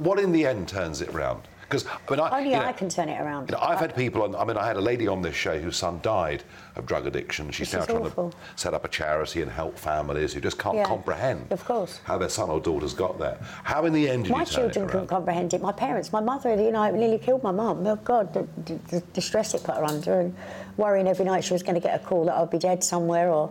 What 0.02 0.18
in 0.18 0.32
the 0.32 0.46
end 0.46 0.68
turns 0.68 1.00
it 1.00 1.12
round? 1.12 1.42
Because 1.62 1.86
I 1.86 2.10
mean, 2.10 2.20
I? 2.20 2.38
Only 2.38 2.50
you 2.50 2.56
know, 2.56 2.64
I 2.64 2.72
can 2.72 2.90
turn 2.90 3.08
it 3.08 3.18
around. 3.18 3.48
You 3.48 3.56
know, 3.56 3.62
I've 3.62 3.78
had 3.78 3.96
people 3.96 4.22
on. 4.24 4.34
I 4.34 4.44
mean, 4.44 4.58
I 4.58 4.66
had 4.66 4.76
a 4.76 4.80
lady 4.80 5.08
on 5.08 5.22
this 5.22 5.34
show 5.34 5.58
whose 5.58 5.76
son 5.76 6.00
died 6.02 6.42
of 6.76 6.84
drug 6.84 7.06
addiction. 7.06 7.50
She's 7.50 7.72
now 7.72 7.86
trying 7.86 8.04
awful. 8.04 8.30
to 8.30 8.36
set 8.56 8.74
up 8.74 8.84
a 8.84 8.88
charity 8.88 9.40
and 9.40 9.50
help 9.50 9.78
families 9.78 10.34
who 10.34 10.40
just 10.42 10.58
can't 10.58 10.76
Yeah, 10.76 10.84
comprehend 10.84 11.50
of 11.50 11.64
course. 11.64 12.00
how 12.04 12.18
their 12.18 12.28
son 12.28 12.50
or 12.50 12.60
daughter's 12.60 12.92
got 12.92 13.18
there. 13.18 13.38
How 13.64 13.86
in 13.86 13.94
the 13.94 14.06
end 14.06 14.24
did 14.24 14.32
My 14.32 14.44
children 14.44 14.86
couldn't 14.86 15.06
comprehend 15.06 15.54
it. 15.54 15.62
My 15.62 15.72
parents, 15.72 16.12
my 16.12 16.20
mother, 16.20 16.54
you 16.62 16.72
know, 16.72 16.90
nearly 16.90 17.18
killed 17.18 17.42
my 17.42 17.52
mum. 17.52 17.86
Oh 17.86 17.96
God, 17.96 18.34
the, 18.34 18.46
the, 18.66 18.74
the 18.90 19.00
distress 19.14 19.54
it 19.54 19.64
put 19.64 19.76
her 19.76 19.84
under, 19.84 20.20
and 20.20 20.36
worrying 20.76 21.08
every 21.08 21.24
night 21.24 21.42
she 21.42 21.54
was 21.54 21.62
going 21.62 21.76
to 21.76 21.80
get 21.80 21.98
a 21.98 22.04
call 22.04 22.26
that 22.26 22.34
I'd 22.34 22.50
be 22.50 22.58
dead 22.58 22.84
somewhere, 22.84 23.30
or 23.30 23.50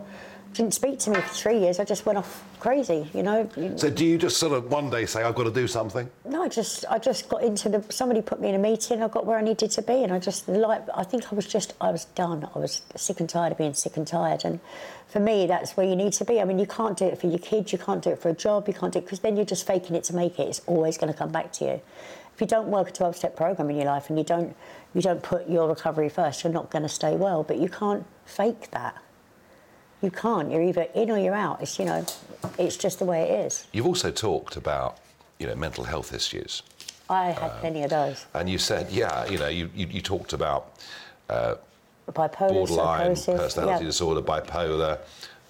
didn't 0.54 0.74
speak 0.74 0.98
to 1.00 1.10
me 1.10 1.16
for 1.20 1.34
three 1.34 1.58
years. 1.58 1.80
I 1.80 1.84
just 1.84 2.06
went 2.06 2.18
off 2.18 2.44
crazy, 2.60 3.08
you 3.14 3.22
know. 3.22 3.48
So 3.76 3.90
do 3.90 4.04
you 4.04 4.18
just 4.18 4.36
sort 4.36 4.52
of 4.52 4.70
one 4.70 4.90
day 4.90 5.06
say, 5.06 5.22
"I've 5.22 5.34
got 5.34 5.44
to 5.44 5.50
do 5.50 5.66
something"? 5.66 6.08
No, 6.24 6.42
I 6.42 6.48
just, 6.48 6.84
I 6.90 6.98
just 6.98 7.28
got 7.28 7.42
into 7.42 7.68
the. 7.68 7.84
Somebody 7.90 8.22
put 8.22 8.40
me 8.40 8.48
in 8.48 8.54
a 8.54 8.58
meeting. 8.58 9.02
I 9.02 9.08
got 9.08 9.26
where 9.26 9.38
I 9.38 9.42
needed 9.42 9.70
to 9.72 9.82
be, 9.82 10.02
and 10.02 10.12
I 10.12 10.18
just 10.18 10.48
like. 10.48 10.82
I 10.94 11.04
think 11.04 11.32
I 11.32 11.34
was 11.34 11.46
just, 11.46 11.74
I 11.80 11.90
was 11.90 12.04
done. 12.06 12.48
I 12.54 12.58
was 12.58 12.82
sick 12.96 13.20
and 13.20 13.28
tired 13.28 13.52
of 13.52 13.58
being 13.58 13.74
sick 13.74 13.96
and 13.96 14.06
tired, 14.06 14.44
and 14.44 14.60
for 15.08 15.20
me, 15.20 15.46
that's 15.46 15.76
where 15.76 15.86
you 15.86 15.94
need 15.94 16.14
to 16.14 16.24
be. 16.24 16.40
I 16.40 16.44
mean, 16.44 16.58
you 16.58 16.66
can't 16.66 16.96
do 16.96 17.04
it 17.04 17.20
for 17.20 17.26
your 17.26 17.38
kids. 17.38 17.72
You 17.72 17.78
can't 17.78 18.02
do 18.02 18.10
it 18.10 18.18
for 18.18 18.30
a 18.30 18.34
job. 18.34 18.66
You 18.66 18.74
can't 18.74 18.92
do 18.92 18.98
it 18.98 19.02
because 19.02 19.20
then 19.20 19.36
you're 19.36 19.44
just 19.44 19.66
faking 19.66 19.94
it 19.94 20.04
to 20.04 20.16
make 20.16 20.38
it. 20.38 20.48
It's 20.48 20.62
always 20.66 20.96
going 20.96 21.12
to 21.12 21.18
come 21.18 21.30
back 21.30 21.52
to 21.54 21.64
you. 21.66 21.80
If 22.34 22.40
you 22.40 22.46
don't 22.46 22.68
work 22.68 22.88
a 22.88 22.92
12-step 22.92 23.36
program 23.36 23.68
in 23.68 23.76
your 23.76 23.84
life 23.84 24.08
and 24.08 24.16
you 24.16 24.24
don't, 24.24 24.56
you 24.94 25.02
don't 25.02 25.22
put 25.22 25.50
your 25.50 25.68
recovery 25.68 26.08
first, 26.08 26.42
you're 26.42 26.52
not 26.52 26.70
going 26.70 26.82
to 26.82 26.88
stay 26.88 27.14
well. 27.14 27.42
But 27.42 27.58
you 27.58 27.68
can't 27.68 28.06
fake 28.24 28.70
that. 28.70 28.96
You 30.02 30.10
can't. 30.10 30.50
You're 30.50 30.62
either 30.62 30.86
in 30.94 31.10
or 31.10 31.18
you're 31.18 31.34
out. 31.34 31.62
It's 31.62 31.78
you 31.78 31.84
know, 31.84 32.04
it's 32.58 32.76
just 32.76 32.98
the 32.98 33.04
way 33.04 33.22
it 33.22 33.46
is. 33.46 33.66
You've 33.72 33.86
also 33.86 34.10
talked 34.10 34.56
about, 34.56 34.98
you 35.38 35.46
know, 35.46 35.54
mental 35.54 35.84
health 35.84 36.12
issues, 36.12 36.62
I 37.08 37.26
had 37.26 37.50
um, 37.50 37.60
plenty 37.60 37.82
of 37.82 37.90
those. 37.90 38.26
and 38.34 38.48
you 38.48 38.58
said, 38.58 38.90
yeah, 38.90 39.26
you 39.26 39.38
know, 39.38 39.48
you 39.48 39.70
you, 39.74 39.86
you 39.86 40.00
talked 40.00 40.32
about 40.32 40.78
uh, 41.28 41.54
Bipolar, 42.10 42.48
borderline 42.48 43.16
psychosis. 43.16 43.40
personality 43.40 43.84
yeah. 43.84 43.88
disorder, 43.88 44.22
bipolar, 44.22 44.98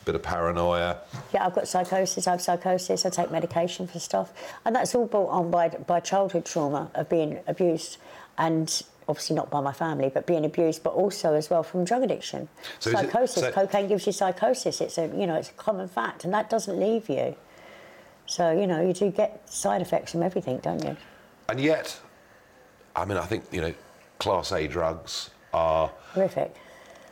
bit 0.04 0.14
of 0.14 0.22
paranoia. 0.22 0.98
Yeah, 1.32 1.46
I've 1.46 1.54
got 1.54 1.68
psychosis. 1.68 2.26
I 2.26 2.32
have 2.32 2.42
psychosis. 2.42 3.06
I 3.06 3.10
take 3.10 3.30
medication 3.30 3.86
for 3.86 3.98
stuff, 3.98 4.32
and 4.64 4.74
that's 4.76 4.94
all 4.94 5.06
brought 5.06 5.28
on 5.28 5.50
by 5.50 5.68
by 5.68 6.00
childhood 6.00 6.44
trauma 6.44 6.90
of 6.94 7.08
being 7.08 7.40
abused, 7.46 7.98
and 8.38 8.82
obviously 9.08 9.36
not 9.36 9.50
by 9.50 9.60
my 9.60 9.72
family, 9.72 10.10
but 10.12 10.26
being 10.26 10.44
abused, 10.44 10.82
but 10.82 10.90
also 10.94 11.34
as 11.34 11.50
well 11.50 11.62
from 11.62 11.84
drug 11.84 12.02
addiction. 12.02 12.48
So 12.78 12.90
is 12.90 12.94
it- 12.94 12.98
psychosis. 13.06 13.42
so- 13.42 13.52
cocaine 13.52 13.88
gives 13.88 14.06
you 14.06 14.12
psychosis. 14.12 14.80
It's 14.80 14.98
a 14.98 15.06
you 15.08 15.26
know 15.26 15.34
it's 15.34 15.50
a 15.50 15.54
common 15.54 15.88
fact, 15.88 16.24
and 16.24 16.32
that 16.34 16.48
doesn't 16.50 16.78
leave 16.78 17.08
you. 17.08 17.34
So 18.26 18.50
you 18.52 18.66
know 18.66 18.80
you 18.80 18.92
do 18.92 19.10
get 19.10 19.48
side 19.48 19.82
effects 19.82 20.12
from 20.12 20.22
everything, 20.22 20.58
don't 20.58 20.82
you? 20.84 20.96
And 21.48 21.60
yet, 21.60 21.98
I 22.96 23.04
mean, 23.04 23.18
I 23.18 23.26
think, 23.26 23.44
you 23.50 23.60
know, 23.60 23.74
Class 24.18 24.52
A 24.52 24.66
drugs 24.68 25.30
are 25.52 25.90
Horrific. 26.14 26.54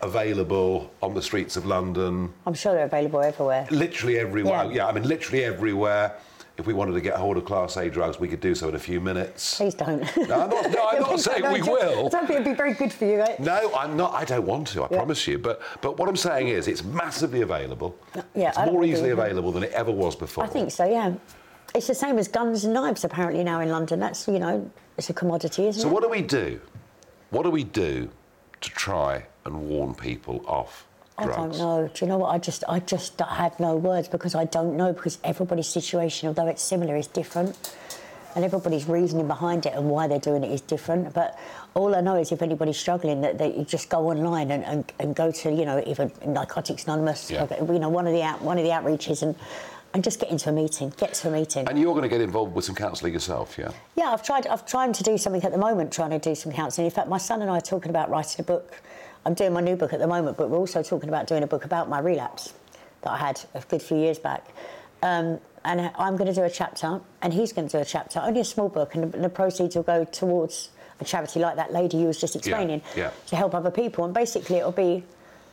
available 0.00 0.90
on 1.02 1.14
the 1.14 1.20
streets 1.20 1.56
of 1.56 1.66
London, 1.66 2.32
I'm 2.46 2.54
sure 2.54 2.72
they're 2.72 2.84
available 2.84 3.20
everywhere. 3.20 3.66
literally 3.70 4.18
everywhere. 4.18 4.64
Yeah. 4.66 4.72
Yeah, 4.72 4.86
I 4.86 4.92
mean, 4.92 5.04
literally 5.06 5.44
everywhere. 5.44 6.14
If 6.58 6.66
we 6.66 6.74
wanted 6.74 6.92
to 6.92 7.00
get 7.00 7.14
hold 7.14 7.36
of 7.38 7.44
Class 7.46 7.76
A 7.78 7.88
drugs, 7.88 8.20
we 8.20 8.28
could 8.28 8.40
do 8.40 8.54
so 8.54 8.68
in 8.68 8.74
a 8.74 8.78
few 8.78 9.00
minutes. 9.00 9.56
Please 9.56 9.74
don't. 9.74 10.00
No, 10.28 10.40
I'm 10.42 10.50
not, 10.50 10.70
no, 10.70 10.88
I'm 10.88 11.00
not 11.00 11.20
saying 11.28 11.50
we 11.52 11.62
will. 11.62 12.08
Don't 12.10 12.26
think 12.26 12.40
it'd 12.40 12.44
be 12.44 12.54
very 12.54 12.74
good 12.74 12.92
for 12.92 13.06
you, 13.06 13.18
right? 13.18 13.40
No, 13.40 13.72
I'm 13.74 13.96
not. 13.96 14.12
I 14.12 14.24
don't 14.24 14.44
want 14.44 14.66
to. 14.68 14.82
I 14.82 14.88
Yeah. 14.90 14.96
promise 14.98 15.26
you. 15.26 15.38
But 15.38 15.62
but 15.80 15.96
what 15.98 16.08
I'm 16.08 16.16
saying 16.16 16.48
is, 16.48 16.68
it's 16.68 16.84
massively 16.84 17.40
available. 17.40 17.96
Uh, 18.14 18.22
yeah, 18.34 18.48
it's 18.50 18.58
I 18.58 18.66
more 18.66 18.84
easily 18.84 19.10
available 19.10 19.52
than 19.52 19.62
it 19.62 19.72
ever 19.72 19.90
was 19.92 20.14
before. 20.16 20.44
I 20.44 20.48
think 20.48 20.70
so, 20.70 20.84
yeah. 20.84 21.14
It's 21.74 21.86
the 21.86 21.94
same 21.94 22.18
as 22.18 22.28
guns 22.28 22.64
and 22.64 22.74
knives 22.74 23.04
apparently 23.04 23.44
now 23.44 23.60
in 23.60 23.70
London. 23.70 24.00
That's, 24.00 24.26
you 24.28 24.38
know, 24.40 24.68
it's 24.98 25.08
a 25.08 25.14
commodity, 25.14 25.68
isn't 25.68 25.80
So 25.80 25.86
it? 25.86 25.90
So 25.90 25.94
what 25.94 26.02
do 26.02 26.08
we 26.08 26.20
do? 26.20 26.60
What 27.30 27.44
do 27.44 27.50
we 27.50 27.62
do 27.64 28.10
to 28.60 28.70
try 28.70 29.24
and 29.46 29.68
warn 29.68 29.94
people 29.94 30.44
off 30.46 30.86
I 31.20 31.26
don't 31.26 31.58
know. 31.58 31.90
Do 31.92 32.04
you 32.04 32.08
know 32.08 32.18
what? 32.18 32.28
I 32.28 32.38
just, 32.38 32.64
I 32.68 32.78
just 32.80 33.18
have 33.20 33.58
no 33.60 33.76
words 33.76 34.08
because 34.08 34.34
I 34.34 34.44
don't 34.44 34.76
know 34.76 34.92
because 34.92 35.18
everybody's 35.24 35.68
situation, 35.68 36.28
although 36.28 36.46
it's 36.46 36.62
similar, 36.62 36.96
is 36.96 37.06
different, 37.06 37.74
and 38.34 38.44
everybody's 38.44 38.88
reasoning 38.88 39.26
behind 39.26 39.66
it 39.66 39.74
and 39.74 39.88
why 39.90 40.06
they're 40.06 40.18
doing 40.18 40.42
it 40.44 40.50
is 40.50 40.60
different. 40.60 41.12
But 41.12 41.38
all 41.74 41.94
I 41.94 42.00
know 42.00 42.16
is 42.16 42.32
if 42.32 42.42
anybody's 42.42 42.78
struggling, 42.78 43.20
that, 43.22 43.38
that 43.38 43.56
you 43.56 43.64
just 43.64 43.90
go 43.90 44.08
online 44.10 44.50
and, 44.50 44.64
and, 44.64 44.92
and 44.98 45.14
go 45.14 45.30
to, 45.30 45.52
you 45.52 45.64
know, 45.66 45.82
even 45.86 46.10
Narcotics 46.26 46.84
Anonymous, 46.84 47.30
Yeah. 47.30 47.46
you 47.60 47.78
know, 47.78 47.88
one 47.88 48.06
of 48.06 48.12
the 48.12 48.22
out, 48.22 48.40
one 48.42 48.58
of 48.58 48.64
the 48.64 48.70
outreaches, 48.70 49.22
and 49.22 49.34
and 49.92 50.04
just 50.04 50.20
get 50.20 50.30
into 50.30 50.48
a 50.48 50.52
meeting. 50.52 50.92
Get 50.98 51.14
to 51.14 51.28
a 51.28 51.32
meeting. 51.32 51.66
And 51.66 51.76
you're 51.76 51.94
going 51.94 52.04
to 52.04 52.08
get 52.08 52.20
involved 52.20 52.54
with 52.54 52.64
some 52.64 52.76
counselling 52.76 53.12
yourself, 53.12 53.58
yeah? 53.58 53.72
Yeah, 53.96 54.12
I've 54.12 54.22
tried. 54.22 54.46
I've 54.46 54.64
tried 54.64 54.94
to 54.94 55.02
do 55.02 55.18
something 55.18 55.42
at 55.42 55.50
the 55.50 55.58
moment, 55.58 55.92
trying 55.92 56.10
to 56.10 56.20
do 56.20 56.36
some 56.36 56.52
counselling. 56.52 56.84
In 56.86 56.92
fact, 56.92 57.08
my 57.08 57.18
son 57.18 57.42
and 57.42 57.50
I 57.50 57.56
are 57.58 57.60
talking 57.60 57.90
about 57.90 58.08
writing 58.08 58.36
a 58.38 58.44
book. 58.44 58.80
I'm 59.24 59.34
doing 59.34 59.52
my 59.52 59.60
new 59.60 59.76
book 59.76 59.92
at 59.92 59.98
the 59.98 60.06
moment, 60.06 60.36
but 60.36 60.48
we're 60.48 60.58
also 60.58 60.82
talking 60.82 61.08
about 61.08 61.26
doing 61.26 61.42
a 61.42 61.46
book 61.46 61.64
about 61.64 61.88
my 61.88 61.98
relapse 61.98 62.54
that 63.02 63.10
I 63.10 63.18
had 63.18 63.40
a 63.54 63.60
good 63.60 63.82
few 63.82 63.98
years 63.98 64.18
back. 64.18 64.46
Um, 65.02 65.40
and 65.64 65.90
I'm 65.98 66.16
going 66.16 66.28
to 66.28 66.34
do 66.34 66.42
a 66.44 66.50
chapter, 66.50 67.00
and 67.20 67.34
he's 67.34 67.52
going 67.52 67.68
to 67.68 67.78
do 67.78 67.82
a 67.82 67.84
chapter. 67.84 68.20
Only 68.20 68.40
a 68.40 68.44
small 68.44 68.68
book, 68.68 68.94
and 68.94 69.12
the, 69.12 69.18
the 69.18 69.28
proceeds 69.28 69.76
will 69.76 69.82
go 69.82 70.04
towards 70.04 70.70
a 71.00 71.04
charity 71.04 71.40
like 71.40 71.56
that 71.56 71.72
lady 71.72 71.98
you 71.98 72.06
was 72.06 72.20
just 72.20 72.36
explaining 72.36 72.82
yeah. 72.96 73.10
to 73.26 73.36
help 73.36 73.54
other 73.54 73.70
people. 73.70 74.04
And 74.04 74.14
basically, 74.14 74.56
it'll 74.56 74.72
be, 74.72 75.04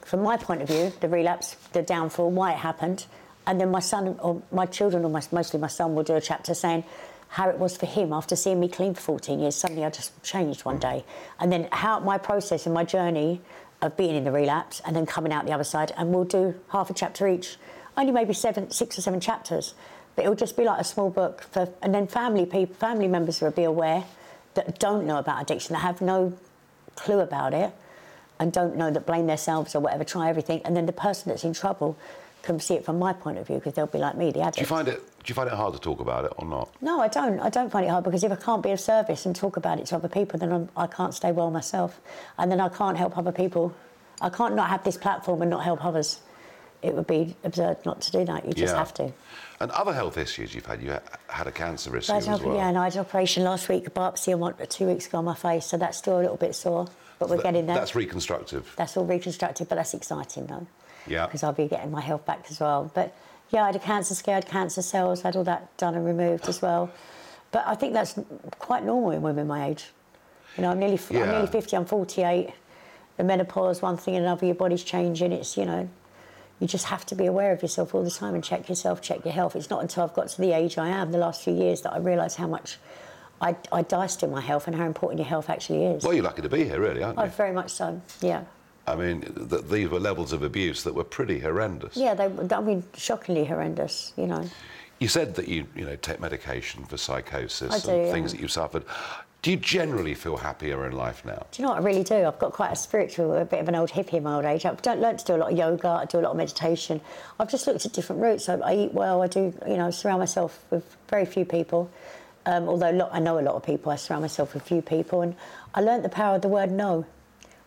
from 0.01 0.23
my 0.23 0.37
point 0.37 0.61
of 0.61 0.69
view, 0.69 0.93
the 1.01 1.09
relapse, 1.09 1.55
the 1.73 1.81
downfall, 1.81 2.31
why 2.31 2.53
it 2.53 2.57
happened, 2.57 3.05
and 3.45 3.59
then 3.59 3.71
my 3.71 3.79
son 3.79 4.17
or 4.19 4.41
my 4.51 4.65
children, 4.65 5.05
or 5.05 5.09
my, 5.09 5.21
mostly 5.31 5.59
my 5.59 5.67
son, 5.67 5.95
will 5.95 6.03
do 6.03 6.15
a 6.15 6.21
chapter 6.21 6.53
saying 6.53 6.83
how 7.29 7.49
it 7.49 7.57
was 7.57 7.77
for 7.77 7.85
him 7.85 8.13
after 8.13 8.35
seeing 8.35 8.59
me 8.59 8.67
clean 8.67 8.93
for 8.93 9.01
14 9.01 9.39
years. 9.39 9.55
Suddenly, 9.55 9.85
I 9.85 9.89
just 9.89 10.21
changed 10.23 10.65
one 10.65 10.79
day, 10.79 11.05
and 11.39 11.51
then 11.51 11.67
how 11.71 11.99
my 11.99 12.17
process 12.17 12.65
and 12.65 12.73
my 12.73 12.83
journey 12.83 13.41
of 13.81 13.95
being 13.95 14.15
in 14.15 14.23
the 14.23 14.31
relapse 14.31 14.81
and 14.85 14.95
then 14.95 15.05
coming 15.05 15.31
out 15.31 15.45
the 15.45 15.51
other 15.51 15.63
side. 15.63 15.91
And 15.97 16.11
we'll 16.11 16.23
do 16.23 16.55
half 16.69 16.89
a 16.89 16.93
chapter 16.93 17.27
each, 17.27 17.57
only 17.95 18.11
maybe 18.11 18.33
seven, 18.33 18.71
six 18.71 18.97
or 18.97 19.01
seven 19.01 19.19
chapters, 19.19 19.73
but 20.15 20.23
it'll 20.23 20.35
just 20.35 20.57
be 20.57 20.63
like 20.63 20.81
a 20.81 20.83
small 20.83 21.09
book 21.09 21.43
for, 21.51 21.71
and 21.81 21.93
then 21.93 22.07
family 22.07 22.45
people, 22.45 22.75
family 22.75 23.07
members 23.07 23.41
will 23.41 23.51
be 23.51 23.63
aware 23.63 24.03
that 24.55 24.79
don't 24.79 25.05
know 25.05 25.17
about 25.17 25.41
addiction, 25.41 25.73
that 25.73 25.79
have 25.79 26.01
no 26.01 26.33
clue 26.95 27.19
about 27.19 27.53
it 27.53 27.71
and 28.39 28.51
don't 28.51 28.75
know 28.75 28.89
that 28.91 29.05
blame 29.05 29.27
themselves 29.27 29.75
or 29.75 29.79
whatever, 29.79 30.03
try 30.03 30.29
everything, 30.29 30.61
and 30.65 30.75
then 30.75 30.85
the 30.85 30.93
person 30.93 31.29
that's 31.29 31.43
in 31.43 31.53
trouble 31.53 31.97
can 32.43 32.59
see 32.59 32.75
it 32.75 32.85
from 32.85 32.97
my 32.97 33.13
point 33.13 33.37
of 33.37 33.45
view 33.47 33.57
because 33.57 33.73
they'll 33.73 33.87
be 33.87 33.97
like 33.97 34.15
me, 34.15 34.31
the 34.31 34.41
addict. 34.41 34.55
Do 34.55 34.61
you 34.61 34.67
find 34.67 34.87
it? 34.87 35.03
Do 35.27 35.31
you 35.31 35.35
find 35.35 35.49
it 35.49 35.55
hard 35.55 35.73
to 35.73 35.79
talk 35.79 35.99
about 35.99 36.23
it 36.23 36.31
or 36.37 36.45
not? 36.47 36.69
No, 36.79 37.01
I 37.01 37.09
don't. 37.09 37.37
I 37.41 37.49
don't 37.49 37.69
find 37.69 37.85
it 37.85 37.89
hard 37.89 38.05
because 38.05 38.23
if 38.23 38.31
I 38.31 38.37
can't 38.37 38.63
be 38.63 38.71
of 38.71 38.79
service 38.79 39.25
and 39.25 39.35
talk 39.35 39.57
about 39.57 39.77
it 39.77 39.87
to 39.87 39.97
other 39.97 40.07
people, 40.07 40.39
then 40.39 40.53
I'm, 40.53 40.69
I 40.77 40.87
can't 40.87 41.13
stay 41.13 41.33
well 41.33 41.51
myself, 41.51 41.99
and 42.37 42.49
then 42.49 42.61
I 42.61 42.69
can't 42.69 42.97
help 42.97 43.17
other 43.17 43.33
people. 43.33 43.75
I 44.21 44.29
can't 44.29 44.55
not 44.55 44.69
have 44.69 44.85
this 44.85 44.95
platform 44.95 45.41
and 45.41 45.51
not 45.51 45.65
help 45.65 45.83
others. 45.83 46.21
It 46.81 46.93
would 46.95 47.07
be 47.07 47.35
absurd 47.43 47.85
not 47.85 47.99
to 48.03 48.11
do 48.11 48.23
that. 48.23 48.45
You 48.45 48.53
just 48.53 48.73
Yeah. 48.73 48.79
have 48.79 48.93
to. 48.93 49.11
And 49.59 49.69
other 49.71 49.91
health 49.91 50.17
issues 50.17 50.55
you've 50.55 50.65
had. 50.65 50.81
You 50.81 50.93
ha- 50.93 51.01
had 51.27 51.47
a 51.47 51.51
cancer 51.51 51.97
issue 51.97 52.13
as 52.13 52.25
well. 52.25 52.55
Yeah, 52.55 52.69
and 52.69 52.77
I 52.77 52.85
had 52.85 52.93
an 52.93 53.01
operation 53.01 53.43
last 53.43 53.67
week, 53.67 53.85
a 53.85 53.89
biopsy, 53.89 54.31
and 54.31 54.39
one 54.39 54.53
two 54.69 54.87
weeks 54.87 55.07
ago 55.07 55.17
on 55.17 55.25
my 55.25 55.35
face, 55.35 55.65
so 55.65 55.75
that's 55.75 55.97
still 55.97 56.19
a 56.19 56.21
little 56.21 56.37
bit 56.37 56.55
sore, 56.55 56.87
but 57.19 57.27
we're 57.27 57.35
That- 57.35 57.43
getting 57.43 57.65
there. 57.65 57.75
That's 57.75 57.95
reconstructive. 57.95 58.73
That's 58.77 58.95
all 58.95 59.03
reconstructive, 59.03 59.67
but 59.67 59.75
that's 59.75 59.93
exciting 59.93 60.45
though. 60.45 60.67
Yeah. 61.05 61.25
Because 61.25 61.43
I'll 61.43 61.51
be 61.51 61.67
getting 61.67 61.91
my 61.91 61.99
health 62.01 62.25
back 62.25 62.45
as 62.49 62.61
well. 62.61 62.89
But 62.93 63.13
yeah, 63.49 63.63
I 63.63 63.67
had 63.67 63.75
a 63.75 63.79
cancer 63.79 64.15
scare, 64.15 64.35
I 64.35 64.37
had 64.37 64.47
cancer 64.47 64.81
cells, 64.81 65.21
had 65.21 65.35
all 65.35 65.43
that 65.45 65.75
done 65.77 65.95
and 65.95 66.05
removed 66.05 66.47
as 66.47 66.61
well. 66.61 66.91
But 67.51 67.63
I 67.65 67.75
think 67.75 67.93
that's 67.93 68.15
quite 68.59 68.83
normal 68.83 69.11
in 69.11 69.21
women 69.21 69.47
my 69.47 69.67
age. 69.67 69.85
You 70.57 70.63
know, 70.63 70.71
I'm 70.71 70.79
nearly, 70.79 70.99
Yeah. 71.09 71.21
I'm 71.23 71.29
nearly 71.29 71.47
50, 71.47 71.77
I'm 71.77 71.85
48. 71.85 72.53
The 73.17 73.23
menopause, 73.23 73.81
one 73.81 73.97
thing 73.97 74.15
and 74.15 74.25
another, 74.25 74.45
your 74.45 74.55
body's 74.55 74.83
changing. 74.83 75.31
It's, 75.31 75.57
you 75.57 75.65
know, 75.65 75.89
you 76.59 76.67
just 76.67 76.85
have 76.85 77.05
to 77.07 77.15
be 77.15 77.25
aware 77.25 77.51
of 77.51 77.61
yourself 77.61 77.95
all 77.95 78.03
the 78.03 78.11
time 78.11 78.35
and 78.35 78.43
check 78.43 78.67
yourself, 78.69 79.01
check 79.01 79.23
your 79.23 79.33
health. 79.33 79.55
It's 79.55 79.69
not 79.69 79.81
until 79.81 80.03
I've 80.03 80.13
got 80.13 80.27
to 80.29 80.41
the 80.41 80.51
age 80.51 80.77
I 80.77 80.89
am, 80.89 81.11
the 81.11 81.17
last 81.17 81.43
few 81.43 81.53
years, 81.53 81.81
that 81.81 81.93
I 81.93 81.99
realise 81.99 82.35
how 82.35 82.47
much 82.47 82.77
I, 83.39 83.55
I 83.71 83.83
diced 83.83 84.23
in 84.23 84.31
my 84.31 84.41
health 84.41 84.67
and 84.67 84.75
how 84.75 84.85
important 84.85 85.19
your 85.19 85.27
health 85.27 85.49
actually 85.49 85.85
is. 85.85 86.03
Well, 86.03 86.13
you're 86.13 86.23
lucky 86.23 86.41
to 86.41 86.49
be 86.49 86.65
here, 86.65 86.79
really, 86.79 87.03
aren't 87.03 87.17
you? 87.17 87.23
Oh, 87.23 87.27
very 87.27 87.53
much 87.53 87.69
so, 87.71 88.01
yeah. 88.21 88.43
I 88.87 88.95
mean, 88.95 89.21
th- 89.49 89.63
these 89.65 89.89
were 89.89 89.99
levels 89.99 90.31
of 90.31 90.43
abuse 90.43 90.83
that 90.83 90.95
were 90.95 91.03
pretty 91.03 91.39
horrendous. 91.39 91.97
Yeah, 91.97 92.13
they. 92.13 92.25
I 92.55 92.61
mean, 92.61 92.83
shockingly 92.95 93.45
horrendous. 93.45 94.13
You 94.15 94.27
know. 94.27 94.49
You 94.99 95.07
said 95.07 95.35
that 95.35 95.47
you, 95.47 95.67
you 95.75 95.85
know, 95.85 95.95
take 95.97 96.19
medication 96.19 96.83
for 96.85 96.97
psychosis 96.97 97.71
I 97.71 97.85
do, 97.85 97.91
and 97.91 98.07
yeah. 98.07 98.11
things 98.11 98.31
that 98.31 98.41
you've 98.41 98.51
suffered. 98.51 98.83
Do 99.43 99.51
you 99.51 99.57
generally 99.57 100.15
feel 100.15 100.37
happier 100.37 100.87
in 100.87 100.93
life 100.93 101.23
now? 101.23 101.45
Do 101.51 101.61
you 101.61 101.67
know 101.67 101.73
what 101.73 101.81
I 101.81 101.85
really 101.85 102.03
do? 102.03 102.25
I've 102.25 102.39
got 102.39 102.53
quite 102.53 102.71
a 102.71 102.75
spiritual, 102.75 103.33
a 103.35 103.45
bit 103.45 103.59
of 103.59 103.67
an 103.67 103.75
old 103.75 103.91
hippie 103.91 104.13
in 104.13 104.23
my 104.23 104.35
old 104.35 104.45
age. 104.45 104.65
I've 104.65 104.81
done, 104.81 104.99
learned 104.99 105.19
to 105.19 105.25
do 105.25 105.35
a 105.35 105.37
lot 105.37 105.51
of 105.51 105.57
yoga. 105.57 105.89
I 105.89 106.05
do 106.05 106.19
a 106.19 106.21
lot 106.21 106.31
of 106.31 106.37
meditation. 106.37 106.99
I've 107.39 107.49
just 107.49 107.67
looked 107.67 107.85
at 107.85 107.93
different 107.93 108.21
routes. 108.21 108.49
I, 108.49 108.55
I 108.55 108.75
eat 108.75 108.93
well. 108.93 109.21
I 109.21 109.27
do, 109.27 109.53
you 109.67 109.77
know, 109.77 109.91
surround 109.91 110.19
myself 110.19 110.63
with 110.71 110.83
very 111.07 111.25
few 111.25 111.45
people. 111.45 111.91
Um, 112.47 112.67
although 112.67 112.89
lot, 112.89 113.09
I 113.13 113.19
know 113.19 113.37
a 113.37 113.41
lot 113.41 113.55
of 113.55 113.63
people, 113.63 113.91
I 113.91 113.97
surround 113.97 114.23
myself 114.23 114.53
with 114.53 114.63
few 114.63 114.81
people, 114.81 115.21
and 115.21 115.35
I 115.75 115.81
learnt 115.81 116.01
the 116.03 116.09
power 116.09 116.37
of 116.37 116.41
the 116.41 116.47
word 116.47 116.71
no, 116.71 117.05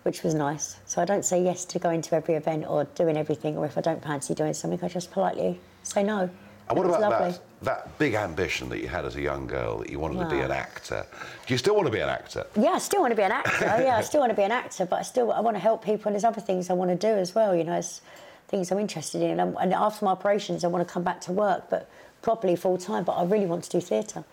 which 0.03 0.23
was 0.23 0.35
nice. 0.35 0.77
So 0.87 1.03
I 1.03 1.05
don't 1.05 1.25
say 1.25 1.43
yes 1.43 1.65
to 1.67 1.79
going 1.79 2.03
to 2.03 2.15
every 2.15 2.35
event 2.35 2.65
or 2.69 2.85
doing 2.95 3.17
everything, 3.17 3.57
or 3.57 3.67
if 3.67 3.77
I 3.77 3.81
don't 3.81 4.03
fancy 4.03 4.35
doing 4.35 4.55
something, 4.55 4.79
I 4.83 4.89
just 4.89 5.11
politely 5.11 5.61
say 5.83 6.03
no. 6.03 6.31
And 6.69 6.79
what 6.79 6.87
about 6.87 7.01
lovely. 7.01 7.33
that, 7.33 7.41
that 7.63 7.99
big 7.99 8.15
ambition 8.15 8.69
that 8.69 8.79
you 8.81 8.87
had 8.87 9.05
as 9.05 9.17
a 9.17 9.21
young 9.21 9.47
girl 9.49 9.79
that 9.79 9.91
you 9.91 9.99
wanted 9.99 10.21
to 10.21 10.31
be 10.31 10.41
an 10.41 10.53
actor? 10.53 11.05
Do 11.47 11.53
you 11.53 11.59
still 11.59 11.75
want 11.75 11.87
to 11.87 11.93
be 11.93 11.99
an 11.99 12.09
actor? 12.09 12.47
Yeah, 12.57 12.71
I 12.71 12.79
still 12.79 13.01
want 13.01 13.11
to 13.11 13.17
be 13.17 13.25
an 13.25 13.33
actor. 13.33 13.65
yeah, 13.65 13.97
I 13.97 14.03
still 14.03 14.21
want 14.21 14.31
to 14.31 14.37
be 14.37 14.45
an 14.45 14.53
actor, 14.53 14.87
but 14.87 15.01
I 15.01 15.03
still 15.03 15.33
I 15.33 15.41
want 15.41 15.57
to 15.57 15.61
help 15.61 15.85
people, 15.85 16.07
and 16.07 16.15
there's 16.15 16.25
other 16.25 16.41
things 16.41 16.71
I 16.71 16.75
want 16.75 16.91
to 16.91 16.97
do 16.97 17.13
as 17.13 17.35
well. 17.35 17.57
You 17.57 17.65
know, 17.65 17.75
it's 17.77 18.03
things 18.49 18.71
I'm 18.71 18.79
interested 18.79 19.21
in. 19.21 19.41
And, 19.41 19.57
and 19.61 19.75
after 19.75 20.05
my 20.05 20.13
operations, 20.13 20.63
I 20.65 20.69
want 20.69 20.87
to 20.87 20.93
come 20.93 21.03
back 21.03 21.21
to 21.23 21.33
work, 21.33 21.69
but 21.71 21.91
properly 22.23 22.55
full 22.55 22.79
time. 22.79 23.03
But 23.03 23.13
I 23.13 23.25
really 23.25 23.47
want 23.47 23.65
to 23.65 23.71
do 23.71 23.81
theatre. 23.81 24.25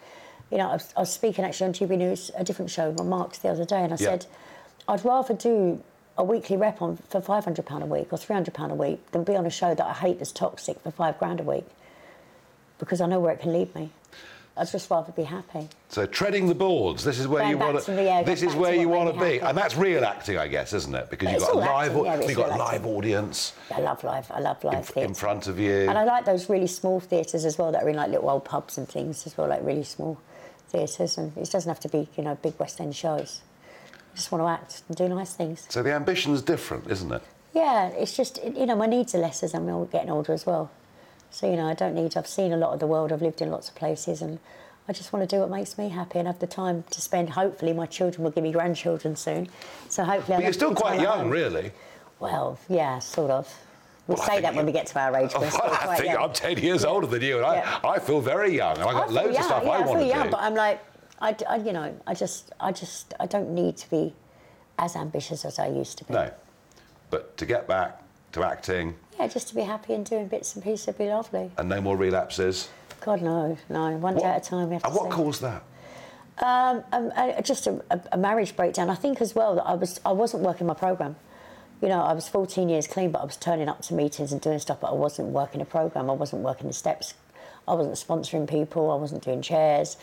You 0.51 0.59
know, 0.59 0.69
I 0.69 0.73
was, 0.73 0.93
I 0.95 0.99
was 1.01 1.11
speaking 1.11 1.43
actually 1.43 1.67
on 1.67 1.73
GB 1.73 1.97
News, 1.97 2.31
a 2.37 2.43
different 2.43 2.69
show, 2.71 2.95
on 2.99 3.09
Marks 3.09 3.39
the 3.39 3.49
other 3.49 3.65
day, 3.65 3.83
and 3.83 3.91
I 3.93 3.97
Yeah. 3.99 4.09
said 4.11 4.25
I'd 4.87 5.03
rather 5.03 5.33
do 5.33 5.81
a 6.17 6.23
weekly 6.23 6.57
rep 6.57 6.81
on 6.81 6.97
for 7.09 7.21
five 7.21 7.43
hundred 7.43 7.65
pound 7.65 7.83
a 7.83 7.87
week 7.87 8.07
or 8.11 8.17
three 8.17 8.33
hundred 8.33 8.53
pound 8.53 8.71
a 8.71 8.75
week 8.75 9.11
than 9.11 9.23
be 9.23 9.35
on 9.35 9.45
a 9.45 9.49
show 9.49 9.75
that 9.75 9.85
I 9.85 9.93
hate 9.93 10.19
that's 10.19 10.31
toxic 10.31 10.79
for 10.81 10.91
five 10.91 11.19
grand 11.19 11.39
a 11.39 11.43
week, 11.43 11.65
because 12.79 13.01
I 13.01 13.07
know 13.07 13.19
where 13.19 13.33
it 13.33 13.39
can 13.39 13.53
lead 13.53 13.73
me. 13.75 13.91
I'd 14.59 14.67
just 14.71 14.89
rather 14.89 15.11
be 15.11 15.21
happy. 15.21 15.69
So 15.89 16.07
treading 16.07 16.47
the 16.47 16.55
boards. 16.55 17.03
This 17.03 17.19
is 17.19 17.27
where 17.27 17.43
Going 17.43 17.51
you 17.51 17.57
want 17.59 17.83
to 17.83 18.03
yeah, 18.03 18.23
This 18.23 18.41
is 18.41 18.55
where 18.55 18.73
you 18.73 18.89
want 18.89 19.13
to 19.13 19.19
be, 19.19 19.33
happy. 19.33 19.39
and 19.41 19.55
that's 19.55 19.77
real 19.77 20.03
acting, 20.03 20.39
I 20.39 20.47
guess, 20.47 20.73
isn't 20.73 20.95
it? 20.95 21.11
Because 21.11 21.31
you've 21.31 21.41
got 21.41 21.53
a 21.53 21.59
live, 21.59 21.91
acting, 21.91 22.05
yeah, 22.05 22.27
you've 22.27 22.37
got 22.37 22.49
a 22.53 22.55
live 22.57 22.87
audience 22.87 23.53
I 23.71 23.81
love 23.81 24.03
live. 24.03 24.31
I 24.31 24.39
love 24.39 24.63
live 24.63 24.91
in, 24.95 25.03
in 25.03 25.13
front 25.13 25.45
of 25.45 25.59
you. 25.59 25.87
And 25.87 25.95
I 25.95 26.05
like 26.05 26.25
those 26.25 26.49
really 26.49 26.65
small 26.65 26.99
theatres 26.99 27.45
as 27.45 27.59
well 27.59 27.71
that 27.71 27.83
are 27.83 27.89
in 27.89 27.97
like 27.97 28.09
little 28.09 28.31
old 28.31 28.45
pubs 28.45 28.79
and 28.79 28.89
things 28.89 29.27
as 29.27 29.37
well, 29.37 29.47
like 29.47 29.63
really 29.63 29.83
small 29.83 30.19
theatres. 30.69 31.19
And 31.19 31.37
it 31.37 31.51
doesn't 31.51 31.69
have 31.69 31.79
to 31.81 31.89
be, 31.89 32.07
you 32.17 32.23
know, 32.23 32.33
big 32.41 32.57
West 32.57 32.81
End 32.81 32.95
shows. 32.95 33.41
I 34.17 34.19
just 34.19 34.31
want 34.31 34.43
to 34.43 34.47
act 34.47 34.81
and 34.87 34.97
do 34.97 35.07
nice 35.07 35.33
things. 35.35 35.67
So 35.69 35.83
the 35.83 35.93
ambition's 35.93 36.41
different, 36.41 36.89
isn't 36.89 37.11
it? 37.11 37.21
Yeah, 37.53 37.89
it's 37.89 38.17
just, 38.17 38.43
you 38.43 38.65
know, 38.65 38.75
my 38.75 38.87
needs 38.87 39.13
are 39.13 39.19
less 39.19 39.43
as 39.43 39.53
I'm 39.53 39.69
all 39.69 39.85
getting 39.85 40.09
older 40.09 40.33
as 40.33 40.43
well. 40.43 40.71
So, 41.29 41.47
you 41.47 41.55
know, 41.55 41.67
I 41.67 41.75
don't 41.75 41.93
need, 41.93 42.17
I've 42.17 42.25
seen 42.25 42.51
a 42.51 42.57
lot 42.57 42.73
of 42.73 42.79
the 42.79 42.87
world, 42.87 43.11
I've 43.13 43.21
lived 43.21 43.43
in 43.43 43.51
lots 43.51 43.69
of 43.69 43.75
places, 43.75 44.23
and 44.23 44.39
I 44.89 44.93
just 44.93 45.13
want 45.13 45.29
to 45.29 45.35
do 45.35 45.39
what 45.41 45.51
makes 45.51 45.77
me 45.77 45.89
happy 45.89 46.17
and 46.17 46.27
have 46.27 46.39
the 46.39 46.47
time 46.47 46.83
to 46.89 46.99
spend. 46.99 47.29
Hopefully, 47.29 47.73
my 47.73 47.85
children 47.85 48.23
will 48.23 48.31
give 48.31 48.41
me 48.43 48.51
grandchildren 48.51 49.15
soon. 49.15 49.49
So, 49.87 50.03
hopefully, 50.03 50.33
I'll 50.33 50.39
But 50.39 50.45
you're 50.45 50.53
still 50.53 50.73
quite 50.73 50.99
young, 50.99 51.29
really. 51.29 51.71
Well, 52.19 52.57
yeah, 52.69 52.97
sort 52.97 53.29
of. 53.29 53.53
We'll 54.07 54.17
Well, 54.17 54.25
say 54.25 54.41
that 54.41 54.55
when 54.55 54.65
we 54.65 54.71
get 54.71 54.87
to 54.87 54.99
our 54.99 55.15
age. 55.15 55.29
Still 55.35 55.43
I 55.43 55.95
think 55.97 56.13
young. 56.13 56.23
I'm 56.23 56.33
10 56.33 56.57
years 56.57 56.83
older 56.85 57.05
than 57.05 57.21
you, 57.21 57.35
and 57.43 57.45
Yeah. 57.57 57.79
I, 57.83 57.87
I 57.89 57.99
feel 57.99 58.19
very 58.19 58.55
young, 58.55 58.77
and 58.79 58.83
I've 58.85 58.93
got 58.93 59.09
I 59.09 59.11
loads 59.11 59.33
young, 59.33 59.37
of 59.37 59.43
stuff 59.45 59.63
yeah, 59.63 59.69
I 59.69 59.79
want 59.81 59.89
feel 59.91 59.99
to 59.99 60.07
young, 60.07 60.23
do. 60.23 60.31
but 60.31 60.39
I'm 60.39 60.55
like, 60.55 60.79
I, 61.19 61.35
I- 61.49 61.57
you 61.57 61.73
know, 61.73 61.95
I 62.05 62.13
just, 62.13 62.51
I 62.59 62.71
just, 62.71 63.13
I 63.19 63.25
don't 63.25 63.49
need 63.53 63.77
to 63.77 63.89
be 63.89 64.13
as 64.79 64.95
ambitious 64.95 65.45
as 65.45 65.57
I 65.59 65.67
used 65.67 65.97
to 65.99 66.03
be. 66.05 66.13
No. 66.13 66.31
But 67.09 67.37
to 67.37 67.45
get 67.45 67.67
back 67.67 68.01
to 68.33 68.43
acting 68.43 68.95
Yeah, 69.19 69.27
just 69.27 69.47
to 69.49 69.55
be 69.55 69.61
happy 69.61 69.93
and 69.93 70.05
doing 70.05 70.27
bits 70.27 70.53
and 70.55 70.63
pieces 70.63 70.87
would 70.87 70.97
be 70.97 71.07
lovely. 71.09 71.51
and 71.57 71.69
no 71.69 71.81
more 71.81 71.97
relapses. 71.97 72.69
God 73.01 73.21
no, 73.21 73.57
no, 73.69 73.91
one 73.97 74.15
day 74.17 74.23
at 74.25 74.45
a 74.45 74.49
time. 74.49 74.67
We 74.69 74.73
have 74.75 74.83
and 74.83 74.93
what 74.93 75.05
see. 75.05 75.15
caused 75.15 75.41
that? 75.41 75.63
Um, 76.39 76.83
um, 76.91 77.11
uh, 77.15 77.41
just 77.41 77.65
a, 77.67 77.81
a, 77.89 77.99
a 78.13 78.17
marriage 78.17 78.55
breakdown. 78.55 78.89
I 78.89 78.95
think 78.95 79.21
as 79.21 79.33
well 79.33 79.55
that 79.55 79.63
I 79.65 79.73
was 79.75 79.99
I 80.05 80.11
wasn't 80.11 80.43
working 80.43 80.67
my 80.67 80.73
program. 80.73 81.15
You 81.81 81.89
know, 81.89 82.01
I 82.01 82.13
was 82.13 82.27
14 82.27 82.69
years 82.69 82.87
clean, 82.87 83.11
but 83.11 83.21
I 83.21 83.25
was 83.25 83.37
turning 83.37 83.69
up 83.69 83.81
to 83.83 83.93
meetings 83.93 84.31
and 84.31 84.41
doing 84.41 84.57
stuff, 84.59 84.79
but 84.81 84.87
I 84.91 84.93
wasn't 84.95 85.29
working 85.29 85.61
a 85.61 85.65
program. 85.65 86.09
I 86.09 86.13
wasn't 86.13 86.41
working 86.41 86.67
the 86.67 86.73
steps. 86.73 87.13
I 87.67 87.73
wasn't 87.75 87.95
sponsoring 87.95 88.49
people. 88.49 88.89
I 88.91 88.95
wasn't 88.95 89.23
doing 89.23 89.41
chairs. 89.43 89.97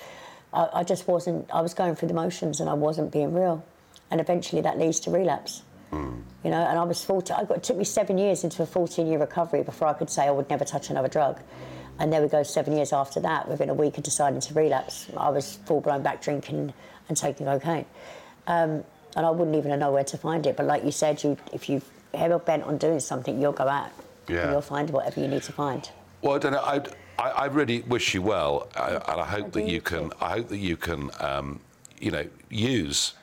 I, 0.54 0.80
I 0.80 0.84
just 0.84 1.06
wasn't. 1.08 1.50
I 1.52 1.60
was 1.60 1.74
going 1.74 1.94
through 1.96 2.08
the 2.08 2.14
motions, 2.14 2.60
and 2.60 2.70
I 2.70 2.74
wasn't 2.74 3.12
being 3.12 3.34
real. 3.34 3.64
And 4.10 4.20
eventually, 4.20 4.62
that 4.62 4.78
leads 4.78 5.00
to 5.00 5.10
relapse. 5.10 5.62
You 5.92 6.50
know, 6.50 6.58
and 6.60 6.76
I 6.76 6.82
was 6.82 7.04
40. 7.04 7.32
I 7.32 7.44
got, 7.44 7.58
it 7.58 7.62
took 7.62 7.76
me 7.76 7.84
seven 7.84 8.18
years 8.18 8.42
into 8.42 8.64
a 8.64 8.66
14-year 8.66 9.16
recovery 9.18 9.62
before 9.62 9.86
I 9.86 9.92
could 9.92 10.10
say 10.10 10.24
I 10.26 10.30
would 10.32 10.50
never 10.50 10.64
touch 10.64 10.90
another 10.90 11.06
drug. 11.06 11.38
And 12.00 12.12
there 12.12 12.20
we 12.20 12.26
go, 12.26 12.42
seven 12.42 12.72
years 12.74 12.92
after 12.92 13.20
that, 13.20 13.48
within 13.48 13.70
a 13.70 13.74
week 13.74 13.96
of 13.96 14.02
deciding 14.02 14.40
to 14.40 14.54
relapse, 14.54 15.06
I 15.16 15.28
was 15.30 15.54
full-blown 15.66 16.02
back 16.02 16.20
drinking 16.20 16.74
and 17.08 17.16
taking 17.16 17.46
cocaine. 17.46 17.86
Um, 18.48 18.82
and 19.16 19.24
I 19.24 19.30
wouldn't 19.30 19.56
even 19.56 19.78
know 19.78 19.92
where 19.92 20.02
to 20.02 20.18
find 20.18 20.44
it. 20.48 20.56
But 20.56 20.66
like 20.66 20.82
you 20.84 20.90
said, 20.90 21.22
you 21.22 21.36
if 21.52 21.68
you 21.68 21.80
hell 22.12 22.40
bent 22.40 22.64
on 22.64 22.76
doing 22.78 22.98
something, 22.98 23.40
you'll 23.40 23.52
go 23.52 23.68
out 23.68 23.90
Yeah. 24.28 24.38
and 24.42 24.50
you'll 24.50 24.60
find 24.62 24.90
whatever 24.90 25.20
you 25.20 25.28
need 25.28 25.44
to 25.44 25.52
find. 25.52 25.88
Well, 26.22 26.34
I 26.34 26.38
don't 26.40 26.52
know. 26.52 26.60
I, 26.60 26.80
I, 27.18 27.30
I 27.30 27.44
really 27.46 27.82
wish 27.82 28.14
you 28.14 28.22
well, 28.22 28.68
uh, 28.76 29.00
and 29.08 29.20
I 29.20 29.24
hope 29.24 29.52
that 29.52 29.66
you 29.66 29.80
can. 29.80 30.12
I 30.20 30.30
hope 30.30 30.48
that 30.48 30.58
you 30.58 30.76
can, 30.76 31.10
um, 31.20 31.60
you 32.00 32.10
know, 32.10 32.26
use 32.50 33.14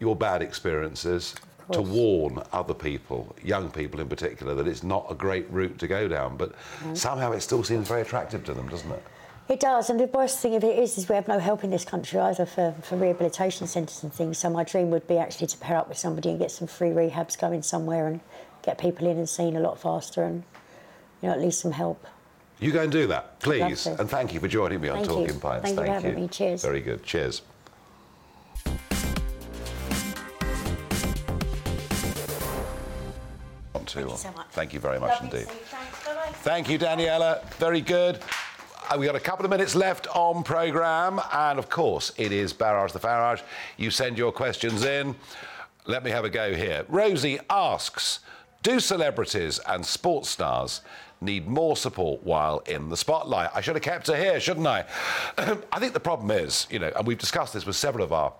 your 0.00 0.14
bad 0.14 0.42
experiences 0.42 1.34
to 1.72 1.82
warn 1.82 2.40
other 2.52 2.74
people, 2.74 3.34
young 3.42 3.70
people 3.70 4.00
in 4.00 4.08
particular, 4.08 4.54
that 4.54 4.66
it's 4.66 4.82
not 4.82 5.06
a 5.10 5.14
great 5.14 5.50
route 5.50 5.78
to 5.78 5.86
go 5.86 6.08
down. 6.08 6.36
But 6.36 6.54
somehow 6.94 7.32
it 7.32 7.40
still 7.40 7.62
seems 7.62 7.88
very 7.88 8.02
attractive 8.02 8.44
to 8.44 8.54
them, 8.54 8.68
doesn't 8.68 8.90
it? 8.90 9.02
It 9.48 9.60
does, 9.60 9.88
and 9.88 9.98
the 9.98 10.04
worst 10.04 10.40
thing 10.40 10.56
of 10.56 10.64
it 10.64 10.78
is, 10.78 10.98
is 10.98 11.08
we 11.08 11.14
have 11.14 11.26
no 11.26 11.38
help 11.38 11.64
in 11.64 11.70
this 11.70 11.84
country 11.84 12.20
either 12.20 12.44
for, 12.44 12.74
for 12.82 12.96
rehabilitation 12.96 13.66
centres 13.66 14.02
and 14.02 14.12
things. 14.12 14.36
So 14.36 14.50
my 14.50 14.62
dream 14.62 14.90
would 14.90 15.06
be 15.06 15.16
actually 15.16 15.46
to 15.46 15.56
pair 15.56 15.78
up 15.78 15.88
with 15.88 15.96
somebody 15.96 16.28
and 16.28 16.38
get 16.38 16.50
some 16.50 16.68
free 16.68 16.90
rehabs 16.90 17.38
going 17.38 17.62
somewhere 17.62 18.08
and 18.08 18.20
get 18.62 18.76
people 18.76 19.06
in 19.06 19.16
and 19.16 19.26
seen 19.26 19.56
a 19.56 19.60
lot 19.60 19.80
faster 19.80 20.22
and, 20.22 20.42
you 21.22 21.28
know, 21.28 21.34
at 21.34 21.40
least 21.40 21.60
some 21.60 21.72
help. 21.72 22.06
You 22.60 22.72
go 22.72 22.82
and 22.82 22.90
do 22.90 23.06
that, 23.06 23.38
please. 23.40 23.86
And 23.86 24.10
thank 24.10 24.34
you 24.34 24.40
for 24.40 24.48
joining 24.48 24.80
me 24.80 24.88
on 24.88 24.96
Thank 24.98 25.10
you. 25.10 25.14
Talking 25.16 25.40
Pints. 25.40 25.64
Thank 25.64 25.78
you 25.78 25.84
for 25.84 25.90
having 25.90 26.14
me. 26.16 26.28
Cheers. 26.28 26.62
Very 26.62 26.80
good. 26.80 27.04
Cheers. 27.04 27.42
On 33.74 33.84
to, 33.84 33.94
Thank 33.94 34.10
you 34.10 34.16
so 34.16 34.32
much. 34.32 34.46
Thank 34.50 34.74
you 34.74 34.80
very 34.80 34.98
much 34.98 35.22
Lovely 35.22 35.30
to 35.30 35.36
indeed. 35.38 35.52
see 35.52 35.58
you. 35.58 36.32
Thank 36.42 36.68
you, 36.68 36.78
Danniella. 36.78 37.44
Very 37.54 37.80
good. 37.80 38.18
Uh, 38.90 38.96
we 38.98 39.06
got 39.06 39.14
a 39.14 39.20
couple 39.20 39.44
of 39.44 39.50
minutes 39.50 39.74
left 39.76 40.08
on 40.08 40.42
programme, 40.42 41.20
and 41.32 41.58
of 41.58 41.68
course, 41.68 42.10
it 42.16 42.32
is 42.32 42.52
Barrage 42.52 42.92
the 42.92 42.98
Farage. 42.98 43.42
You 43.76 43.90
send 43.90 44.18
your 44.18 44.32
questions 44.32 44.84
in. 44.84 45.14
Let 45.86 46.02
me 46.02 46.10
have 46.10 46.24
a 46.24 46.30
go 46.30 46.54
here. 46.54 46.84
Rosie 46.88 47.38
asks 47.50 48.20
Do 48.62 48.80
celebrities 48.80 49.60
and 49.68 49.84
sports 49.86 50.28
stars 50.30 50.80
need 51.20 51.46
more 51.46 51.76
support 51.76 52.22
while 52.22 52.60
in 52.60 52.88
the 52.88 52.96
spotlight? 52.96 53.50
I 53.54 53.60
should 53.60 53.76
have 53.76 53.82
kept 53.82 54.06
her 54.08 54.16
here, 54.16 54.40
shouldn't 54.40 54.66
I? 54.66 54.84
I 55.38 55.78
think 55.78 55.92
the 55.92 56.00
problem 56.00 56.30
is, 56.30 56.66
you 56.70 56.78
know, 56.78 56.92
and 56.96 57.06
we've 57.06 57.18
discussed 57.18 57.54
this 57.54 57.66
with 57.66 57.76
several 57.76 58.04
of 58.04 58.12
our 58.12 58.32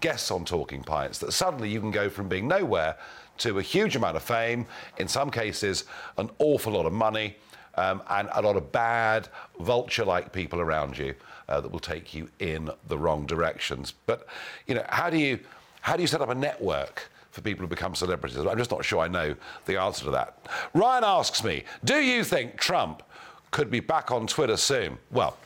guests 0.00 0.30
on 0.30 0.44
Talking 0.44 0.82
Pints, 0.82 1.18
that 1.18 1.32
suddenly 1.32 1.68
you 1.68 1.80
can 1.80 1.90
go 1.90 2.08
from 2.08 2.28
being 2.28 2.46
nowhere 2.46 2.96
to 3.38 3.58
a 3.58 3.62
huge 3.62 3.96
amount 3.96 4.16
of 4.16 4.22
fame, 4.22 4.66
in 4.98 5.08
some 5.08 5.30
cases, 5.30 5.84
an 6.18 6.30
awful 6.38 6.72
lot 6.72 6.86
of 6.86 6.92
money 6.92 7.36
um, 7.76 8.02
and 8.10 8.28
a 8.32 8.42
lot 8.42 8.56
of 8.56 8.72
bad 8.72 9.28
vulture-like 9.60 10.32
people 10.32 10.60
around 10.60 10.96
you 10.96 11.14
uh, 11.48 11.60
that 11.60 11.70
will 11.70 11.80
take 11.80 12.14
you 12.14 12.28
in 12.38 12.70
the 12.88 12.98
wrong 12.98 13.26
directions. 13.26 13.92
But 14.06 14.26
you 14.66 14.74
know, 14.74 14.84
how 14.88 15.10
do 15.10 15.18
you 15.18 15.38
how 15.80 15.96
do 15.96 16.02
you 16.02 16.08
set 16.08 16.20
up 16.20 16.30
a 16.30 16.34
network 16.34 17.10
for 17.36 17.42
people 17.42 17.62
who 17.62 17.68
become 17.68 17.94
celebrities? 17.94 18.38
I'm 18.38 18.56
just 18.56 18.70
not 18.70 18.82
sure 18.82 19.00
I 19.00 19.08
know 19.08 19.36
the 19.66 19.78
answer 19.78 20.06
to 20.06 20.10
that. 20.12 20.38
Ryan 20.72 21.04
asks 21.04 21.44
me, 21.44 21.64
do 21.84 21.96
you 21.96 22.24
think 22.24 22.56
Trump 22.56 23.02
could 23.50 23.70
be 23.70 23.80
back 23.80 24.10
on 24.10 24.26
Twitter 24.26 24.56
soon? 24.56 24.96
Well, 25.10 25.36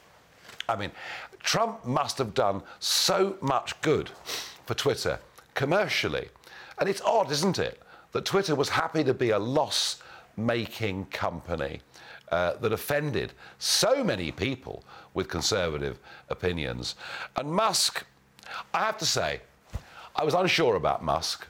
I 0.69 0.77
mean, 0.77 0.93
Trump 1.41 1.85
must 1.85 2.17
have 2.19 2.33
done 2.33 2.63
so 2.79 3.37
much 3.41 3.79
good 3.81 4.09
for 4.67 4.75
Twitter 4.75 5.19
commercially. 5.55 6.29
And 6.79 6.89
it's 6.89 7.01
odd, 7.01 7.33
isn't 7.33 7.59
it, 7.59 7.83
that 8.13 8.25
Twitter 8.25 8.55
was 8.55 8.69
happy 8.69 9.03
to 9.03 9.13
be 9.13 9.31
a 9.31 9.39
loss 9.39 10.01
making 10.37 11.07
company 11.07 11.81
uh, 12.31 12.55
that 12.61 12.73
offended 12.73 13.33
so 13.59 14.05
many 14.05 14.31
people 14.31 14.85
with 15.15 15.29
conservative 15.29 15.99
opinions. 16.29 16.95
And 17.35 17.51
Musk, 17.51 18.07
I 18.73 18.85
have 18.85 18.99
to 18.99 19.07
say, 19.07 19.41
I 20.15 20.23
was 20.23 20.35
unsure 20.35 20.77
about 20.77 21.03
Musk 21.03 21.49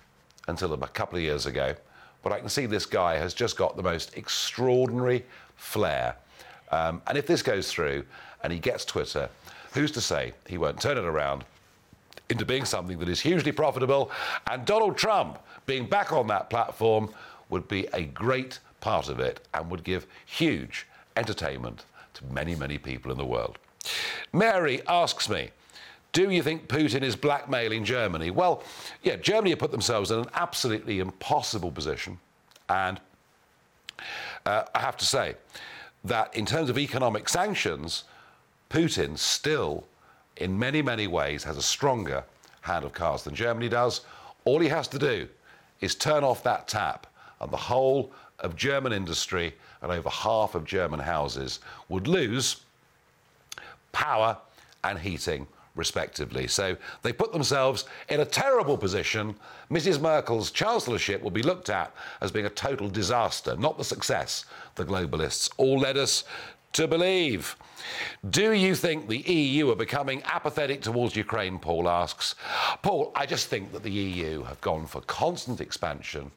until 0.49 0.73
a 0.73 0.89
couple 0.89 1.17
of 1.17 1.23
years 1.23 1.47
ago, 1.47 1.75
but 2.23 2.33
I 2.33 2.41
can 2.41 2.49
see 2.49 2.67
this 2.67 2.87
guy 2.87 3.17
has 3.17 3.35
just 3.35 3.57
got 3.57 3.77
the 3.77 3.83
most 3.83 4.17
extraordinary 4.17 5.25
flair. 5.57 6.17
Um, 6.71 7.03
and 7.07 7.17
if 7.17 7.27
this 7.27 7.43
goes 7.43 7.71
through 7.71 8.05
and 8.43 8.53
he 8.53 8.59
gets 8.59 8.85
Twitter, 8.85 9.29
who's 9.73 9.91
to 9.93 10.01
say 10.01 10.33
he 10.47 10.59
won't 10.59 10.81
turn 10.81 10.99
it 10.99 11.05
around 11.05 11.45
into 12.29 12.45
being 12.45 12.65
something 12.65 12.99
that 12.99 13.09
is 13.09 13.21
hugely 13.21 13.53
profitable. 13.53 14.11
And 14.49 14.65
Donald 14.65 14.97
Trump 14.97 15.39
being 15.67 15.87
back 15.87 16.13
on 16.13 16.27
that 16.29 16.49
platform 16.49 17.13
would 17.49 17.69
be 17.69 17.87
a 17.93 18.05
great 18.05 18.61
part 18.81 19.09
of 19.09 19.21
it 19.21 19.41
and 19.53 19.71
would 19.71 19.85
give 19.85 20.07
huge 20.27 20.87
entertainment 21.17 21.85
to 22.15 22.25
many, 22.27 22.55
many 22.55 22.79
people 22.79 23.11
in 23.11 23.19
the 23.19 23.27
world. 23.27 23.59
Mary 24.33 24.81
asks 24.87 25.29
me, 25.29 25.51
do 26.13 26.31
you 26.31 26.43
think 26.43 26.69
Putin 26.69 27.03
is 27.03 27.15
blackmailing 27.15 27.85
Germany? 27.85 28.31
Well, 28.31 28.63
yeah, 29.03 29.17
Germany 29.17 29.51
have 29.51 29.59
put 29.59 29.71
themselves 29.71 30.11
in 30.11 30.19
an 30.19 30.27
absolutely 30.35 30.99
impossible 30.99 31.71
position. 31.71 32.19
And 32.69 33.01
uh, 34.45 34.65
I 34.75 34.81
have 34.81 34.97
to 34.99 35.05
say 35.05 35.35
that 36.05 36.35
in 36.37 36.47
terms 36.47 36.71
of 36.71 36.79
economic 36.79 37.29
sanctions, 37.29 38.05
Putin 38.71 39.19
still, 39.19 39.85
in 40.37 40.59
many, 40.59 40.83
many 40.83 41.07
ways, 41.07 41.45
has 41.45 41.57
a 41.57 41.63
stronger 41.63 42.25
hand 42.63 42.85
of 42.85 42.93
cards 42.93 43.25
than 43.25 43.35
Germany 43.35 43.69
does. 43.69 44.03
All 44.45 44.59
he 44.59 44.69
has 44.69 44.89
to 44.89 44.99
do 44.99 45.29
is 45.81 45.95
turn 45.95 46.25
off 46.25 46.43
that 46.43 46.69
tap, 46.69 47.07
and 47.41 47.53
the 47.53 47.57
whole 47.57 48.13
of 48.41 48.57
German 48.57 48.93
industry 48.93 49.55
and 49.83 49.93
over 49.93 50.09
half 50.09 50.55
of 50.55 50.65
German 50.65 51.01
houses 51.01 51.61
would 51.89 52.07
lose 52.07 52.63
power 53.93 54.37
and 54.85 54.99
heating 54.99 55.47
respectively. 55.75 56.47
So 56.47 56.77
they 57.03 57.13
put 57.13 57.33
themselves 57.33 57.85
in 58.09 58.21
a 58.21 58.25
terrible 58.25 58.77
position. 58.77 59.37
Mrs. 59.71 60.01
Merkel's 60.01 60.51
chancellorship 60.51 61.23
will 61.23 61.31
be 61.31 61.43
looked 61.43 61.71
at 61.71 61.95
as 62.21 62.31
being 62.31 62.47
a 62.47 62.51
total 62.51 62.89
disaster, 62.89 63.57
not 63.57 63.79
the 63.79 63.85
success 63.85 64.45
the 64.75 64.85
globalists 64.85 65.51
all 65.57 65.79
led 65.79 65.97
us 65.97 66.25
to 66.73 66.87
believe. 66.87 67.57
Do 68.31 68.53
you 68.53 68.75
think 68.75 69.09
the 69.09 69.19
EU 69.19 69.71
are 69.71 69.77
becoming 69.77 70.23
apathetic 70.25 70.83
towards 70.83 71.17
Ukraine? 71.17 71.59
Paul 71.59 71.89
asks. 71.89 72.35
Paul, 72.83 73.13
I 73.15 73.27
just 73.27 73.49
think 73.49 73.73
that 73.73 73.83
the 73.83 73.91
EU 73.91 74.45
have 74.45 74.61
gone 74.61 74.87
for 74.87 75.01
constant 75.03 75.61
expansion. 75.61 76.31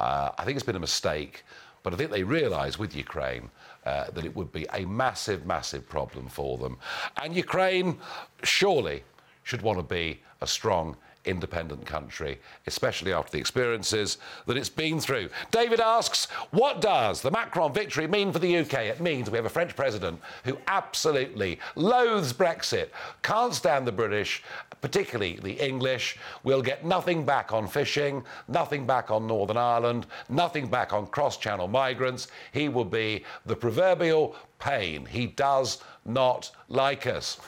Uh, 0.00 0.30
I 0.38 0.44
think 0.44 0.56
it's 0.56 0.66
been 0.66 0.76
a 0.76 0.80
mistake, 0.80 1.44
but 1.82 1.92
I 1.92 1.96
think 1.96 2.10
they 2.10 2.22
realise 2.22 2.78
with 2.78 2.94
Ukraine 2.94 3.50
uh, 3.88 4.10
that 4.10 4.24
it 4.24 4.36
would 4.36 4.52
be 4.52 4.66
a 4.74 4.84
massive, 4.84 5.46
massive 5.46 5.88
problem 5.88 6.28
for 6.28 6.58
them. 6.58 6.76
And 7.22 7.34
Ukraine 7.34 7.98
surely 8.42 9.02
should 9.44 9.62
want 9.62 9.78
to 9.78 9.82
be 9.82 10.20
a 10.42 10.46
strong 10.46 10.94
independent 11.28 11.84
country, 11.86 12.40
especially 12.66 13.12
after 13.12 13.32
the 13.32 13.38
experiences 13.38 14.18
that 14.46 14.56
it's 14.56 14.68
been 14.68 14.98
through. 15.00 15.28
David 15.50 15.80
asks, 15.80 16.26
what 16.50 16.80
does 16.80 17.20
the 17.20 17.30
Macron 17.30 17.72
victory 17.72 18.06
mean 18.06 18.32
for 18.32 18.38
the 18.38 18.58
UK? 18.58 18.74
It 18.74 19.00
means 19.00 19.30
we 19.30 19.36
have 19.36 19.46
a 19.46 19.50
French 19.50 19.76
president 19.76 20.20
who 20.44 20.58
absolutely 20.66 21.58
loathes 21.74 22.32
Brexit, 22.32 22.88
can't 23.22 23.54
stand 23.54 23.86
the 23.86 23.92
British, 23.92 24.42
particularly 24.80 25.38
the 25.42 25.52
English. 25.52 26.16
We'll 26.44 26.62
get 26.62 26.84
nothing 26.84 27.24
back 27.24 27.52
on 27.52 27.66
fishing, 27.66 28.24
nothing 28.46 28.86
back 28.86 29.10
on 29.10 29.26
Northern 29.26 29.56
Ireland, 29.56 30.06
nothing 30.28 30.68
back 30.68 30.92
on 30.92 31.06
cross 31.06 31.36
channel 31.36 31.68
migrants. 31.68 32.28
He 32.52 32.68
will 32.68 32.84
be 32.84 33.24
the 33.46 33.56
proverbial 33.56 34.36
pain. 34.58 35.06
He 35.06 35.26
does 35.26 35.82
not 36.04 36.50
like 36.68 37.06
us. 37.06 37.38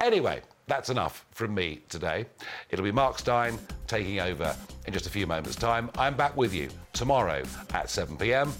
Anyway, 0.00 0.42
that's 0.70 0.88
enough 0.88 1.26
from 1.32 1.52
me 1.52 1.80
today. 1.88 2.26
It'll 2.70 2.84
be 2.84 2.92
Mark 2.92 3.18
Steyn 3.18 3.58
taking 3.88 4.20
over 4.20 4.54
in 4.86 4.92
just 4.92 5.06
a 5.06 5.10
few 5.10 5.26
moments' 5.26 5.56
time. 5.56 5.90
I'm 5.98 6.14
back 6.14 6.36
with 6.36 6.54
you 6.54 6.68
tomorrow 6.92 7.42
at 7.74 7.90
7 7.90 8.16
pm 8.16 8.52